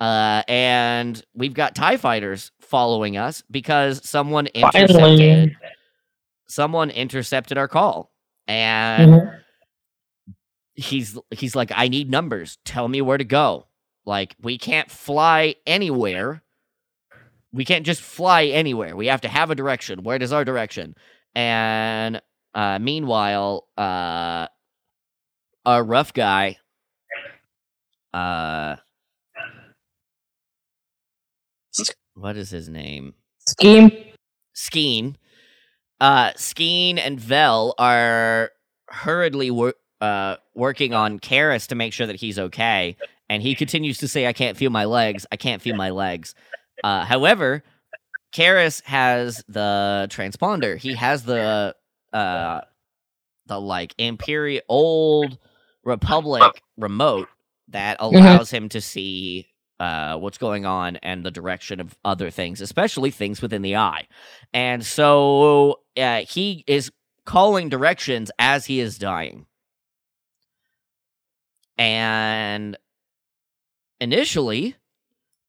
Uh 0.00 0.42
and 0.48 1.22
we've 1.34 1.54
got 1.54 1.74
TIE 1.74 1.96
fighters 1.96 2.52
following 2.60 3.16
us 3.16 3.42
because 3.50 4.06
someone 4.08 4.46
intercepted 4.48 5.00
Finally. 5.00 5.56
someone 6.48 6.90
intercepted 6.90 7.58
our 7.58 7.68
call. 7.68 8.12
And 8.46 9.12
Mhm. 9.12 9.42
he's 10.74 11.18
he's 11.32 11.56
like 11.56 11.72
i 11.74 11.88
need 11.88 12.08
numbers 12.08 12.56
tell 12.64 12.86
me 12.86 13.00
where 13.02 13.18
to 13.18 13.24
go 13.24 13.66
like 14.06 14.36
we 14.40 14.56
can't 14.56 14.90
fly 14.92 15.56
anywhere 15.66 16.40
we 17.52 17.64
can't 17.64 17.84
just 17.84 18.00
fly 18.00 18.44
anywhere 18.44 18.94
we 18.94 19.08
have 19.08 19.20
to 19.22 19.28
have 19.28 19.50
a 19.50 19.56
direction 19.56 20.04
where 20.04 20.18
does 20.20 20.32
our 20.32 20.44
direction 20.44 20.94
and 21.34 22.22
uh 22.54 22.78
meanwhile 22.78 23.66
uh 23.76 24.46
our 25.68 25.84
rough 25.84 26.12
guy 26.14 26.56
uh 28.14 28.76
what 32.14 32.36
is 32.36 32.50
his 32.50 32.68
name 32.68 33.14
Skeen. 33.48 34.12
Skeen. 34.54 35.16
Uh, 36.00 36.30
Skeen 36.32 36.98
and 36.98 37.18
Vel 37.18 37.74
are 37.78 38.50
hurriedly 38.88 39.50
wor- 39.50 39.74
uh, 40.00 40.36
working 40.54 40.94
on 40.94 41.18
Karis 41.18 41.66
to 41.68 41.74
make 41.74 41.92
sure 41.92 42.06
that 42.06 42.16
he's 42.16 42.38
okay. 42.38 42.96
And 43.28 43.42
he 43.42 43.54
continues 43.54 43.98
to 43.98 44.08
say, 44.08 44.26
I 44.26 44.32
can't 44.32 44.56
feel 44.56 44.70
my 44.70 44.84
legs. 44.84 45.26
I 45.32 45.36
can't 45.36 45.60
feel 45.60 45.76
my 45.76 45.90
legs. 45.90 46.34
Uh, 46.84 47.04
however, 47.04 47.62
Karis 48.32 48.82
has 48.84 49.42
the 49.48 50.06
transponder. 50.10 50.78
He 50.78 50.94
has 50.94 51.24
the, 51.24 51.74
uh, 52.12 52.60
the 53.46 53.60
like 53.60 53.94
Imperial 53.98 54.62
old 54.68 55.38
Republic 55.84 56.62
remote 56.76 57.28
that 57.68 57.96
allows 58.00 58.50
him 58.50 58.68
to 58.70 58.80
see 58.80 59.46
uh, 59.80 60.16
what's 60.16 60.38
going 60.38 60.66
on 60.66 60.96
and 60.96 61.24
the 61.24 61.30
direction 61.30 61.80
of 61.80 61.96
other 62.04 62.30
things, 62.30 62.60
especially 62.60 63.10
things 63.10 63.40
within 63.40 63.62
the 63.62 63.76
eye. 63.76 64.08
And 64.52 64.84
so 64.84 65.80
uh, 65.96 66.22
he 66.22 66.64
is 66.66 66.90
calling 67.24 67.68
directions 67.68 68.30
as 68.38 68.64
he 68.66 68.80
is 68.80 68.98
dying. 68.98 69.46
And 71.76 72.76
initially, 74.00 74.74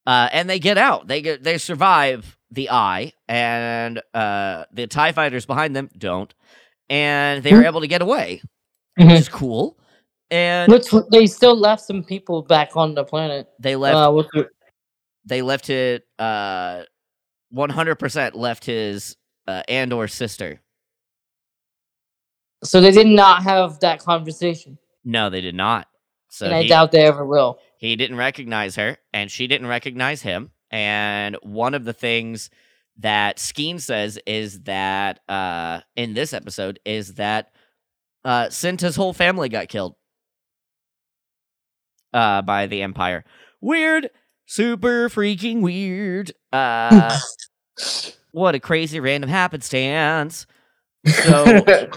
uh, 0.05 0.29
and 0.31 0.49
they 0.49 0.59
get 0.59 0.77
out. 0.77 1.07
They 1.07 1.21
get 1.21 1.43
they 1.43 1.57
survive 1.57 2.37
the 2.51 2.69
eye, 2.69 3.13
and 3.27 4.01
uh, 4.13 4.65
the 4.71 4.87
Tie 4.87 5.11
fighters 5.11 5.45
behind 5.45 5.75
them 5.75 5.89
don't, 5.97 6.31
and 6.89 7.43
they 7.43 7.53
are 7.53 7.63
able 7.63 7.81
to 7.81 7.87
get 7.87 8.01
away, 8.01 8.41
which 8.95 9.07
Mhm. 9.07 9.17
is 9.17 9.29
cool. 9.29 9.78
And 10.31 10.71
Which 10.71 10.87
they 11.11 11.25
still 11.25 11.55
left 11.57 11.81
some 11.83 12.03
people 12.03 12.43
back 12.43 12.75
on 12.77 12.93
the 12.93 13.03
planet. 13.03 13.49
they 13.59 13.75
left 13.75 13.95
Uh, 13.97 14.11
the- 14.11 14.49
they 15.25 15.41
left 15.41 15.69
it 15.69 16.05
uh 16.19 16.83
100% 17.53 18.35
left 18.35 18.65
his 18.65 19.17
uh 19.47 19.63
Andor 19.67 20.07
sister. 20.07 20.61
so 22.63 22.81
they 22.81 22.91
did 22.91 23.07
not 23.07 23.43
have 23.43 23.79
that 23.79 23.99
conversation, 24.03 24.77
No, 25.03 25.29
they 25.29 25.41
did 25.41 25.55
not. 25.55 25.87
So 26.29 26.45
and 26.45 26.55
I 26.55 26.63
he, 26.63 26.69
doubt 26.69 26.91
they 26.91 27.05
ever 27.05 27.25
will. 27.25 27.59
he 27.77 27.95
didn't 27.95 28.17
recognize 28.17 28.75
her 28.75 28.97
and 29.13 29.31
she 29.31 29.47
didn't 29.47 29.67
recognize 29.67 30.21
him. 30.21 30.51
And 30.69 31.35
one 31.41 31.73
of 31.73 31.85
the 31.85 31.93
things 31.93 32.49
that 32.97 33.37
Skeen 33.37 33.79
says 33.81 34.19
is 34.27 34.61
that 34.63 35.21
uh 35.27 35.81
in 35.95 36.13
this 36.13 36.33
episode 36.33 36.79
is 36.85 37.15
that 37.15 37.51
uh 38.25 38.45
Cinta's 38.49 38.95
whole 38.95 39.13
family 39.13 39.49
got 39.49 39.69
killed 39.69 39.95
uh 42.13 42.41
by 42.41 42.67
the 42.67 42.81
Empire. 42.81 43.23
Weird, 43.61 44.09
super 44.45 45.09
freaking 45.09 45.61
weird. 45.61 46.31
Uh 46.51 47.17
what 48.31 48.55
a 48.55 48.59
crazy 48.59 48.99
random 48.99 49.29
happenstance. 49.29 50.45
So 51.05 51.63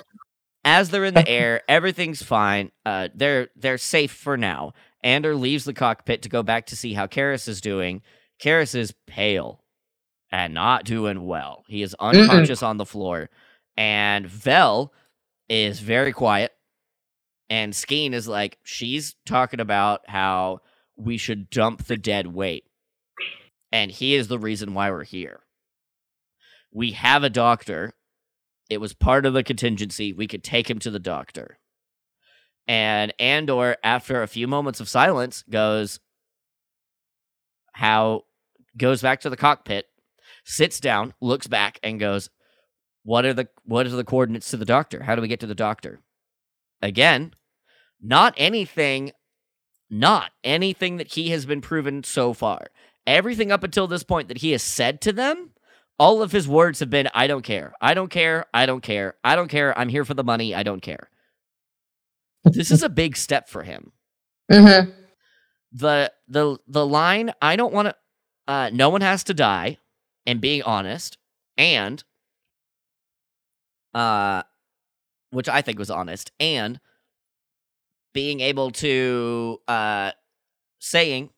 as 0.65 0.91
they're 0.91 1.05
in 1.05 1.15
the 1.15 1.29
air, 1.29 1.63
everything's 1.69 2.23
fine. 2.23 2.71
Uh, 2.87 3.09
they're 3.15 3.49
they're 3.57 3.79
safe 3.79 4.13
for 4.13 4.37
now. 4.37 4.73
Andor 5.03 5.35
leaves 5.35 5.65
the 5.65 5.73
cockpit 5.75 6.23
to 6.23 6.29
go 6.29 6.43
back 6.43 6.67
to 6.67 6.77
see 6.77 6.93
how 6.95 7.07
Karis 7.07 7.49
is 7.49 7.61
doing. 7.61 8.03
Karis 8.41 8.75
is 8.75 8.95
pale 9.07 9.65
and 10.31 10.55
not 10.55 10.85
doing 10.85 11.27
well. 11.27 11.65
He 11.69 11.83
is 11.83 11.97
unconscious 11.99 12.63
on 12.63 12.77
the 12.77 12.87
floor, 12.87 13.29
and 13.77 14.27
Vel 14.27 14.93
is 15.49 15.81
very 15.81 16.13
quiet. 16.13 16.53
And 17.53 17.75
Skeen 17.75 18.15
is 18.15 18.27
like, 18.27 18.57
she's 18.63 19.15
talking 19.27 19.61
about 19.61 20.09
how 20.09 20.61
we 20.97 21.19
should 21.19 21.51
dump 21.51 21.85
the 21.85 21.99
dead 21.99 22.29
weight, 22.29 22.65
and 23.71 23.91
he 23.91 24.15
is 24.15 24.29
the 24.29 24.39
reason 24.39 24.73
why 24.73 24.91
we're 24.91 25.05
here. 25.05 25.41
We 26.73 26.93
have 26.93 27.25
a 27.25 27.29
doctor 27.29 27.93
it 28.71 28.81
was 28.81 28.95
part 28.95 29.27
of 29.27 29.35
the 29.35 29.43
contingency. 29.43 30.15
We 30.15 30.27
could 30.27 30.43
take 30.43 30.71
him 30.71 30.79
to 30.79 30.91
the 30.91 30.99
doctor. 30.99 31.59
And 32.67 33.13
Andor, 33.19 33.77
after 33.85 34.23
a 34.23 34.27
few 34.27 34.49
moments 34.49 34.81
of 34.81 34.89
silence, 34.89 35.45
goes, 35.51 36.01
How 37.75 38.23
goes 38.79 39.03
back 39.03 39.21
to 39.21 39.31
the 39.31 39.37
cockpit, 39.37 39.89
sits 40.47 40.81
down, 40.81 41.13
looks 41.21 41.49
back, 41.49 41.81
and 41.83 42.01
goes, 42.01 42.31
What 43.03 43.27
are 43.27 43.35
the 43.35 43.49
what 43.67 43.85
are 43.85 43.91
the 43.91 44.05
coordinates 44.05 44.49
to 44.53 44.57
the 44.57 44.65
doctor? 44.65 45.03
How 45.03 45.17
do 45.17 45.21
we 45.21 45.29
get 45.29 45.41
to 45.41 45.47
the 45.47 45.55
doctor? 45.55 46.01
Again, 46.81 47.35
not 48.03 48.35
anything, 48.37 49.13
not 49.89 50.33
anything 50.43 50.97
that 50.97 51.13
he 51.13 51.31
has 51.31 51.47
been 51.47 51.61
proven 51.61 52.05
so 52.05 52.33
far. 52.33 52.67
Everything 53.07 53.51
up 53.51 53.65
until 53.65 53.87
this 53.87 54.03
point 54.03 54.29
that 54.29 54.39
he 54.39 54.53
has 54.53 54.63
said 54.63 55.01
to 55.03 55.13
them 55.13 55.51
all 55.99 56.21
of 56.21 56.33
his 56.33 56.49
words 56.49 56.81
have 56.81 56.91
been 56.91 57.09
I 57.15 57.27
don't 57.27 57.43
care. 57.43 57.73
I 57.81 57.95
don't 57.95 58.09
care. 58.09 58.47
I 58.53 58.67
don't 58.67 58.81
care. 58.81 59.15
I 59.23 59.37
don't 59.37 59.49
care. 59.49 59.79
I'm 59.79 59.89
here 59.89 60.05
for 60.05 60.15
the 60.15 60.25
money. 60.25 60.55
I 60.55 60.65
don't 60.65 60.83
care. 60.83 61.09
This 62.45 62.73
is 62.73 62.83
a 62.83 62.89
big 62.89 63.17
step 63.17 63.49
for 63.49 63.63
him. 63.63 63.93
Mm-hmm. 64.51 64.91
The 65.73 66.13
the 66.29 66.59
the 66.67 66.85
line 66.85 67.33
I 67.41 67.57
don't 67.57 67.73
want 67.73 67.89
to 67.89 67.95
uh 68.49 68.71
no 68.73 68.91
one 68.91 69.01
has 69.01 69.23
to 69.25 69.35
die 69.35 69.79
and 70.27 70.41
being 70.41 70.63
honest 70.63 71.19
and 71.57 72.03
uh 73.95 74.43
which 75.31 75.49
I 75.49 75.63
think 75.63 75.79
was 75.79 75.91
honest 75.91 76.33
and 76.41 76.81
being 78.13 78.41
able 78.41 78.71
to 78.71 79.59
uh 79.69 80.13
saying 80.79 81.31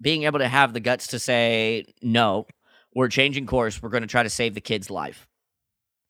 being 0.00 0.22
able 0.24 0.38
to 0.38 0.48
have 0.48 0.72
the 0.72 0.80
guts 0.80 1.08
to 1.08 1.18
say 1.18 1.84
no 2.02 2.46
we're 2.94 3.08
changing 3.08 3.46
course. 3.46 3.80
We're 3.80 3.90
going 3.90 4.02
to 4.02 4.08
try 4.08 4.22
to 4.22 4.30
save 4.30 4.54
the 4.54 4.60
kid's 4.60 4.90
life. 4.90 5.26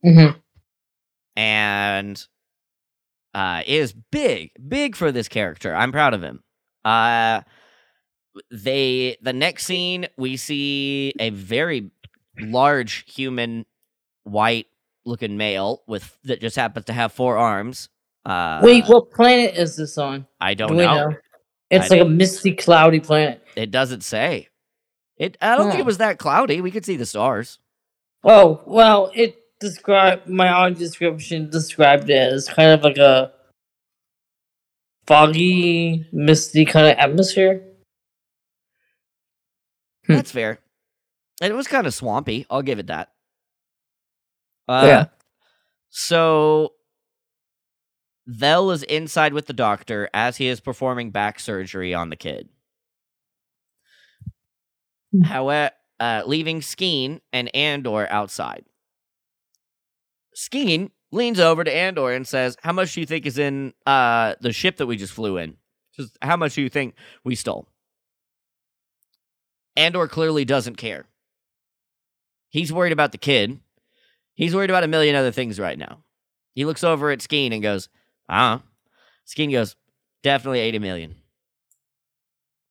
Mm-hmm. 0.04 0.38
and 1.36 2.26
uh 3.34 3.62
is 3.66 3.92
big 3.92 4.50
big 4.66 4.96
for 4.96 5.12
this 5.12 5.28
character. 5.28 5.74
I'm 5.74 5.92
proud 5.92 6.14
of 6.14 6.22
him. 6.22 6.42
Uh 6.86 7.42
they 8.50 9.18
the 9.20 9.34
next 9.34 9.66
scene 9.66 10.06
we 10.16 10.38
see 10.38 11.12
a 11.20 11.28
very 11.30 11.90
large 12.40 13.04
human 13.12 13.66
white 14.24 14.68
looking 15.04 15.36
male 15.36 15.82
with 15.86 16.16
that 16.24 16.40
just 16.40 16.56
happens 16.56 16.86
to 16.86 16.94
have 16.94 17.12
four 17.12 17.36
arms 17.36 17.90
uh 18.26 18.60
Wait, 18.62 18.84
what 18.86 19.10
planet 19.10 19.54
is 19.56 19.76
this 19.76 19.96
on? 19.98 20.26
i 20.40 20.54
don't 20.54 20.68
Do 20.72 20.76
we 20.76 20.84
know. 20.84 21.14
It's 21.70 21.90
I 21.90 21.96
like 21.96 22.06
a 22.06 22.08
misty, 22.08 22.52
cloudy 22.54 23.00
planet. 23.00 23.42
it 23.56 23.70
doesn't 23.70 24.02
say 24.02 24.48
it 25.16 25.36
i 25.40 25.56
don't 25.56 25.68
think 25.68 25.80
it 25.80 25.86
was 25.86 25.98
that 25.98 26.18
cloudy 26.18 26.60
we 26.60 26.70
could 26.70 26.84
see 26.84 26.96
the 26.96 27.06
stars 27.06 27.58
Oh 28.22 28.62
well, 28.66 29.10
it 29.14 29.36
described 29.60 30.28
my 30.28 30.66
own 30.66 30.74
description 30.74 31.48
described 31.48 32.10
it 32.10 32.32
as 32.34 32.46
kind 32.48 32.70
of 32.72 32.82
like 32.82 32.98
a 32.98 33.32
foggy, 35.06 36.04
misty 36.12 36.66
kind 36.66 36.86
of 36.88 36.98
atmosphere. 36.98 37.62
Hmm. 40.06 40.14
That's 40.16 40.30
fair. 40.30 40.60
And 41.40 41.50
it 41.50 41.56
was 41.56 41.66
kind 41.66 41.86
of 41.86 41.94
swampy. 41.94 42.44
I'll 42.50 42.60
give 42.60 42.78
it 42.78 42.88
that. 42.88 43.10
Uh, 44.68 44.84
Yeah. 44.86 45.04
So 45.88 46.72
Vel 48.26 48.70
is 48.70 48.82
inside 48.84 49.32
with 49.32 49.46
the 49.46 49.52
doctor 49.52 50.08
as 50.14 50.36
he 50.36 50.46
is 50.46 50.60
performing 50.60 51.10
back 51.10 51.40
surgery 51.40 51.94
on 51.94 52.10
the 52.10 52.16
kid. 52.16 52.48
however, 55.24 55.72
uh, 55.98 56.22
leaving 56.24 56.60
Skeen 56.60 57.20
and 57.32 57.54
Andor 57.54 58.06
outside. 58.10 58.64
Skeen 60.34 60.90
leans 61.10 61.40
over 61.40 61.64
to 61.64 61.74
Andor 61.74 62.12
and 62.12 62.26
says, 62.26 62.56
"How 62.62 62.72
much 62.72 62.94
do 62.94 63.00
you 63.00 63.06
think 63.06 63.26
is 63.26 63.38
in 63.38 63.74
uh, 63.86 64.36
the 64.40 64.52
ship 64.52 64.76
that 64.76 64.86
we 64.86 64.96
just 64.96 65.12
flew 65.12 65.36
in? 65.36 65.56
Just 65.96 66.16
how 66.22 66.36
much 66.36 66.54
do 66.54 66.62
you 66.62 66.68
think 66.68 66.94
we 67.24 67.34
stole?" 67.34 67.68
Andor 69.76 70.06
clearly 70.06 70.44
doesn't 70.44 70.76
care. 70.76 71.06
He's 72.48 72.72
worried 72.72 72.92
about 72.92 73.12
the 73.12 73.18
kid. 73.18 73.60
He's 74.34 74.54
worried 74.54 74.70
about 74.70 74.84
a 74.84 74.88
million 74.88 75.14
other 75.16 75.32
things 75.32 75.60
right 75.60 75.78
now. 75.78 76.04
He 76.54 76.64
looks 76.64 76.82
over 76.82 77.10
at 77.10 77.20
Skeen 77.20 77.52
and 77.52 77.62
goes, 77.62 77.88
"Ah." 78.30 78.62
Skeen 79.26 79.50
goes, 79.50 79.76
"Definitely 80.22 80.60
80 80.60 80.78
million. 80.78 81.16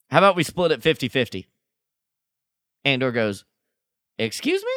How 0.10 0.18
about 0.20 0.36
we 0.36 0.44
split 0.44 0.72
it 0.72 0.82
50-50?" 0.82 1.48
Andor 2.86 3.12
goes, 3.12 3.46
"Excuse 4.18 4.64
me? 4.64 4.70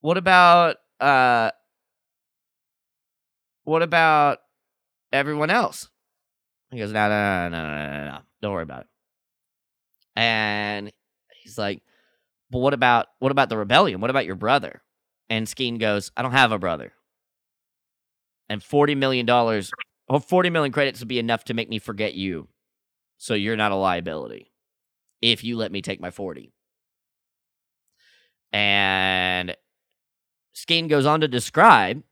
What 0.00 0.16
about 0.16 0.76
uh 1.00 1.50
what 3.64 3.82
about 3.82 4.38
everyone 5.12 5.50
else?" 5.50 5.88
He 6.70 6.78
goes, 6.78 6.92
"No, 6.92 7.08
no, 7.08 7.48
no, 7.48 7.62
no, 7.62 7.66
no, 7.66 7.92
no, 7.92 8.04
no. 8.12 8.18
Don't 8.40 8.52
worry 8.52 8.62
about 8.62 8.82
it." 8.82 8.88
And 10.14 10.92
he's 11.42 11.58
like, 11.58 11.82
"But 12.50 12.58
what 12.60 12.74
about 12.74 13.08
what 13.18 13.32
about 13.32 13.48
the 13.48 13.56
rebellion? 13.58 14.00
What 14.00 14.10
about 14.10 14.26
your 14.26 14.36
brother?" 14.36 14.82
And 15.28 15.46
Skeen 15.46 15.78
goes, 15.78 16.12
"I 16.16 16.22
don't 16.22 16.32
have 16.32 16.52
a 16.52 16.58
brother." 16.58 16.92
And 18.48 18.62
40 18.62 18.94
million 18.94 19.26
dollars, 19.26 19.72
or 20.08 20.20
40 20.20 20.50
million 20.50 20.72
credits 20.72 21.00
would 21.00 21.08
be 21.08 21.18
enough 21.18 21.44
to 21.44 21.54
make 21.54 21.68
me 21.68 21.78
forget 21.78 22.14
you. 22.14 22.48
So 23.18 23.34
you're 23.34 23.56
not 23.56 23.72
a 23.72 23.76
liability 23.76 24.52
if 25.22 25.42
you 25.42 25.56
let 25.56 25.72
me 25.72 25.82
take 25.82 26.00
my 26.00 26.10
40. 26.10 26.52
And 28.52 29.56
Skeen 30.54 30.88
goes 30.88 31.06
on 31.06 31.20
to 31.20 31.28
describe 31.28 32.02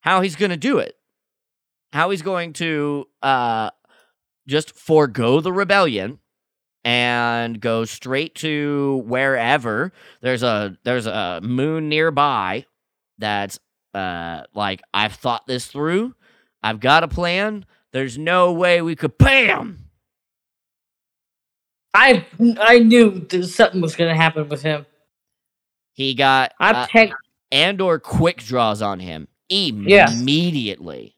how 0.00 0.20
he's 0.20 0.36
going 0.36 0.50
to 0.50 0.56
do 0.56 0.78
it. 0.78 0.96
How 1.92 2.10
he's 2.10 2.22
going 2.22 2.52
to 2.54 3.06
uh, 3.22 3.70
just 4.46 4.74
forego 4.74 5.40
the 5.40 5.52
rebellion 5.52 6.18
and 6.84 7.60
go 7.60 7.84
straight 7.84 8.34
to 8.34 9.02
wherever 9.06 9.92
there's 10.22 10.42
a 10.42 10.78
there's 10.82 11.06
a 11.06 11.40
moon 11.42 11.88
nearby 11.90 12.64
that's 13.18 13.58
uh 13.94 14.42
like 14.54 14.82
I've 14.94 15.14
thought 15.14 15.46
this 15.46 15.66
through. 15.66 16.14
I've 16.62 16.80
got 16.80 17.02
a 17.04 17.08
plan. 17.08 17.64
There's 17.92 18.18
no 18.18 18.52
way 18.52 18.82
we 18.82 18.96
could 18.96 19.18
bam 19.18 19.90
I 21.94 22.26
I 22.60 22.78
knew 22.80 23.10
that 23.30 23.44
something 23.46 23.80
was 23.80 23.96
gonna 23.96 24.14
happen 24.16 24.48
with 24.48 24.62
him. 24.62 24.86
He 25.92 26.14
got 26.14 26.52
I 26.60 26.72
uh, 26.72 26.86
pegged. 26.88 27.14
Andor 27.52 27.98
quick 27.98 28.38
draws 28.38 28.82
on 28.82 29.00
him 29.00 29.28
Yes. 29.84 30.12
immediately. 30.20 31.16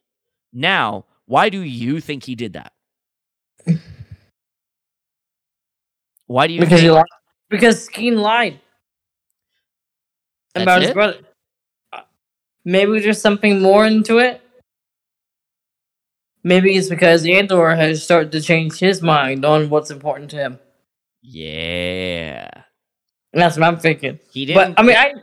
Now, 0.52 1.06
why 1.26 1.48
do 1.48 1.60
you 1.60 2.00
think 2.00 2.24
he 2.24 2.34
did 2.34 2.54
that? 2.54 2.72
Why 6.26 6.46
do 6.46 6.54
you 6.54 6.60
because 6.60 6.70
think 6.70 6.80
he 6.80 6.90
lied. 6.90 7.04
Because 7.48 7.88
Skeen 7.88 8.16
lied 8.18 8.60
That's 10.54 10.64
about 10.64 10.82
his 10.82 10.90
brother. 10.92 11.18
Maybe 12.64 13.00
there's 13.00 13.20
something 13.20 13.60
more 13.60 13.86
into 13.86 14.18
it. 14.18 14.40
Maybe 16.44 16.76
it's 16.76 16.88
because 16.88 17.24
Andor 17.26 17.74
has 17.74 18.02
started 18.02 18.32
to 18.32 18.40
change 18.40 18.78
his 18.78 19.00
mind 19.00 19.44
on 19.44 19.70
what's 19.70 19.90
important 19.90 20.30
to 20.30 20.36
him. 20.36 20.58
Yeah. 21.22 22.48
That's 23.32 23.56
what 23.56 23.66
I'm 23.66 23.78
thinking. 23.78 24.18
He 24.32 24.46
didn't 24.46 24.74
But 24.74 24.80
I 24.80 24.84
mean, 24.84 24.96
I 24.96 25.14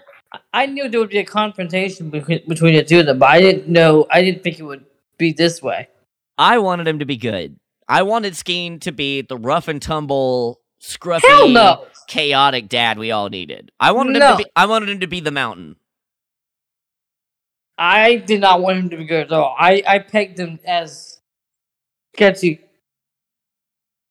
I 0.53 0.65
knew 0.65 0.89
there 0.89 0.99
would 0.99 1.09
be 1.09 1.17
a 1.19 1.25
confrontation 1.25 2.09
between 2.09 2.41
between 2.47 2.75
the 2.75 2.83
two 2.83 2.99
of 3.01 3.05
them, 3.05 3.19
but 3.19 3.29
I 3.29 3.39
didn't 3.39 3.67
know. 3.67 4.07
I 4.09 4.21
didn't 4.21 4.43
think 4.43 4.59
it 4.59 4.63
would 4.63 4.85
be 5.17 5.33
this 5.33 5.61
way. 5.61 5.87
I 6.37 6.59
wanted 6.59 6.87
him 6.87 6.99
to 6.99 7.05
be 7.05 7.17
good. 7.17 7.57
I 7.87 8.03
wanted 8.03 8.33
Skeen 8.33 8.79
to 8.81 8.91
be 8.91 9.21
the 9.21 9.37
rough 9.37 9.67
and 9.67 9.81
tumble, 9.81 10.61
scruffy, 10.81 11.51
no. 11.51 11.85
chaotic 12.07 12.69
dad 12.69 12.97
we 12.97 13.11
all 13.11 13.29
needed. 13.29 13.71
I 13.79 13.91
wanted 13.91 14.15
him 14.15 14.21
to 14.21 14.37
be 14.37 14.45
I 14.55 14.65
wanted 14.65 14.89
him 14.89 14.99
to 15.01 15.07
be 15.07 15.19
the 15.19 15.31
mountain. 15.31 15.75
I 17.81 18.17
did 18.17 18.41
not 18.41 18.61
want 18.61 18.77
him 18.77 18.89
to 18.89 18.97
be 18.97 19.05
good 19.05 19.27
at 19.27 19.31
all. 19.31 19.55
I 19.57 19.81
I 19.87 19.99
pegged 19.99 20.37
him 20.39 20.59
as 20.65 21.19
sketchy. 22.13 22.59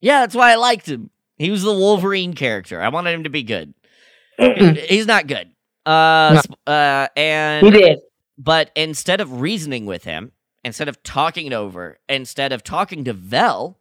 Yeah, 0.01 0.21
that's 0.21 0.35
why 0.35 0.53
I 0.53 0.55
liked 0.57 0.89
him. 0.89 1.11
He 1.37 1.51
was 1.51 1.62
the 1.62 1.73
Wolverine 1.73 2.33
character. 2.35 2.81
I 2.81 2.89
wanted 2.89 3.12
him 3.12 3.25
to 3.25 3.31
be 3.31 3.43
good. 3.43 3.75
He's 4.39 5.07
not 5.07 5.27
good. 5.27 5.51
Uh, 5.85 6.41
No. 6.66 6.73
uh, 6.73 7.09
and 7.16 7.66
he 7.66 7.73
did. 7.73 7.99
but 8.39 8.71
instead 8.75 9.21
of 9.21 9.41
reasoning 9.41 9.87
with 9.87 10.05
him, 10.05 10.33
instead 10.64 10.89
of 10.89 11.03
talking 11.03 11.47
it 11.47 11.53
over, 11.53 11.99
instead 12.09 12.53
of 12.53 12.62
talking 12.64 13.05
to 13.05 13.12
Vel, 13.12 13.79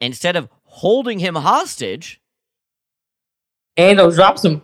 instead 0.00 0.36
of 0.36 0.48
holding 0.64 1.18
him 1.20 1.34
hostage, 1.36 2.20
Andor 3.76 4.10
drops 4.10 4.44
him. 4.44 4.62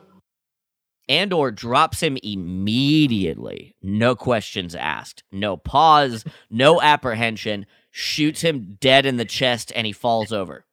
Andor 1.08 1.50
drops 1.50 2.02
him 2.02 2.18
immediately. 2.22 3.74
No 3.82 4.16
questions 4.16 4.74
asked. 4.74 5.22
No 5.32 5.56
pause. 5.56 6.24
No 6.50 6.80
apprehension. 6.80 7.66
Shoots 7.90 8.40
him 8.40 8.76
dead 8.80 9.06
in 9.06 9.16
the 9.16 9.24
chest 9.24 9.72
and 9.74 9.86
he 9.86 9.92
falls 9.92 10.32
over. 10.32 10.64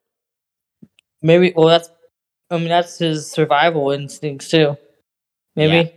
Maybe. 1.21 1.53
Well, 1.55 1.67
that's. 1.67 1.89
I 2.49 2.57
mean, 2.57 2.69
that's 2.69 2.99
his 2.99 3.29
survival 3.29 3.91
instincts 3.91 4.49
too. 4.49 4.77
Maybe. 5.55 5.91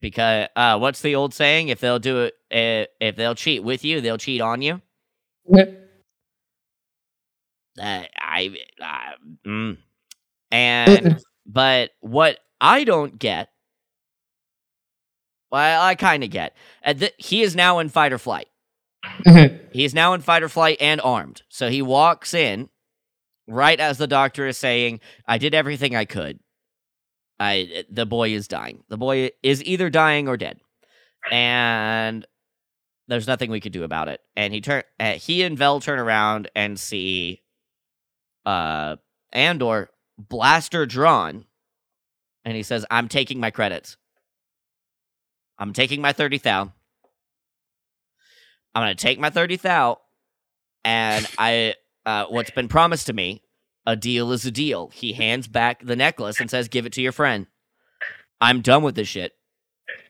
Because 0.00 0.48
uh, 0.56 0.78
what's 0.78 1.02
the 1.02 1.14
old 1.14 1.34
saying? 1.34 1.68
If 1.68 1.80
they'll 1.80 1.98
do 1.98 2.24
it, 2.24 2.34
uh, 2.52 2.90
if 3.00 3.16
they'll 3.16 3.34
cheat 3.34 3.62
with 3.62 3.84
you, 3.84 4.00
they'll 4.00 4.18
cheat 4.18 4.40
on 4.40 4.62
you. 4.62 4.80
Yeah. 5.48 5.64
Uh, 7.78 8.04
I, 8.18 8.56
I 8.80 9.12
mm. 9.46 9.76
and 10.50 11.20
but 11.46 11.90
what 12.00 12.38
I 12.60 12.84
don't 12.84 13.18
get, 13.18 13.50
well, 15.50 15.82
I 15.82 15.94
kind 15.94 16.24
of 16.24 16.30
get. 16.30 16.54
Uh, 16.84 16.94
th- 16.94 17.14
he 17.18 17.42
is 17.42 17.54
now 17.56 17.78
in 17.78 17.88
fight 17.88 18.12
or 18.12 18.18
flight. 18.18 18.48
Mhm. 19.24 19.60
He 19.72 19.84
is 19.84 19.94
now 19.94 20.14
in 20.14 20.20
fight 20.20 20.42
or 20.42 20.48
flight 20.48 20.78
and 20.80 21.00
armed. 21.00 21.42
So 21.48 21.68
he 21.68 21.82
walks 21.82 22.34
in 22.34 22.68
right 23.46 23.78
as 23.78 23.98
the 23.98 24.06
doctor 24.08 24.46
is 24.46 24.58
saying, 24.58 25.00
"I 25.28 25.38
did 25.38 25.54
everything 25.54 25.94
I 25.94 26.04
could." 26.04 26.40
I 27.38 27.84
the 27.90 28.06
boy 28.06 28.30
is 28.30 28.48
dying. 28.48 28.82
The 28.88 28.96
boy 28.96 29.30
is 29.42 29.62
either 29.64 29.90
dying 29.90 30.26
or 30.28 30.36
dead, 30.36 30.58
and 31.30 32.26
there's 33.08 33.26
nothing 33.26 33.50
we 33.50 33.60
could 33.60 33.72
do 33.72 33.84
about 33.84 34.08
it. 34.08 34.20
And 34.36 34.52
he 34.54 34.60
turn 34.60 34.82
uh, 34.98 35.12
he 35.12 35.42
and 35.42 35.56
Vel 35.58 35.80
turn 35.80 35.98
around 35.98 36.50
and 36.56 36.80
see 36.80 37.42
uh 38.44 38.96
Andor 39.32 39.90
blaster 40.18 40.86
drawn, 40.86 41.44
and 42.44 42.56
he 42.56 42.62
says, 42.62 42.86
"I'm 42.90 43.08
taking 43.08 43.38
my 43.38 43.50
credits. 43.50 43.96
I'm 45.58 45.72
taking 45.72 46.00
my 46.00 46.12
thirty 46.12 46.38
thou. 46.38 46.72
I'm 48.74 48.82
gonna 48.82 48.94
take 48.94 49.18
my 49.18 49.30
thirty 49.30 49.56
thou, 49.56 49.98
and 50.84 51.26
I 51.38 51.74
uh, 52.04 52.26
what's 52.26 52.50
been 52.50 52.68
promised 52.68 53.06
to 53.06 53.12
me." 53.12 53.42
A 53.88 53.94
deal 53.94 54.32
is 54.32 54.44
a 54.44 54.50
deal. 54.50 54.88
He 54.88 55.12
hands 55.12 55.46
back 55.46 55.80
the 55.84 55.94
necklace 55.94 56.40
and 56.40 56.50
says, 56.50 56.68
"Give 56.68 56.86
it 56.86 56.92
to 56.94 57.02
your 57.02 57.12
friend." 57.12 57.46
I'm 58.40 58.60
done 58.60 58.82
with 58.82 58.94
this 58.94 59.08
shit. 59.08 59.32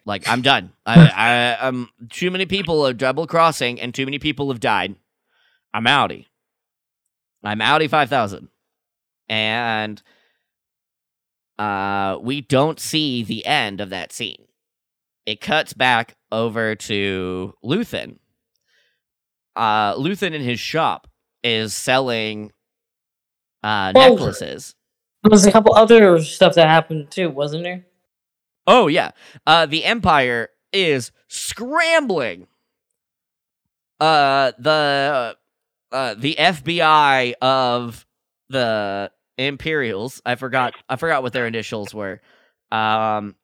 Like 0.05 0.28
I'm 0.28 0.42
done. 0.42 0.72
I, 0.84 1.07
I 1.61 1.66
um 1.66 1.90
too 2.11 2.30
many 2.30 2.47
people 2.47 2.86
are 2.86 2.92
double 2.92 3.26
crossing 3.26 3.80
and 3.80 3.94
too 3.94 4.05
many 4.05 4.18
people 4.18 4.49
have 4.49 4.61
died. 4.61 4.97
I'm 5.74 5.84
outie. 5.84 6.26
I'm 7.42 7.61
outie 7.61 7.90
five 7.90 8.09
thousand. 8.09 8.49
And 9.28 10.03
uh 11.59 12.18
we 12.20 12.40
don't 12.40 12.80
see 12.80 13.22
the 13.22 13.44
end 13.47 13.80
of 13.80 13.90
that 13.90 14.12
scene. 14.12 14.45
It 15.27 15.41
cuts 15.41 15.72
back 15.72 16.16
over 16.31 16.74
to 16.77 17.53
Luthen. 17.64 18.18
Uh 19.57 19.95
Luthen 19.95 20.33
in 20.33 20.43
his 20.43 20.61
shop 20.61 21.09
is 21.43 21.74
selling 21.74 22.53
uh 23.62 23.93
Whoa. 23.93 24.11
necklaces. 24.11 24.74
There 25.22 25.31
was 25.31 25.47
a 25.47 25.53
couple 25.53 25.74
other 25.74 26.20
stuff 26.22 26.55
that 26.55 26.68
happened 26.68 27.11
too, 27.11 27.31
wasn't 27.31 27.64
there? 27.64 27.85
Oh 28.66 28.87
yeah. 28.87 29.11
Uh 29.47 29.66
the 29.66 29.85
Empire 29.85 30.51
is 30.72 31.11
scrambling. 31.29 32.47
Uh 33.99 34.53
the 34.59 35.37
uh 35.91 36.14
the 36.14 36.37
FBI 36.39 37.35
of 37.41 38.07
the 38.49 39.11
Imperials, 39.39 40.22
I 40.24 40.37
forgot 40.37 40.74
I 40.89 40.97
forgot 40.97 41.22
what 41.22 41.33
their 41.33 41.47
initials 41.47 41.93
were. 41.95 42.20
Um 42.70 43.35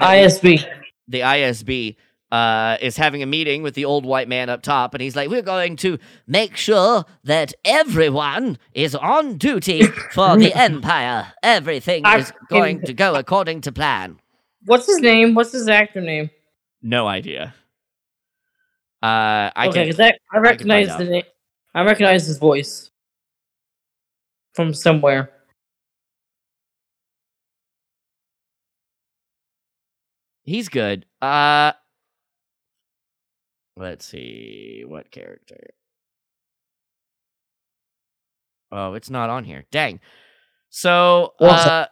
ISB. 0.00 0.64
The 1.08 1.20
ISB 1.20 1.96
uh, 2.30 2.76
is 2.80 2.96
having 2.96 3.22
a 3.22 3.26
meeting 3.26 3.62
with 3.62 3.74
the 3.74 3.84
old 3.84 4.04
white 4.04 4.28
man 4.28 4.50
up 4.50 4.62
top, 4.62 4.94
and 4.94 5.00
he's 5.00 5.16
like, 5.16 5.30
"We're 5.30 5.42
going 5.42 5.76
to 5.76 5.98
make 6.26 6.56
sure 6.56 7.04
that 7.24 7.54
everyone 7.64 8.58
is 8.74 8.94
on 8.94 9.38
duty 9.38 9.82
for 10.12 10.36
the 10.36 10.52
Empire. 10.54 11.32
Everything 11.42 12.04
I 12.04 12.18
is 12.18 12.32
going 12.50 12.82
to 12.82 12.92
go 12.92 13.14
according 13.14 13.62
to 13.62 13.72
plan." 13.72 14.20
What's 14.66 14.86
his 14.86 15.00
name? 15.00 15.34
What's 15.34 15.52
his 15.52 15.68
actor 15.68 16.00
name? 16.00 16.30
No 16.82 17.06
idea. 17.06 17.54
Uh, 19.02 19.50
I 19.54 19.68
okay, 19.68 19.88
can. 19.88 19.96
that, 19.96 20.18
I 20.32 20.38
recognize 20.38 20.88
out. 20.88 20.98
the 20.98 21.04
name. 21.04 21.22
I 21.74 21.82
recognize 21.84 22.26
his 22.26 22.38
voice 22.38 22.90
from 24.52 24.74
somewhere. 24.74 25.30
He's 30.48 30.70
good. 30.70 31.04
Uh, 31.20 31.72
let's 33.76 34.06
see 34.06 34.82
what 34.86 35.10
character. 35.10 35.74
Oh, 38.72 38.94
it's 38.94 39.10
not 39.10 39.28
on 39.28 39.44
here. 39.44 39.66
Dang. 39.70 40.00
So, 40.70 41.34
uh, 41.38 41.84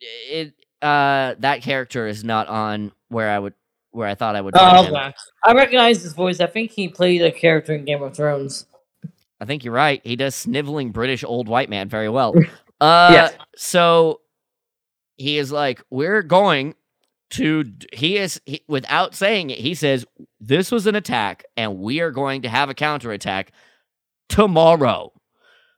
it 0.00 0.54
uh 0.82 1.36
that 1.38 1.62
character 1.62 2.08
is 2.08 2.24
not 2.24 2.48
on 2.48 2.90
where 3.08 3.30
I 3.30 3.38
would 3.38 3.54
where 3.92 4.08
I 4.08 4.16
thought 4.16 4.34
I 4.34 4.40
would 4.40 4.54
Oh, 4.56 4.84
okay. 4.84 5.14
I 5.44 5.52
recognize 5.52 6.02
his 6.02 6.12
voice. 6.12 6.40
I 6.40 6.46
think 6.48 6.72
he 6.72 6.88
played 6.88 7.22
a 7.22 7.30
character 7.30 7.72
in 7.72 7.84
Game 7.84 8.02
of 8.02 8.16
Thrones. 8.16 8.66
I 9.40 9.44
think 9.44 9.62
you're 9.62 9.72
right. 9.72 10.00
He 10.02 10.16
does 10.16 10.34
sniveling 10.34 10.90
British 10.90 11.22
old 11.22 11.46
white 11.46 11.70
man 11.70 11.88
very 11.88 12.08
well. 12.08 12.34
Uh, 12.78 13.08
Yes. 13.10 13.34
So 13.56 14.20
he 15.16 15.38
is 15.38 15.50
like, 15.50 15.82
we're 15.88 16.22
going 16.22 16.74
to. 17.36 17.64
He 17.92 18.16
is 18.16 18.40
he, 18.46 18.62
without 18.68 19.14
saying 19.14 19.50
it. 19.50 19.58
He 19.58 19.74
says 19.74 20.04
this 20.40 20.70
was 20.70 20.86
an 20.86 20.94
attack, 20.94 21.44
and 21.56 21.78
we 21.78 22.00
are 22.00 22.10
going 22.10 22.42
to 22.42 22.48
have 22.48 22.68
a 22.68 22.74
counterattack 22.74 23.52
tomorrow, 24.28 25.12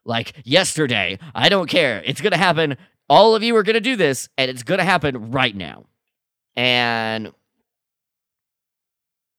like 0.05 0.33
yesterday. 0.43 1.19
I 1.33 1.49
don't 1.49 1.69
care. 1.69 2.01
It's 2.05 2.21
gonna 2.21 2.37
happen. 2.37 2.77
All 3.09 3.35
of 3.35 3.43
you 3.43 3.55
are 3.55 3.63
gonna 3.63 3.79
do 3.79 3.95
this, 3.95 4.29
and 4.37 4.49
it's 4.49 4.63
gonna 4.63 4.83
happen 4.83 5.31
right 5.31 5.55
now. 5.55 5.85
And 6.55 7.31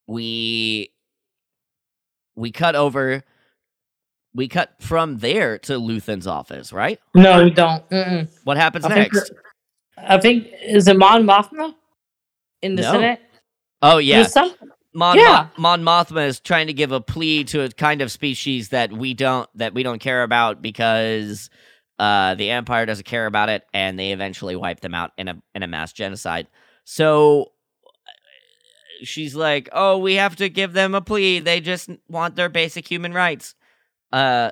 we 0.06 0.92
we 2.34 2.50
cut 2.50 2.74
over 2.74 3.22
we 4.34 4.48
cut 4.48 4.74
from 4.80 5.18
there 5.18 5.58
to 5.58 5.78
Luthen's 5.78 6.26
office, 6.26 6.72
right? 6.72 7.00
No, 7.14 7.42
we 7.44 7.50
don't. 7.50 7.88
Mm-mm. 7.90 8.28
What 8.44 8.56
happens 8.56 8.84
I 8.84 8.94
think 8.94 9.12
next? 9.12 9.32
I 9.98 10.18
think 10.18 10.48
is 10.62 10.88
it 10.88 10.96
Mon 10.96 11.24
Mothma 11.24 11.74
in 12.62 12.74
the 12.76 12.82
No. 12.82 12.92
Senate? 12.92 13.20
Oh 13.82 13.98
yeah, 13.98 14.24
some- 14.24 14.54
Mon, 14.92 15.16
Yeah. 15.16 15.46
Mon 15.56 15.82
Mothma 15.82 16.26
is 16.26 16.40
trying 16.40 16.66
to 16.66 16.72
give 16.72 16.90
a 16.90 17.00
plea 17.00 17.44
to 17.44 17.62
a 17.62 17.68
kind 17.70 18.02
of 18.02 18.10
species 18.10 18.70
that 18.70 18.92
we 18.92 19.14
don't 19.14 19.48
that 19.54 19.72
we 19.72 19.82
don't 19.84 20.00
care 20.00 20.22
about 20.24 20.60
because 20.60 21.48
uh, 22.00 22.34
the 22.34 22.50
Empire 22.50 22.86
doesn't 22.86 23.04
care 23.04 23.26
about 23.26 23.48
it, 23.50 23.62
and 23.72 23.98
they 23.98 24.10
eventually 24.12 24.56
wipe 24.56 24.80
them 24.80 24.94
out 24.94 25.12
in 25.16 25.28
a 25.28 25.40
in 25.54 25.62
a 25.62 25.68
mass 25.68 25.92
genocide. 25.92 26.48
So 26.84 27.52
she's 29.02 29.34
like, 29.36 29.68
"Oh, 29.72 29.98
we 29.98 30.14
have 30.16 30.36
to 30.36 30.48
give 30.48 30.72
them 30.72 30.94
a 30.94 31.00
plea. 31.00 31.38
They 31.38 31.60
just 31.60 31.88
want 32.08 32.36
their 32.36 32.48
basic 32.48 32.90
human 32.90 33.12
rights." 33.12 33.54
Uh, 34.12 34.50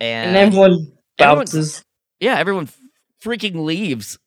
and, 0.00 0.28
and 0.28 0.36
everyone 0.36 0.92
everyone- 1.18 1.46
yeah, 2.20 2.38
everyone 2.38 2.68
freaking 3.22 3.64
leaves 3.64 4.18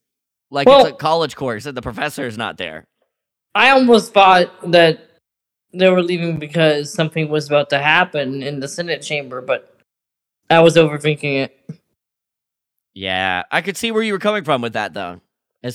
like 0.52 0.68
Well- 0.68 0.86
it's 0.86 0.91
a 0.91 0.95
college 0.95 1.36
course, 1.36 1.66
and 1.66 1.76
the 1.76 1.82
professor 1.82 2.28
is 2.28 2.38
not 2.38 2.58
there. 2.58 2.86
I 3.56 3.72
almost 3.72 4.14
thought 4.14 4.72
that 4.72 4.99
they 5.74 5.89
were 5.89 6.04
leaving 6.04 6.38
because 6.38 6.93
something 6.93 7.30
was 7.30 7.47
about 7.47 7.70
to 7.72 7.80
happen 7.80 8.43
in 8.43 8.60
the 8.60 8.68
Senate 8.68 9.02
chamber, 9.02 9.41
but 9.41 9.78
I 10.49 10.60
was 10.60 10.76
overthinking 10.76 11.43
it. 11.45 11.58
Yeah, 12.93 13.43
I 13.52 13.62
could 13.62 13.78
see 13.78 13.91
where 13.91 14.04
you 14.04 14.14
were 14.14 14.20
coming 14.20 14.43
from 14.43 14.62
with 14.62 14.74
that, 14.74 14.93
though. 14.93 15.22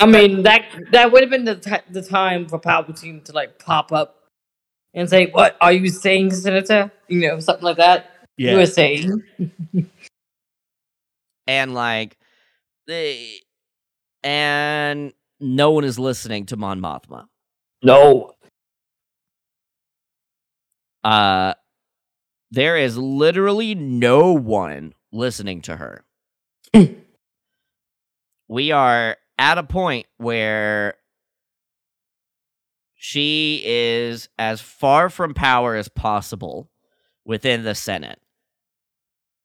I 0.01 0.07
mean 0.07 0.43
that 0.43 0.65
that 0.91 1.13
would 1.13 1.23
have 1.23 1.31
been 1.31 1.45
the 1.45 1.55
ti 1.55 1.77
the 1.91 2.03
time 2.03 2.49
for 2.49 2.59
Palpatine 2.59 3.25
to 3.25 3.33
like 3.33 3.59
pop 3.61 3.93
up 3.93 4.17
and 4.95 5.09
say, 5.09 5.27
"What 5.31 5.57
are 5.61 5.73
you 5.73 5.89
saying, 5.89 6.33
Senator?" 6.33 6.91
You 7.09 7.21
know, 7.21 7.39
something 7.39 7.65
like 7.65 7.77
that. 7.77 8.11
Yeah, 8.37 8.51
You 8.53 8.57
were 8.59 8.67
saying. 8.67 9.23
and 11.47 11.73
like 11.73 12.17
they 12.89 13.41
and 14.27 15.13
no 15.39 15.71
one 15.71 15.85
is 15.85 16.01
listening 16.01 16.47
to 16.47 16.57
Mon 16.57 16.81
Mothma. 16.81 17.27
No. 17.81 18.33
Uh, 21.05 21.55
there 22.51 22.77
is 22.77 22.99
literally 22.99 23.77
no 23.77 24.33
one 24.33 24.95
listening 25.13 25.63
to 25.63 25.77
her. 25.77 26.05
we 28.49 28.73
are 28.73 29.17
at 29.39 29.59
a 29.59 29.63
point 29.63 30.07
where 30.17 30.95
she 32.97 33.63
is 33.65 34.29
as 34.41 34.61
far 34.61 35.09
from 35.09 35.35
power 35.35 35.77
as 35.77 35.89
possible 35.89 36.69
within 37.25 37.63
the 37.63 37.77
Senate. 37.77 38.19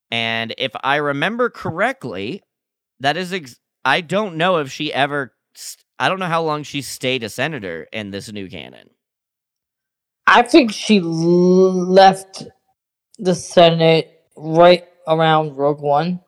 And 0.09 0.55
if 0.57 0.71
I 0.83 0.95
remember 0.95 1.51
correctly, 1.51 2.41
that 2.99 3.15
is 3.15 3.31
ex- 3.31 3.59
I 3.83 4.01
don't 4.01 4.35
know 4.37 4.57
if 4.57 4.71
she 4.71 4.93
ever 4.93 5.33
st- 5.55 5.83
I 5.99 6.09
don't 6.09 6.19
know 6.19 6.27
how 6.27 6.41
long 6.43 6.63
she 6.63 6.81
stayed 6.81 7.23
a 7.23 7.29
senator 7.29 7.87
in 7.91 8.11
this 8.11 8.31
new 8.31 8.49
canon. 8.49 8.89
I 10.27 10.43
think 10.43 10.71
she 10.71 10.99
l- 10.99 11.05
left 11.09 12.43
the 13.19 13.35
Senate 13.35 14.21
right 14.35 14.85
around 15.07 15.55
Rogue 15.57 15.81
One. 15.81 16.19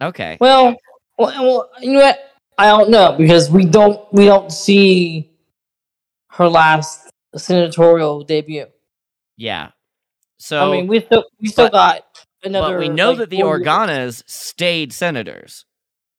Okay. 0.00 0.36
Well, 0.40 0.76
well, 1.18 1.32
well, 1.44 1.70
you 1.80 1.92
know 1.94 2.00
what? 2.00 2.18
I 2.58 2.66
don't 2.68 2.90
know 2.90 3.14
because 3.16 3.50
we 3.50 3.64
don't 3.64 4.00
we 4.12 4.24
don't 4.24 4.50
see 4.50 5.30
her 6.30 6.48
last 6.48 7.10
senatorial 7.36 8.24
debut. 8.24 8.66
Yeah. 9.36 9.70
So 10.38 10.72
I 10.72 10.76
mean, 10.76 10.86
we 10.86 11.00
still 11.00 11.24
we 11.40 11.48
still 11.48 11.66
but- 11.66 11.72
got 11.72 12.25
another. 12.46 12.74
but 12.74 12.80
we 12.80 12.88
know 12.88 13.10
like, 13.10 13.18
that 13.18 13.30
the. 13.30 13.40
Organas 13.40 14.22
stayed 14.26 14.92
senators 14.92 15.64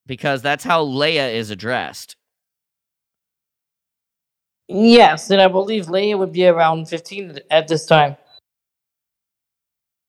because 0.05 0.41
that's 0.41 0.63
how 0.63 0.86
Leia 0.86 1.34
is 1.34 1.49
addressed. 1.49 2.15
Yes, 4.67 5.30
and 5.30 5.41
I 5.41 5.47
believe 5.47 5.86
Leia 5.86 6.17
would 6.17 6.34
be 6.34 6.45
around 6.45 6.89
fifteen 6.89 7.39
at 7.49 7.67
this 7.67 7.86
time. 7.86 8.17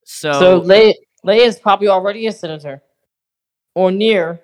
So, 0.04 0.32
So 0.32 0.60
Leia 0.60 0.94
Leia 1.24 1.46
is 1.46 1.58
probably 1.58 1.88
already 1.88 2.26
a 2.26 2.32
senator, 2.32 2.82
or 3.74 3.90
near. 3.90 4.40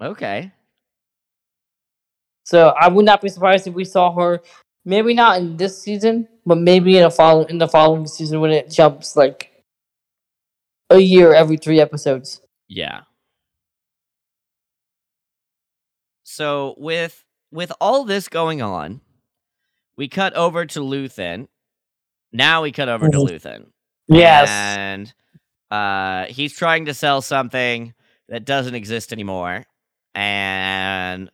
okay. 0.00 0.52
So 2.44 2.68
I 2.68 2.88
would 2.88 3.04
not 3.04 3.20
be 3.20 3.28
surprised 3.28 3.66
if 3.66 3.74
we 3.74 3.84
saw 3.84 4.10
her, 4.14 4.40
maybe 4.84 5.12
not 5.12 5.38
in 5.38 5.56
this 5.58 5.82
season, 5.82 6.26
but 6.46 6.56
maybe 6.56 6.96
in 6.96 7.04
a 7.04 7.10
follow 7.10 7.44
in 7.44 7.58
the 7.58 7.68
following 7.68 8.06
season 8.06 8.40
when 8.40 8.52
it 8.52 8.70
jumps 8.70 9.16
like 9.16 9.57
a 10.90 10.98
year 10.98 11.34
every 11.34 11.56
three 11.56 11.80
episodes. 11.80 12.40
Yeah. 12.68 13.02
So 16.24 16.74
with 16.78 17.24
with 17.50 17.72
all 17.80 18.04
this 18.04 18.28
going 18.28 18.60
on, 18.62 19.00
we 19.96 20.08
cut 20.08 20.34
over 20.34 20.66
to 20.66 20.80
Luthen. 20.80 21.48
Now 22.32 22.62
we 22.62 22.72
cut 22.72 22.88
over 22.88 23.08
to 23.08 23.16
Mhm. 23.18 23.28
Luthen. 23.28 23.66
Yes. 24.08 24.48
And 24.50 25.12
uh 25.70 26.26
he's 26.26 26.54
trying 26.56 26.86
to 26.86 26.94
sell 26.94 27.22
something 27.22 27.94
that 28.28 28.44
doesn't 28.44 28.74
exist 28.74 29.12
anymore. 29.12 29.64
And 30.14 31.30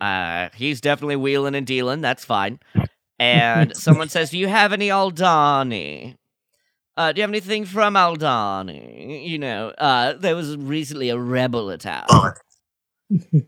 uh 0.00 0.48
he's 0.54 0.80
definitely 0.80 1.16
wheeling 1.16 1.54
and 1.54 1.66
dealing, 1.66 2.00
that's 2.00 2.24
fine. 2.24 2.58
And 3.20 3.76
someone 3.76 4.08
says, 4.08 4.30
Do 4.30 4.38
you 4.38 4.48
have 4.48 4.72
any 4.72 4.88
Aldhani? 4.88 6.16
Uh, 6.98 7.12
do 7.12 7.20
you 7.20 7.22
have 7.22 7.30
anything 7.30 7.64
from 7.64 7.94
Aldhani? 7.94 9.24
You 9.28 9.38
know, 9.38 9.68
uh, 9.68 10.14
there 10.14 10.34
was 10.34 10.56
recently 10.56 11.10
a 11.10 11.16
rebel 11.16 11.70
attack. 11.70 12.08
uh, 12.10 13.38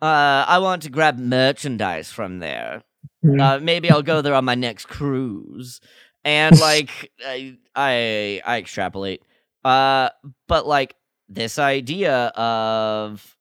I 0.00 0.58
want 0.58 0.82
to 0.82 0.90
grab 0.90 1.18
merchandise 1.18 2.12
from 2.12 2.38
there. 2.38 2.84
Mhm. 3.24 3.40
Uh, 3.40 3.58
maybe 3.58 3.90
I'll 3.90 4.02
go 4.02 4.22
there 4.22 4.34
on 4.34 4.44
my 4.44 4.54
next 4.54 4.86
cruise. 4.86 5.80
And 6.24 6.56
like, 6.60 7.10
I, 7.26 7.56
I, 7.74 8.40
I 8.46 8.58
extrapolate. 8.58 9.22
Uh, 9.64 10.10
but 10.46 10.64
like 10.64 10.94
this 11.28 11.58
idea 11.58 12.26
of 12.36 13.36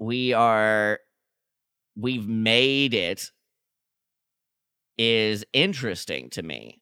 we 0.00 0.32
are, 0.32 0.98
we've 1.96 2.26
made 2.26 2.92
it 2.92 3.30
is 4.98 5.44
interesting 5.52 6.28
to 6.30 6.42
me 6.42 6.80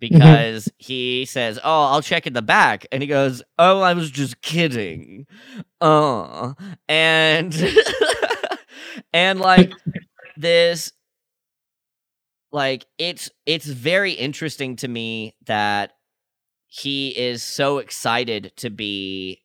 because 0.00 0.68
he 0.78 1.24
says, 1.26 1.58
"Oh, 1.62 1.84
I'll 1.84 2.02
check 2.02 2.26
in 2.26 2.32
the 2.32 2.42
back," 2.42 2.86
and 2.90 3.02
he 3.02 3.06
goes, 3.06 3.42
"Oh, 3.58 3.80
I 3.80 3.94
was 3.94 4.10
just 4.10 4.40
kidding." 4.42 5.26
Uh, 5.80 6.54
and 6.88 7.54
and 9.12 9.40
like 9.40 9.72
this 10.36 10.92
like 12.52 12.86
it's 12.98 13.30
it's 13.46 13.66
very 13.66 14.12
interesting 14.12 14.76
to 14.76 14.88
me 14.88 15.34
that 15.46 15.92
he 16.66 17.08
is 17.16 17.42
so 17.42 17.78
excited 17.78 18.52
to 18.56 18.70
be 18.70 19.42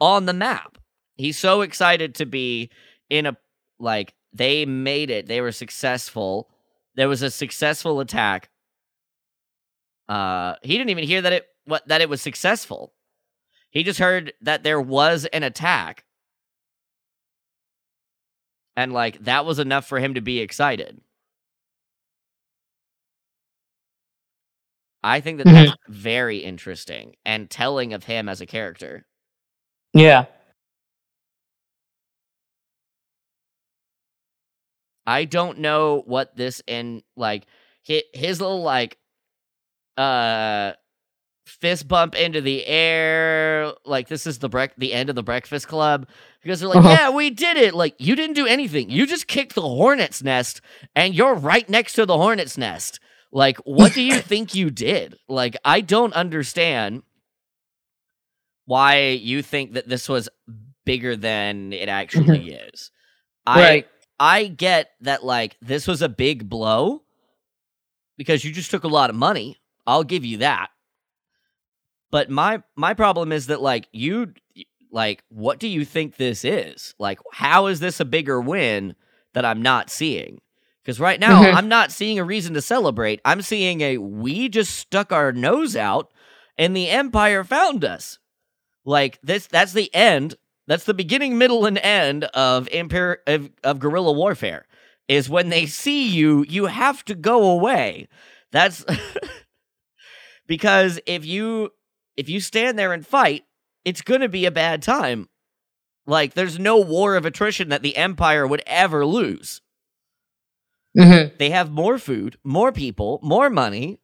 on 0.00 0.26
the 0.26 0.32
map. 0.32 0.78
He's 1.16 1.38
so 1.38 1.60
excited 1.60 2.14
to 2.16 2.26
be 2.26 2.70
in 3.10 3.26
a 3.26 3.36
like 3.78 4.14
they 4.32 4.64
made 4.64 5.10
it. 5.10 5.26
They 5.26 5.40
were 5.40 5.52
successful. 5.52 6.50
There 6.94 7.08
was 7.08 7.22
a 7.22 7.30
successful 7.30 8.00
attack. 8.00 8.50
Uh 10.08 10.54
he 10.62 10.76
didn't 10.76 10.90
even 10.90 11.04
hear 11.04 11.22
that 11.22 11.32
it 11.32 11.46
what 11.64 11.86
that 11.88 12.00
it 12.00 12.08
was 12.08 12.20
successful. 12.20 12.92
He 13.70 13.84
just 13.84 14.00
heard 14.00 14.32
that 14.40 14.62
there 14.64 14.80
was 14.80 15.26
an 15.26 15.42
attack. 15.44 16.04
And 18.76 18.92
like 18.92 19.24
that 19.24 19.44
was 19.44 19.58
enough 19.58 19.86
for 19.86 19.98
him 20.00 20.14
to 20.14 20.20
be 20.20 20.40
excited. 20.40 21.00
I 25.02 25.20
think 25.20 25.38
that 25.38 25.46
that's 25.46 25.72
very 25.88 26.38
interesting 26.38 27.16
and 27.24 27.48
telling 27.48 27.92
of 27.94 28.04
him 28.04 28.28
as 28.28 28.40
a 28.40 28.46
character. 28.46 29.06
Yeah. 29.94 30.26
I 35.10 35.24
don't 35.24 35.58
know 35.58 36.02
what 36.06 36.36
this 36.36 36.62
and 36.68 37.02
like 37.16 37.46
his, 37.82 38.02
his 38.14 38.40
little 38.40 38.62
like 38.62 38.98
uh 39.96 40.72
fist 41.46 41.88
bump 41.88 42.14
into 42.14 42.40
the 42.40 42.64
air 42.66 43.72
like 43.84 44.06
this 44.08 44.24
is 44.26 44.38
the 44.38 44.48
break 44.48 44.70
the 44.76 44.92
end 44.92 45.08
of 45.10 45.16
the 45.16 45.22
breakfast 45.22 45.66
club. 45.68 46.06
Because 46.42 46.60
they're 46.60 46.68
like 46.68 46.78
Uh-huh. 46.78 46.88
yeah 46.88 47.10
we 47.10 47.30
did 47.30 47.56
it. 47.56 47.74
Like 47.74 47.94
you 47.98 48.14
didn't 48.14 48.36
do 48.36 48.46
anything. 48.46 48.88
You 48.90 49.06
just 49.06 49.26
kicked 49.26 49.54
the 49.54 49.62
hornet's 49.62 50.22
nest 50.22 50.60
and 50.94 51.14
you're 51.14 51.34
right 51.34 51.68
next 51.68 51.94
to 51.94 52.06
the 52.06 52.16
hornet's 52.16 52.56
nest. 52.56 53.00
Like 53.32 53.58
what 53.58 53.92
do 53.94 54.02
you 54.02 54.18
think 54.30 54.54
you 54.54 54.70
did? 54.70 55.16
Like 55.28 55.56
i 55.64 55.80
don't 55.80 56.12
understand 56.14 57.02
why 58.66 59.08
you 59.08 59.42
think 59.42 59.72
that 59.74 59.88
this 59.88 60.08
was 60.08 60.28
bigger 60.84 61.16
than 61.16 61.72
it 61.72 61.88
actually 61.88 62.52
is. 62.52 62.90
Right. 63.48 63.84
I 63.86 63.99
get 64.56 64.90
that 65.00 65.24
like 65.24 65.56
this 65.62 65.86
was 65.86 66.02
a 66.02 66.08
big 66.08 66.48
blow 66.48 67.02
because 68.16 68.44
you 68.44 68.52
just 68.52 68.70
took 68.70 68.84
a 68.84 68.88
lot 68.88 69.10
of 69.10 69.16
money. 69.16 69.58
I'll 69.86 70.04
give 70.04 70.24
you 70.24 70.38
that. 70.38 70.68
But 72.10 72.28
my 72.30 72.62
my 72.76 72.94
problem 72.94 73.32
is 73.32 73.46
that 73.46 73.60
like 73.62 73.88
you 73.92 74.34
like 74.90 75.22
what 75.28 75.58
do 75.58 75.68
you 75.68 75.84
think 75.84 76.16
this 76.16 76.44
is? 76.44 76.94
Like 76.98 77.18
how 77.32 77.66
is 77.66 77.80
this 77.80 78.00
a 78.00 78.04
bigger 78.04 78.40
win 78.40 78.94
that 79.32 79.44
I'm 79.44 79.62
not 79.62 79.90
seeing? 79.90 80.40
Cuz 80.84 80.98
right 81.00 81.20
now 81.20 81.42
Mhm. 81.42 81.54
I'm 81.54 81.68
not 81.68 81.92
seeing 81.92 82.18
a 82.18 82.24
reason 82.24 82.54
to 82.54 82.62
celebrate. 82.62 83.20
I'm 83.24 83.42
seeing 83.42 83.80
a 83.80 83.98
we 83.98 84.48
just 84.48 84.76
stuck 84.76 85.12
our 85.12 85.32
nose 85.32 85.76
out 85.76 86.12
and 86.58 86.76
the 86.76 86.88
empire 86.90 87.44
found 87.44 87.84
us. 87.84 88.18
Like 88.84 89.18
this 89.22 89.46
that's 89.46 89.72
the 89.72 89.94
end 89.94 90.34
that's 90.70 90.84
the 90.84 90.94
beginning, 90.94 91.36
middle, 91.36 91.66
and 91.66 91.78
end 91.78 92.22
of 92.26 92.68
imper- 92.68 93.16
of, 93.26 93.50
of 93.64 93.80
guerrilla 93.80 94.12
warfare. 94.12 94.66
Is 95.08 95.28
when 95.28 95.48
they 95.48 95.66
see 95.66 96.06
you, 96.06 96.44
you 96.48 96.66
have 96.66 97.04
to 97.06 97.16
go 97.16 97.50
away. 97.50 98.06
That's 98.52 98.84
because 100.46 101.00
if 101.06 101.26
you 101.26 101.70
if 102.16 102.28
you 102.28 102.38
stand 102.38 102.78
there 102.78 102.92
and 102.92 103.04
fight, 103.04 103.42
it's 103.84 104.00
gonna 104.00 104.28
be 104.28 104.44
a 104.46 104.52
bad 104.52 104.80
time. 104.80 105.28
Like 106.06 106.34
there's 106.34 106.60
no 106.60 106.78
war 106.78 107.16
of 107.16 107.26
attrition 107.26 107.70
that 107.70 107.82
the 107.82 107.96
Empire 107.96 108.46
would 108.46 108.62
ever 108.64 109.04
lose. 109.04 109.62
Mm-hmm. 110.96 111.34
They 111.36 111.50
have 111.50 111.72
more 111.72 111.98
food, 111.98 112.36
more 112.44 112.70
people, 112.70 113.18
more 113.24 113.50
money, 113.50 113.98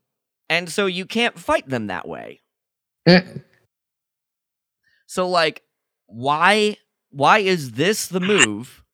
and 0.48 0.68
so 0.68 0.86
you 0.86 1.06
can't 1.06 1.38
fight 1.38 1.68
them 1.68 1.86
that 1.86 2.08
way. 2.08 2.40
Mm. 3.06 3.44
So 5.06 5.28
like 5.28 5.62
why 6.06 6.76
why 7.10 7.38
is 7.38 7.72
this 7.72 8.06
the 8.08 8.20
move 8.20 8.84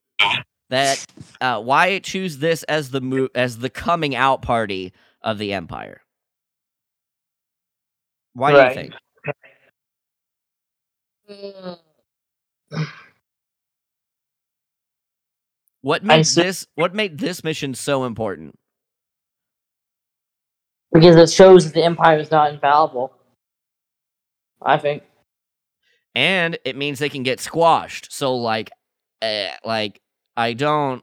that 0.70 1.04
uh 1.40 1.60
why 1.60 1.98
choose 1.98 2.38
this 2.38 2.62
as 2.64 2.90
the 2.90 3.00
move 3.00 3.30
as 3.34 3.58
the 3.58 3.70
coming 3.70 4.14
out 4.14 4.42
party 4.42 4.92
of 5.22 5.38
the 5.38 5.52
empire? 5.52 6.02
Why 8.34 8.52
Right. 8.52 8.62
do 8.64 8.64
you 8.64 8.70
think? 8.70 8.94
What 15.82 16.04
made 16.04 16.26
see- 16.26 16.42
this 16.42 16.66
what 16.74 16.94
made 16.94 17.18
this 17.18 17.44
mission 17.44 17.74
so 17.74 18.04
important? 18.04 18.58
Because 20.92 21.16
it 21.16 21.30
shows 21.32 21.64
that 21.64 21.74
the 21.74 21.84
Empire 21.84 22.18
is 22.18 22.30
not 22.30 22.52
infallible. 22.52 23.12
I 24.62 24.78
think. 24.78 25.02
And 26.14 26.58
it 26.64 26.76
means 26.76 26.98
they 26.98 27.08
can 27.08 27.22
get 27.22 27.40
squashed. 27.40 28.12
So 28.12 28.34
like 28.36 28.70
uh, 29.22 29.48
like 29.64 30.00
I 30.36 30.52
don't 30.52 31.02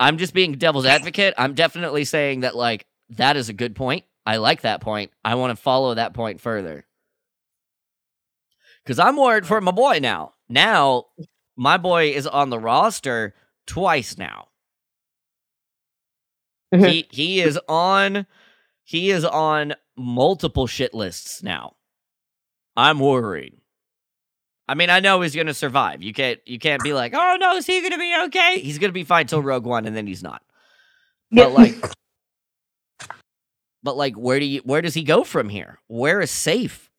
I'm 0.00 0.18
just 0.18 0.34
being 0.34 0.52
devil's 0.54 0.86
advocate. 0.86 1.34
I'm 1.38 1.54
definitely 1.54 2.04
saying 2.04 2.40
that 2.40 2.56
like 2.56 2.86
that 3.10 3.36
is 3.36 3.48
a 3.48 3.52
good 3.52 3.76
point. 3.76 4.04
I 4.26 4.36
like 4.38 4.62
that 4.62 4.80
point. 4.80 5.12
I 5.24 5.34
want 5.36 5.56
to 5.56 5.62
follow 5.62 5.94
that 5.94 6.14
point 6.14 6.40
further. 6.40 6.86
Cuz 8.86 8.98
I'm 8.98 9.16
worried 9.16 9.46
for 9.46 9.60
my 9.60 9.70
boy 9.70 9.98
now. 10.00 10.32
Now 10.48 11.04
my 11.56 11.76
boy 11.76 12.10
is 12.10 12.26
on 12.26 12.50
the 12.50 12.58
roster 12.58 13.34
twice 13.66 14.18
now. 14.18 14.48
Mhm. 16.74 16.88
he 16.88 17.06
he 17.10 17.40
is 17.40 17.58
on 17.68 18.26
he 18.82 19.10
is 19.10 19.24
on 19.24 19.74
multiple 19.96 20.66
shit 20.66 20.92
lists 20.92 21.42
now. 21.42 21.73
I'm 22.76 22.98
worried. 22.98 23.54
I 24.66 24.74
mean, 24.74 24.90
I 24.90 25.00
know 25.00 25.20
he's 25.20 25.36
gonna 25.36 25.54
survive. 25.54 26.02
You 26.02 26.12
can't 26.12 26.40
you 26.46 26.58
can't 26.58 26.82
be 26.82 26.92
like, 26.92 27.12
oh 27.14 27.36
no, 27.38 27.56
is 27.56 27.66
he 27.66 27.82
gonna 27.82 27.98
be 27.98 28.14
okay? 28.26 28.60
He's 28.60 28.78
gonna 28.78 28.92
be 28.92 29.04
fine 29.04 29.26
till 29.26 29.42
Rogue 29.42 29.64
One, 29.66 29.84
and 29.86 29.94
then 29.94 30.06
he's 30.06 30.22
not. 30.22 30.42
But 31.30 31.52
like, 31.52 31.74
but 33.82 33.96
like, 33.96 34.14
where 34.14 34.40
do 34.40 34.46
you 34.46 34.60
where 34.64 34.80
does 34.80 34.94
he 34.94 35.02
go 35.02 35.24
from 35.24 35.48
here? 35.48 35.78
Where 35.88 36.20
is 36.20 36.30
safe? 36.30 36.90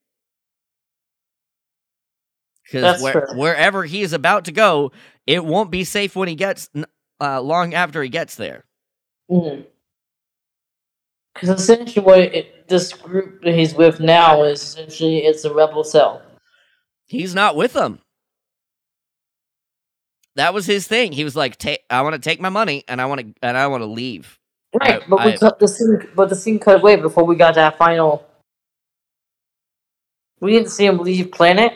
Because 2.64 3.02
where, 3.02 3.28
wherever 3.36 3.84
he 3.84 4.02
is 4.02 4.14
about 4.14 4.46
to 4.46 4.52
go, 4.52 4.92
it 5.28 5.44
won't 5.46 5.72
be 5.72 5.84
safe 5.84 6.16
when 6.16 6.28
he 6.28 6.36
gets 6.36 6.70
uh, 7.22 7.42
long 7.42 7.74
after 7.74 8.02
he 8.02 8.10
gets 8.10 8.36
there. 8.36 8.66
Because 11.36 11.50
essentially, 11.50 12.04
what 12.04 12.20
it, 12.20 12.68
this 12.70 12.94
group 12.94 13.44
that 13.44 13.54
he's 13.54 13.76
with 13.76 14.00
now 14.00 14.44
is 14.44 14.64
essentially 14.64 15.20
it's 15.20 15.44
a 15.44 15.54
rebel 15.54 15.84
cell. 15.84 16.22
He's 17.06 17.36
not 17.36 17.56
with 17.56 17.74
them. 17.74 18.00
That 20.36 20.54
was 20.54 20.66
his 20.66 20.88
thing. 20.88 21.12
He 21.12 21.24
was 21.26 21.36
like, 21.36 21.62
"I 21.90 22.02
want 22.02 22.14
to 22.14 22.20
take 22.20 22.40
my 22.40 22.50
money 22.50 22.84
and 22.88 23.02
I 23.02 23.06
want 23.06 23.22
to 23.22 23.34
and 23.42 23.58
I 23.58 23.68
want 23.68 23.82
to 23.82 23.88
leave." 23.88 24.40
Right, 24.80 25.02
I- 25.04 25.06
but 25.08 25.26
we 25.26 25.34
I- 25.34 25.38
cut 25.38 25.60
the 25.60 25.68
scene. 25.68 26.08
But 26.16 26.30
the 26.30 26.36
scene 26.36 26.58
cut 26.58 26.80
away 26.80 26.96
before 26.96 27.26
we 27.26 27.36
got 27.36 27.56
that 27.56 27.78
final. 27.78 28.26
We 30.40 30.54
didn't 30.54 30.70
see 30.70 30.86
him 30.86 30.98
leave 31.00 31.32
planet 31.32 31.74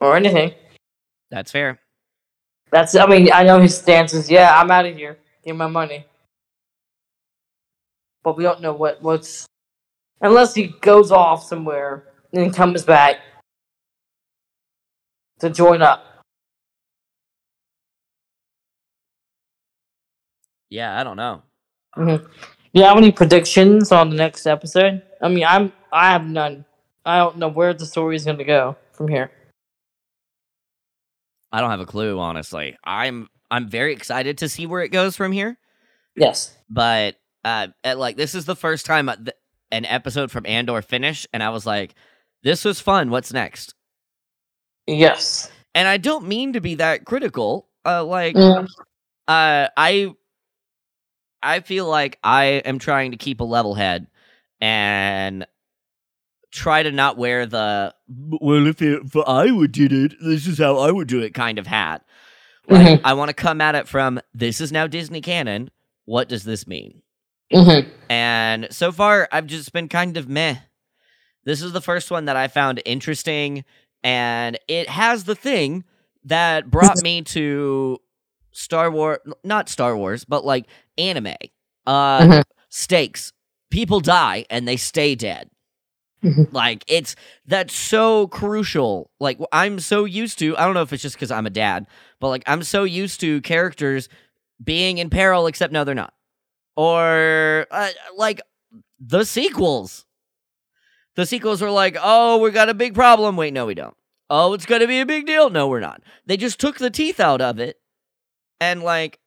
or 0.00 0.16
anything. 0.16 0.52
That's 1.30 1.50
fair. 1.52 1.80
That's. 2.70 2.94
I 2.96 3.06
mean, 3.06 3.30
I 3.32 3.42
know 3.44 3.60
his 3.60 3.76
stance 3.76 4.14
is, 4.14 4.30
yeah, 4.30 4.58
I'm 4.60 4.70
out 4.70 4.86
of 4.86 4.96
here. 4.96 5.18
Give 5.44 5.56
my 5.56 5.66
money. 5.68 6.04
But 8.26 8.36
we 8.36 8.42
don't 8.42 8.60
know 8.60 8.72
what 8.72 9.00
what's 9.02 9.46
unless 10.20 10.52
he 10.52 10.74
goes 10.80 11.12
off 11.12 11.44
somewhere 11.44 12.08
and 12.32 12.52
comes 12.52 12.82
back 12.82 13.18
to 15.38 15.48
join 15.48 15.80
up. 15.80 16.04
Yeah, 20.70 21.00
I 21.00 21.04
don't 21.04 21.16
know. 21.16 21.42
hmm 21.94 22.16
Do 22.16 22.26
you 22.72 22.82
have 22.82 22.96
any 22.96 23.12
predictions 23.12 23.92
on 23.92 24.10
the 24.10 24.16
next 24.16 24.44
episode? 24.44 25.02
I 25.22 25.28
mean, 25.28 25.44
I'm 25.44 25.72
I 25.92 26.10
have 26.10 26.26
none. 26.26 26.64
I 27.04 27.18
don't 27.18 27.38
know 27.38 27.48
where 27.48 27.74
the 27.74 27.86
story 27.86 28.16
is 28.16 28.24
going 28.24 28.38
to 28.38 28.44
go 28.44 28.76
from 28.92 29.06
here. 29.06 29.30
I 31.52 31.60
don't 31.60 31.70
have 31.70 31.78
a 31.78 31.86
clue, 31.86 32.18
honestly. 32.18 32.76
I'm 32.82 33.28
I'm 33.52 33.68
very 33.68 33.92
excited 33.92 34.38
to 34.38 34.48
see 34.48 34.66
where 34.66 34.82
it 34.82 34.88
goes 34.88 35.14
from 35.14 35.30
here. 35.30 35.58
Yes. 36.16 36.56
But 36.68 37.14
uh, 37.46 37.68
at, 37.84 37.98
like 37.98 38.16
this 38.16 38.34
is 38.34 38.44
the 38.44 38.56
first 38.56 38.84
time 38.84 39.06
th- 39.06 39.36
an 39.70 39.84
episode 39.86 40.30
from 40.30 40.44
Andor 40.46 40.82
finished, 40.82 41.28
and 41.32 41.42
I 41.42 41.50
was 41.50 41.64
like, 41.64 41.94
"This 42.42 42.64
was 42.64 42.80
fun. 42.80 43.10
What's 43.10 43.32
next?" 43.32 43.74
Yes. 44.86 45.50
And 45.74 45.86
I 45.88 45.96
don't 45.96 46.26
mean 46.26 46.52
to 46.54 46.60
be 46.60 46.74
that 46.76 47.04
critical. 47.04 47.68
Uh, 47.84 48.04
like, 48.04 48.34
Mm. 48.34 48.66
uh, 49.28 49.68
I 49.76 50.12
I 51.42 51.60
feel 51.60 51.86
like 51.86 52.18
I 52.24 52.44
am 52.64 52.78
trying 52.78 53.12
to 53.12 53.16
keep 53.16 53.40
a 53.40 53.44
level 53.44 53.74
head, 53.74 54.08
and 54.60 55.46
try 56.50 56.82
to 56.82 56.90
not 56.90 57.18
wear 57.18 57.46
the 57.46 57.94
well 58.08 58.66
if, 58.66 58.80
it, 58.80 59.02
if 59.04 59.16
I 59.16 59.50
would 59.50 59.72
did 59.72 59.92
it, 59.92 60.14
this 60.20 60.46
is 60.46 60.58
how 60.58 60.78
I 60.78 60.90
would 60.90 61.06
do 61.08 61.20
it 61.20 61.34
kind 61.34 61.58
of 61.58 61.66
hat. 61.66 62.02
Like 62.68 63.00
I 63.04 63.12
want 63.12 63.28
to 63.28 63.34
come 63.34 63.60
at 63.60 63.76
it 63.76 63.86
from 63.86 64.20
this 64.34 64.60
is 64.60 64.72
now 64.72 64.86
Disney 64.88 65.20
canon. 65.20 65.70
What 66.06 66.28
does 66.28 66.42
this 66.44 66.66
mean? 66.66 67.02
Mm-hmm. 67.52 67.88
And 68.10 68.68
so 68.70 68.92
far, 68.92 69.28
I've 69.32 69.46
just 69.46 69.72
been 69.72 69.88
kind 69.88 70.16
of 70.16 70.28
meh. 70.28 70.56
This 71.44 71.62
is 71.62 71.72
the 71.72 71.80
first 71.80 72.10
one 72.10 72.24
that 72.26 72.36
I 72.36 72.48
found 72.48 72.82
interesting, 72.84 73.64
and 74.02 74.58
it 74.68 74.88
has 74.88 75.24
the 75.24 75.34
thing 75.36 75.84
that 76.24 76.70
brought 76.70 77.02
me 77.02 77.22
to 77.22 77.98
Star 78.52 78.90
Wars, 78.90 79.18
not 79.44 79.68
Star 79.68 79.96
Wars, 79.96 80.24
but 80.24 80.44
like 80.44 80.66
anime. 80.98 81.34
Uh, 81.86 82.20
Mhm. 82.20 82.42
stakes. 82.68 83.32
People 83.70 84.00
die 84.00 84.44
and 84.50 84.66
they 84.66 84.76
stay 84.76 85.14
dead. 85.14 85.50
Mhm. 86.24 86.52
Like 86.52 86.84
it's 86.88 87.14
that's 87.46 87.74
so 87.74 88.26
crucial. 88.28 89.10
Like 89.20 89.38
I'm 89.52 89.78
so 89.80 90.04
used 90.04 90.38
to. 90.40 90.56
I 90.56 90.64
don't 90.64 90.74
know 90.74 90.82
if 90.82 90.92
it's 90.92 91.02
just 91.02 91.14
because 91.16 91.30
I'm 91.30 91.46
a 91.46 91.50
dad, 91.50 91.86
but 92.20 92.28
like 92.30 92.42
I'm 92.46 92.62
so 92.64 92.84
used 92.84 93.20
to 93.20 93.40
characters 93.42 94.08
being 94.62 94.98
in 94.98 95.10
peril, 95.10 95.46
except 95.46 95.72
no, 95.72 95.84
they're 95.84 95.94
not. 95.94 96.14
Or 96.76 97.66
uh, 97.70 97.90
like 98.16 98.40
the 99.00 99.24
sequels. 99.24 100.04
The 101.14 101.26
sequels 101.26 101.62
were 101.62 101.70
like, 101.70 101.96
oh, 102.00 102.38
we 102.38 102.50
got 102.50 102.68
a 102.68 102.74
big 102.74 102.94
problem. 102.94 103.36
Wait, 103.36 103.54
no, 103.54 103.66
we 103.66 103.74
don't. 103.74 103.96
Oh, 104.28 104.52
it's 104.52 104.66
gonna 104.66 104.86
be 104.86 105.00
a 105.00 105.06
big 105.06 105.26
deal. 105.26 105.50
No, 105.50 105.68
we're 105.68 105.80
not. 105.80 106.02
They 106.26 106.36
just 106.36 106.60
took 106.60 106.78
the 106.78 106.90
teeth 106.90 107.18
out 107.18 107.40
of 107.40 107.58
it, 107.58 107.80
and 108.60 108.82
like, 108.82 109.18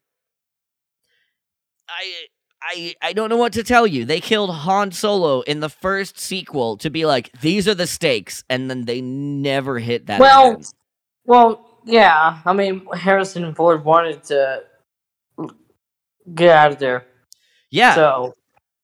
I. 1.88 2.14
I, 2.62 2.94
I 3.02 3.14
don't 3.14 3.30
know 3.30 3.38
what 3.38 3.54
to 3.54 3.64
tell 3.64 3.88
you. 3.88 4.04
They 4.04 4.20
killed 4.20 4.54
Han 4.54 4.92
Solo 4.92 5.40
in 5.40 5.62
the 5.62 5.70
first 5.70 6.20
sequel 6.20 6.76
to 6.80 6.90
be 6.90 7.06
like, 7.06 7.32
these 7.40 7.70
are 7.70 7.74
the 7.74 7.88
stakes, 7.88 8.44
and 8.50 8.70
then 8.70 8.84
they 8.84 9.00
never 9.00 9.80
hit 9.80 10.08
that. 10.08 10.20
Well, 10.20 10.52
again. 10.52 10.64
Well, 11.24 11.80
yeah. 11.86 12.42
I 12.46 12.52
mean, 12.52 12.86
Harrison 12.94 13.56
Ford 13.56 13.86
wanted 13.86 14.26
to 14.26 14.64
get 16.36 16.50
out 16.50 16.74
of 16.74 16.80
there. 16.80 17.06
Yeah. 17.72 17.96
So, 17.96 18.34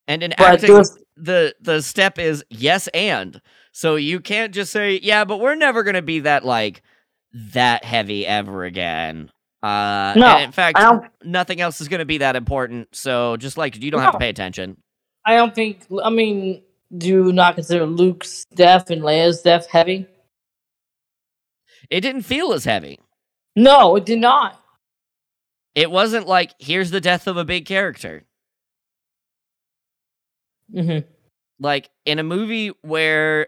and 0.08 0.24
in 0.24 0.34
acting, 0.34 0.74
was, 0.74 0.98
the 1.16 1.56
the 1.62 1.82
step 1.82 2.20
is 2.20 2.44
yes 2.50 2.88
and. 2.90 3.42
So 3.72 3.96
you 3.98 4.22
can't 4.22 4.54
just 4.54 4.72
say, 4.72 5.00
yeah, 5.04 5.26
but 5.26 5.40
we're 5.40 5.56
never 5.56 5.84
gonna 5.84 6.02
be 6.02 6.22
that 6.22 6.46
like 6.46 6.82
that 7.54 7.84
heavy 7.84 8.26
ever 8.26 8.64
again. 8.64 9.32
Uh, 9.62 10.14
No, 10.16 10.38
in 10.38 10.52
fact, 10.52 10.80
nothing 11.24 11.60
else 11.60 11.82
is 11.82 11.88
gonna 11.88 12.06
be 12.06 12.20
that 12.20 12.36
important. 12.36 12.96
So 12.96 13.36
just 13.38 13.58
like 13.58 13.82
you 13.82 13.92
don't 13.92 14.02
have 14.02 14.14
to 14.14 14.20
pay 14.20 14.30
attention. 14.30 14.78
I 15.26 15.36
don't 15.36 15.56
think. 15.56 15.86
I 16.04 16.10
mean, 16.10 16.62
do 16.96 17.34
not 17.34 17.56
consider 17.56 17.86
Luke's 17.86 18.46
death 18.54 18.92
and 18.92 19.02
Leia's 19.02 19.42
death 19.42 19.68
heavy? 19.68 20.08
It 21.90 22.02
didn't 22.02 22.24
feel 22.24 22.54
as 22.54 22.66
heavy. 22.66 23.00
No, 23.56 23.96
it 23.96 24.06
did 24.06 24.20
not. 24.20 24.60
It 25.74 25.90
wasn't 25.92 26.28
like 26.28 26.54
here's 26.60 26.92
the 26.92 27.02
death 27.02 27.28
of 27.28 27.38
a 27.38 27.46
big 27.46 27.66
character. 27.66 28.24
Hmm 30.74 30.99
like 31.59 31.89
in 32.05 32.20
a 32.20 32.24
movie 32.24 32.72
where 32.82 33.47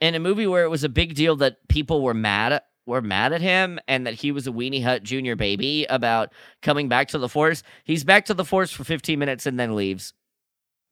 in 0.00 0.14
a 0.14 0.18
movie 0.18 0.46
where 0.46 0.64
it 0.64 0.68
was 0.68 0.82
a 0.82 0.88
big 0.88 1.14
deal 1.14 1.36
that 1.36 1.56
people 1.68 2.02
were 2.02 2.14
mad 2.14 2.52
at 2.52 2.64
were 2.86 3.00
mad 3.00 3.32
at 3.32 3.40
him 3.40 3.78
and 3.86 4.06
that 4.06 4.14
he 4.14 4.32
was 4.32 4.46
a 4.48 4.50
weenie 4.50 4.82
hut 4.82 5.04
junior 5.04 5.36
baby 5.36 5.86
about 5.88 6.32
coming 6.62 6.88
back 6.88 7.06
to 7.08 7.18
the 7.18 7.28
force 7.28 7.62
he's 7.84 8.02
back 8.02 8.24
to 8.24 8.34
the 8.34 8.44
force 8.44 8.72
for 8.72 8.82
15 8.82 9.18
minutes 9.18 9.46
and 9.46 9.58
then 9.60 9.76
leaves. 9.76 10.12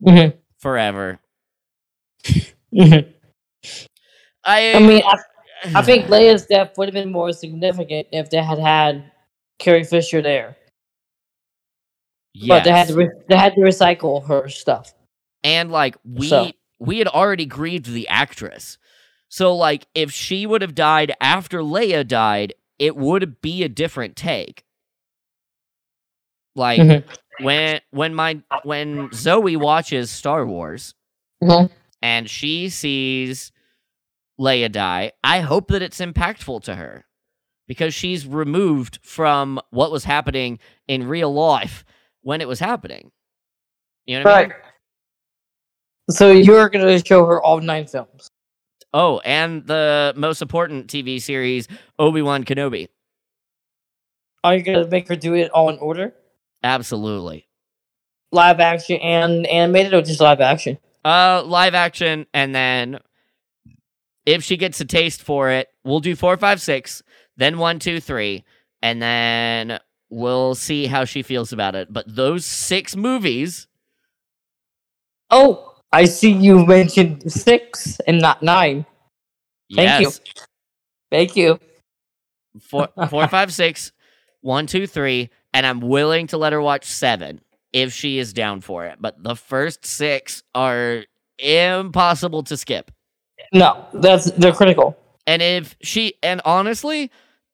Hmm 0.04 0.28
forever. 0.58 1.18
Hmm 2.72 2.98
i 4.44 4.74
I 4.74 4.80
mean, 4.80 5.02
I, 5.04 5.16
I 5.74 5.82
think 5.84 6.06
Leia's 6.06 6.46
death 6.46 6.76
would 6.78 6.88
have 6.88 6.94
been 6.94 7.12
more 7.12 7.32
significant 7.32 8.08
if 8.12 8.30
they 8.30 8.42
had 8.42 8.58
had 8.58 9.10
Carrie 9.58 9.84
Fisher 9.84 10.22
there, 10.22 10.56
but 12.46 12.64
they 12.64 12.70
had 12.70 12.88
to 12.88 12.94
re- 12.94 13.10
they 13.28 13.36
had 13.36 13.54
to 13.54 13.60
recycle 13.60 14.26
her 14.28 14.48
stuff. 14.48 14.92
and 15.42 15.70
like 15.70 15.96
we 16.04 16.28
So- 16.28 16.50
we 16.78 16.98
had 16.98 17.08
already 17.08 17.46
grieved 17.46 17.86
the 17.86 18.06
actress 18.08 18.78
so 19.28 19.54
like 19.54 19.86
if 19.94 20.10
she 20.12 20.46
would 20.46 20.62
have 20.62 20.74
died 20.74 21.12
after 21.20 21.60
leia 21.60 22.06
died 22.06 22.52
it 22.78 22.96
would 22.96 23.40
be 23.40 23.62
a 23.62 23.68
different 23.68 24.14
take 24.16 24.64
like 26.54 26.80
Mhm. 26.80 27.04
when 27.40 27.80
when 27.90 28.14
my 28.14 28.40
when 28.64 29.10
Zoe 29.12 29.56
watches 29.56 30.10
Star 30.10 30.44
Wars 30.46 30.94
Mhm. 31.42 31.70
and 32.02 32.28
she 32.28 32.68
sees 32.68 33.52
Leia 34.40 34.70
die, 34.70 35.10
I 35.24 35.40
hope 35.40 35.66
that 35.68 35.82
it's 35.82 35.98
impactful 35.98 36.62
to 36.64 36.76
her 36.76 37.04
because 37.66 37.92
she's 37.92 38.24
removed 38.24 39.00
from 39.02 39.60
what 39.70 39.90
was 39.90 40.04
happening 40.04 40.60
in 40.86 41.08
real 41.08 41.32
life 41.34 41.84
when 42.22 42.40
it 42.40 42.48
was 42.48 42.60
happening. 42.60 43.10
You 44.06 44.18
know 44.18 44.24
what 44.24 44.34
I 44.36 44.42
mean? 44.42 44.52
So 46.10 46.30
you're 46.30 46.68
gonna 46.70 47.04
show 47.04 47.26
her 47.26 47.42
all 47.42 47.60
nine 47.60 47.86
films. 47.86 48.30
Oh, 48.94 49.20
and 49.24 49.66
the 49.66 50.14
most 50.16 50.40
important 50.40 50.86
TV 50.86 51.20
series, 51.20 51.68
Obi 51.98 52.22
Wan 52.22 52.44
Kenobi. 52.44 52.88
Are 54.42 54.56
you 54.56 54.62
gonna 54.62 54.86
make 54.86 55.08
her 55.08 55.16
do 55.16 55.34
it 55.34 55.50
all 55.50 55.68
in 55.68 55.78
order? 55.78 56.14
Absolutely. 56.62 57.46
Live 58.32 58.60
action 58.60 58.96
and 58.96 59.46
animated, 59.46 59.92
or 59.92 60.02
just 60.02 60.20
live 60.20 60.40
action? 60.40 60.78
Uh, 61.04 61.42
live 61.44 61.74
action, 61.74 62.26
and 62.32 62.54
then 62.54 62.98
if 64.24 64.42
she 64.42 64.56
gets 64.56 64.80
a 64.80 64.84
taste 64.84 65.22
for 65.22 65.50
it, 65.50 65.68
we'll 65.84 66.00
do 66.00 66.14
four, 66.14 66.36
five, 66.36 66.60
six, 66.60 67.02
then 67.36 67.58
one, 67.58 67.78
two, 67.78 68.00
three, 68.00 68.44
and 68.82 69.00
then 69.00 69.78
we'll 70.10 70.54
see 70.54 70.86
how 70.86 71.04
she 71.04 71.22
feels 71.22 71.52
about 71.52 71.74
it. 71.74 71.92
But 71.92 72.14
those 72.14 72.44
six 72.44 72.96
movies, 72.96 73.66
Oh, 75.30 75.74
I 75.92 76.04
see 76.06 76.32
you 76.32 76.64
mentioned 76.66 77.30
six 77.30 78.00
and 78.06 78.20
not 78.20 78.42
nine. 78.42 78.86
Thank 79.74 80.02
you. 80.02 80.12
Thank 81.10 81.36
you. 81.36 81.58
four, 82.60 82.88
four, 83.10 83.28
five, 83.28 83.52
six, 83.52 83.92
one, 84.40 84.66
two, 84.66 84.86
three, 84.86 85.30
and 85.52 85.66
I'm 85.66 85.80
willing 85.80 86.26
to 86.28 86.38
let 86.38 86.52
her 86.52 86.60
watch 86.62 86.84
seven 86.84 87.40
if 87.72 87.92
she 87.92 88.18
is 88.18 88.32
down 88.32 88.60
for 88.60 88.86
it. 88.86 88.98
But 89.00 89.22
the 89.22 89.36
first 89.36 89.84
six 89.84 90.42
are 90.54 91.04
impossible 91.38 92.42
to 92.44 92.56
skip. 92.56 92.90
No, 93.52 93.86
that's 93.92 94.30
they're 94.32 94.52
critical. 94.52 94.98
And 95.26 95.42
if 95.42 95.76
she 95.82 96.14
and 96.22 96.40
honestly, 96.44 97.10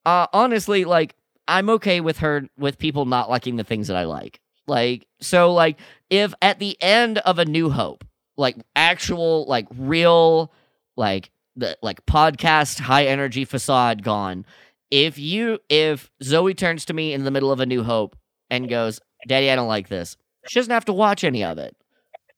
uh 0.06 0.26
honestly, 0.32 0.84
like 0.84 1.14
I'm 1.48 1.68
okay 1.70 2.00
with 2.00 2.18
her 2.18 2.48
with 2.58 2.78
people 2.78 3.04
not 3.06 3.30
liking 3.30 3.56
the 3.56 3.64
things 3.64 3.88
that 3.88 3.96
I 3.96 4.04
like. 4.04 4.40
Like 4.66 5.06
so 5.20 5.52
like 5.52 5.78
if 6.10 6.32
at 6.42 6.58
the 6.58 6.76
end 6.82 7.18
of 7.18 7.38
a 7.38 7.44
new 7.44 7.70
hope, 7.70 8.04
like 8.36 8.56
actual 8.76 9.46
like 9.46 9.66
real 9.76 10.52
like 10.96 11.30
the 11.56 11.76
like 11.82 12.04
podcast 12.06 12.80
high 12.80 13.06
energy 13.06 13.44
facade 13.44 14.02
gone, 14.02 14.46
if 14.90 15.18
you 15.18 15.58
if 15.68 16.10
Zoe 16.22 16.54
turns 16.54 16.84
to 16.86 16.94
me 16.94 17.12
in 17.12 17.24
the 17.24 17.30
middle 17.30 17.52
of 17.52 17.60
a 17.60 17.66
new 17.66 17.82
hope 17.82 18.16
and 18.50 18.68
goes, 18.68 19.00
"Daddy, 19.26 19.50
I 19.50 19.56
don't 19.56 19.68
like 19.68 19.88
this." 19.88 20.16
She 20.48 20.58
doesn't 20.58 20.72
have 20.72 20.84
to 20.86 20.92
watch 20.92 21.24
any 21.24 21.44
of 21.44 21.58
it. 21.58 21.76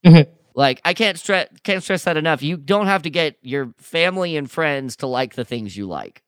Mhm. 0.05 0.27
Like 0.55 0.81
I 0.85 0.95
can't 0.95 1.19
stress 1.19 1.49
can't 1.65 1.83
stress 1.83 2.05
that 2.05 2.17
enough. 2.17 2.43
You 2.43 2.57
don't 2.57 2.87
have 2.87 3.03
to 3.03 3.11
get 3.11 3.37
your 3.43 3.73
family 3.79 4.37
and 4.37 4.51
friends 4.51 4.97
to 4.97 5.07
like 5.07 5.35
the 5.35 5.45
things 5.45 5.77
you 5.77 5.87
like. 5.87 6.23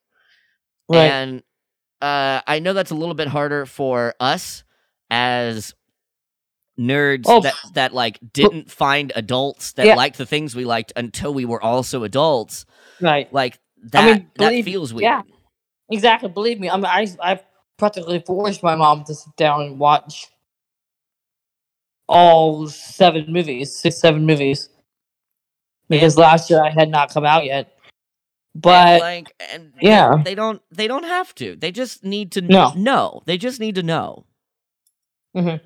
Right. 0.89 1.11
And 1.11 1.43
uh, 2.01 2.40
I 2.46 2.59
know 2.61 2.72
that's 2.72 2.90
a 2.90 2.94
little 2.94 3.14
bit 3.14 3.28
harder 3.28 3.66
for 3.66 4.14
us 4.20 4.64
as 5.11 5.74
nerds 6.78 7.24
Oh. 7.26 7.40
that 7.40 7.55
that 7.74 7.92
like 7.94 8.18
didn't 8.32 8.70
find 8.70 9.11
adults 9.16 9.72
that 9.72 9.86
Yeah. 9.86 9.94
liked 9.96 10.16
the 10.18 10.26
things 10.26 10.55
we 10.55 10.64
liked 10.64 10.92
until 10.94 11.34
we 11.34 11.44
were 11.44 11.61
also 11.62 12.05
adults. 12.05 12.66
right. 13.01 13.32
Like 13.32 13.59
that 13.90 14.05
I 14.05 14.12
mean, 14.12 14.30
that 14.36 14.51
believe- 14.51 14.64
feels 14.64 14.94
weird. 14.94 15.03
yeah. 15.03 15.22
Exactly. 15.90 16.28
Believe 16.28 16.61
me, 16.61 16.68
I 16.70 16.76
mean, 16.76 16.84
I 16.86 17.09
I 17.20 17.40
practically 17.78 18.20
forced 18.26 18.62
my 18.62 18.74
mom 18.76 19.05
to 19.05 19.14
sit 19.14 19.34
down 19.36 19.62
and 19.62 19.78
watch 19.78 20.26
all 22.09 22.66
seven 22.68 23.26
movies, 23.32 23.74
six, 23.74 23.96
seven 23.99 24.24
movies, 24.24 24.68
because 25.88 26.16
last 26.16 26.49
year 26.51 26.62
I 26.62 26.70
had 26.70 26.88
not 26.90 27.12
come 27.12 27.24
out 27.24 27.44
yet. 27.44 27.72
And, 28.59 28.62
But 28.62 29.00
like 29.00 29.32
and 29.52 29.72
yeah. 29.80 30.16
they, 30.24 30.34
don't 30.34 30.61
they 30.70 30.86
don't 30.88 31.04
have 31.04 31.34
to. 31.36 31.56
They 31.56 31.70
just 31.72 32.04
need 32.04 32.32
to 32.32 32.40
No. 32.40 32.72
know. 32.76 33.22
They 33.26 33.38
just 33.38 33.61
need 33.61 33.76
to 33.76 33.82
know. 33.82 34.24
Mhm. 35.36 35.61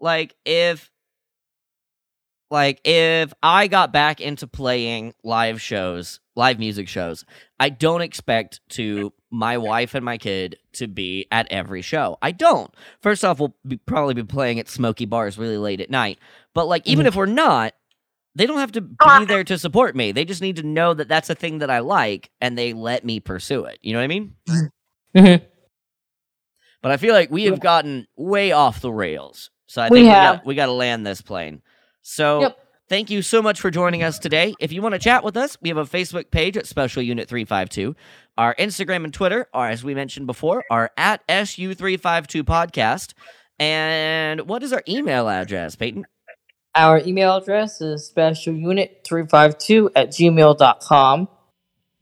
Like 0.00 0.34
if 0.44 0.90
like 2.50 2.80
if 2.84 3.32
I 3.42 3.66
got 3.66 3.92
back 3.92 4.20
into 4.20 4.46
playing 4.46 5.14
live 5.24 5.60
shows, 5.62 6.20
live 6.36 6.58
music 6.58 6.86
shows, 6.88 7.24
I 7.58 7.70
don't 7.70 8.02
expect 8.02 8.60
to 8.70 9.12
my 9.30 9.56
wife 9.56 9.94
and 9.94 10.04
my 10.04 10.18
kid 10.18 10.58
to 10.74 10.86
be 10.86 11.26
at 11.32 11.46
every 11.50 11.80
show. 11.80 12.18
I 12.20 12.32
don't. 12.32 12.70
First 13.00 13.24
off, 13.24 13.40
we'll 13.40 13.56
be, 13.66 13.78
probably 13.78 14.12
be 14.12 14.24
playing 14.24 14.58
at 14.58 14.68
smoky 14.68 15.06
bars 15.06 15.38
really 15.38 15.56
late 15.56 15.80
at 15.80 15.88
night. 15.88 16.18
But 16.54 16.66
like 16.68 16.86
even 16.86 17.04
Mhm. 17.06 17.08
if 17.08 17.16
we're 17.16 17.24
not, 17.26 17.72
they 18.34 18.46
don't 18.46 18.58
have 18.58 18.72
to 18.72 18.80
be 18.80 19.24
there 19.26 19.44
to 19.44 19.58
support 19.58 19.94
me. 19.94 20.12
They 20.12 20.24
just 20.24 20.40
need 20.42 20.56
to 20.56 20.62
know 20.62 20.94
that 20.94 21.08
that's 21.08 21.28
a 21.30 21.34
thing 21.34 21.58
that 21.58 21.70
I 21.70 21.80
like 21.80 22.30
and 22.40 22.56
they 22.56 22.72
let 22.72 23.04
me 23.04 23.20
pursue 23.20 23.64
it. 23.64 23.78
You 23.82 23.92
know 23.92 23.98
what 23.98 24.04
I 24.04 24.08
mean? 24.08 24.34
Mhm. 25.16 25.42
But 26.82 26.90
I 26.92 26.96
feel 26.96 27.12
like 27.14 27.30
we 27.30 27.44
have 27.44 27.60
gotten 27.60 28.06
way 28.16 28.52
off 28.52 28.80
the 28.80 28.90
rails. 28.90 29.50
So 29.66 29.80
I 29.82 29.88
think 29.88 30.04
we, 30.04 30.06
have. 30.06 30.36
got, 30.38 30.46
we 30.46 30.54
got 30.54 30.66
to 30.66 30.72
land 30.72 31.06
this 31.06 31.20
plane. 31.20 31.60
So 32.00 32.40
Yep. 32.40 32.58
thank 32.88 33.10
you 33.10 33.22
so 33.22 33.40
much 33.42 33.60
for 33.60 33.70
joining 33.70 34.02
us 34.02 34.18
today. 34.18 34.54
If 34.58 34.72
you 34.72 34.80
want 34.82 34.94
to 34.94 34.98
chat 34.98 35.22
with 35.22 35.36
us, 35.36 35.56
we 35.60 35.68
have 35.68 35.76
a 35.78 35.84
Facebook 35.84 36.30
page 36.30 36.56
at 36.56 36.66
Special 36.66 37.02
Unit 37.02 37.28
352. 37.28 37.94
Our 38.38 38.54
Instagram 38.56 39.04
and 39.04 39.12
Twitter 39.14 39.46
are, 39.52 39.68
as 39.68 39.84
we 39.84 39.94
mentioned 39.94 40.26
before, 40.26 40.64
are 40.70 40.90
at 40.96 41.20
SU352 41.28 42.42
Podcast. 42.42 43.12
And 43.58 44.48
what 44.48 44.62
is 44.62 44.72
our 44.72 44.82
email 44.88 45.28
address, 45.28 45.76
Peyton? 45.76 46.06
Our 46.74 47.00
email 47.00 47.36
address 47.36 47.82
is 47.82 48.10
specialunit352 48.16 49.90
at 49.94 50.08
gmail.com. 50.08 51.28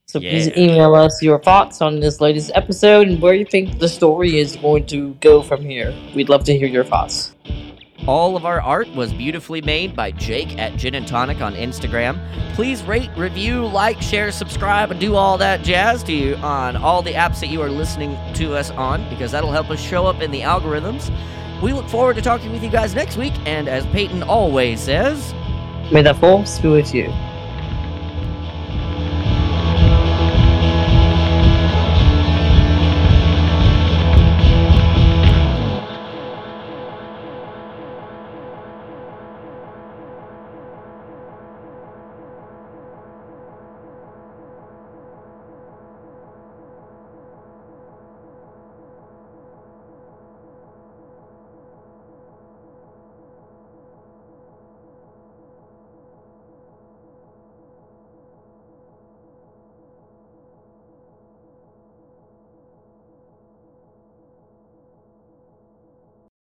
So 0.06 0.20
please 0.20 0.48
email 0.56 0.94
us 0.94 1.22
your 1.22 1.40
thoughts 1.40 1.80
on 1.80 2.00
this 2.00 2.20
latest 2.20 2.50
episode 2.54 3.08
and 3.08 3.22
where 3.22 3.34
you 3.34 3.44
think 3.44 3.78
the 3.78 3.88
story 3.88 4.38
is 4.38 4.56
going 4.56 4.86
to 4.86 5.14
go 5.14 5.42
from 5.42 5.62
here. 5.62 5.94
We'd 6.14 6.28
love 6.28 6.44
to 6.44 6.56
hear 6.56 6.68
your 6.68 6.84
thoughts. 6.84 7.34
All 8.06 8.36
of 8.36 8.44
our 8.44 8.60
art 8.60 8.88
was 8.94 9.12
beautifully 9.12 9.60
made 9.60 9.94
by 9.94 10.10
Jake 10.10 10.58
at 10.58 10.76
Gin 10.76 10.94
and 10.94 11.06
Tonic 11.06 11.40
on 11.40 11.54
Instagram. 11.54 12.18
Please 12.54 12.82
rate, 12.82 13.10
review, 13.16 13.66
like, 13.66 14.00
share, 14.00 14.32
subscribe, 14.32 14.90
and 14.90 14.98
do 14.98 15.16
all 15.16 15.36
that 15.38 15.62
jazz 15.62 16.02
to 16.04 16.12
you 16.12 16.34
on 16.36 16.76
all 16.76 17.02
the 17.02 17.12
apps 17.12 17.40
that 17.40 17.48
you 17.48 17.60
are 17.60 17.70
listening 17.70 18.16
to 18.34 18.54
us 18.54 18.70
on 18.70 19.06
because 19.10 19.32
that'll 19.32 19.52
help 19.52 19.70
us 19.70 19.80
show 19.80 20.06
up 20.06 20.22
in 20.22 20.30
the 20.30 20.40
algorithms. 20.40 21.10
We 21.62 21.74
look 21.74 21.88
forward 21.88 22.16
to 22.16 22.22
talking 22.22 22.52
with 22.52 22.62
you 22.62 22.70
guys 22.70 22.94
next 22.94 23.16
week, 23.18 23.34
and 23.46 23.68
as 23.68 23.84
Peyton 23.86 24.22
always 24.22 24.80
says, 24.80 25.34
May 25.92 26.02
the 26.02 26.14
force 26.14 26.58
be 26.58 26.68
with 26.68 26.94
you. 26.94 27.12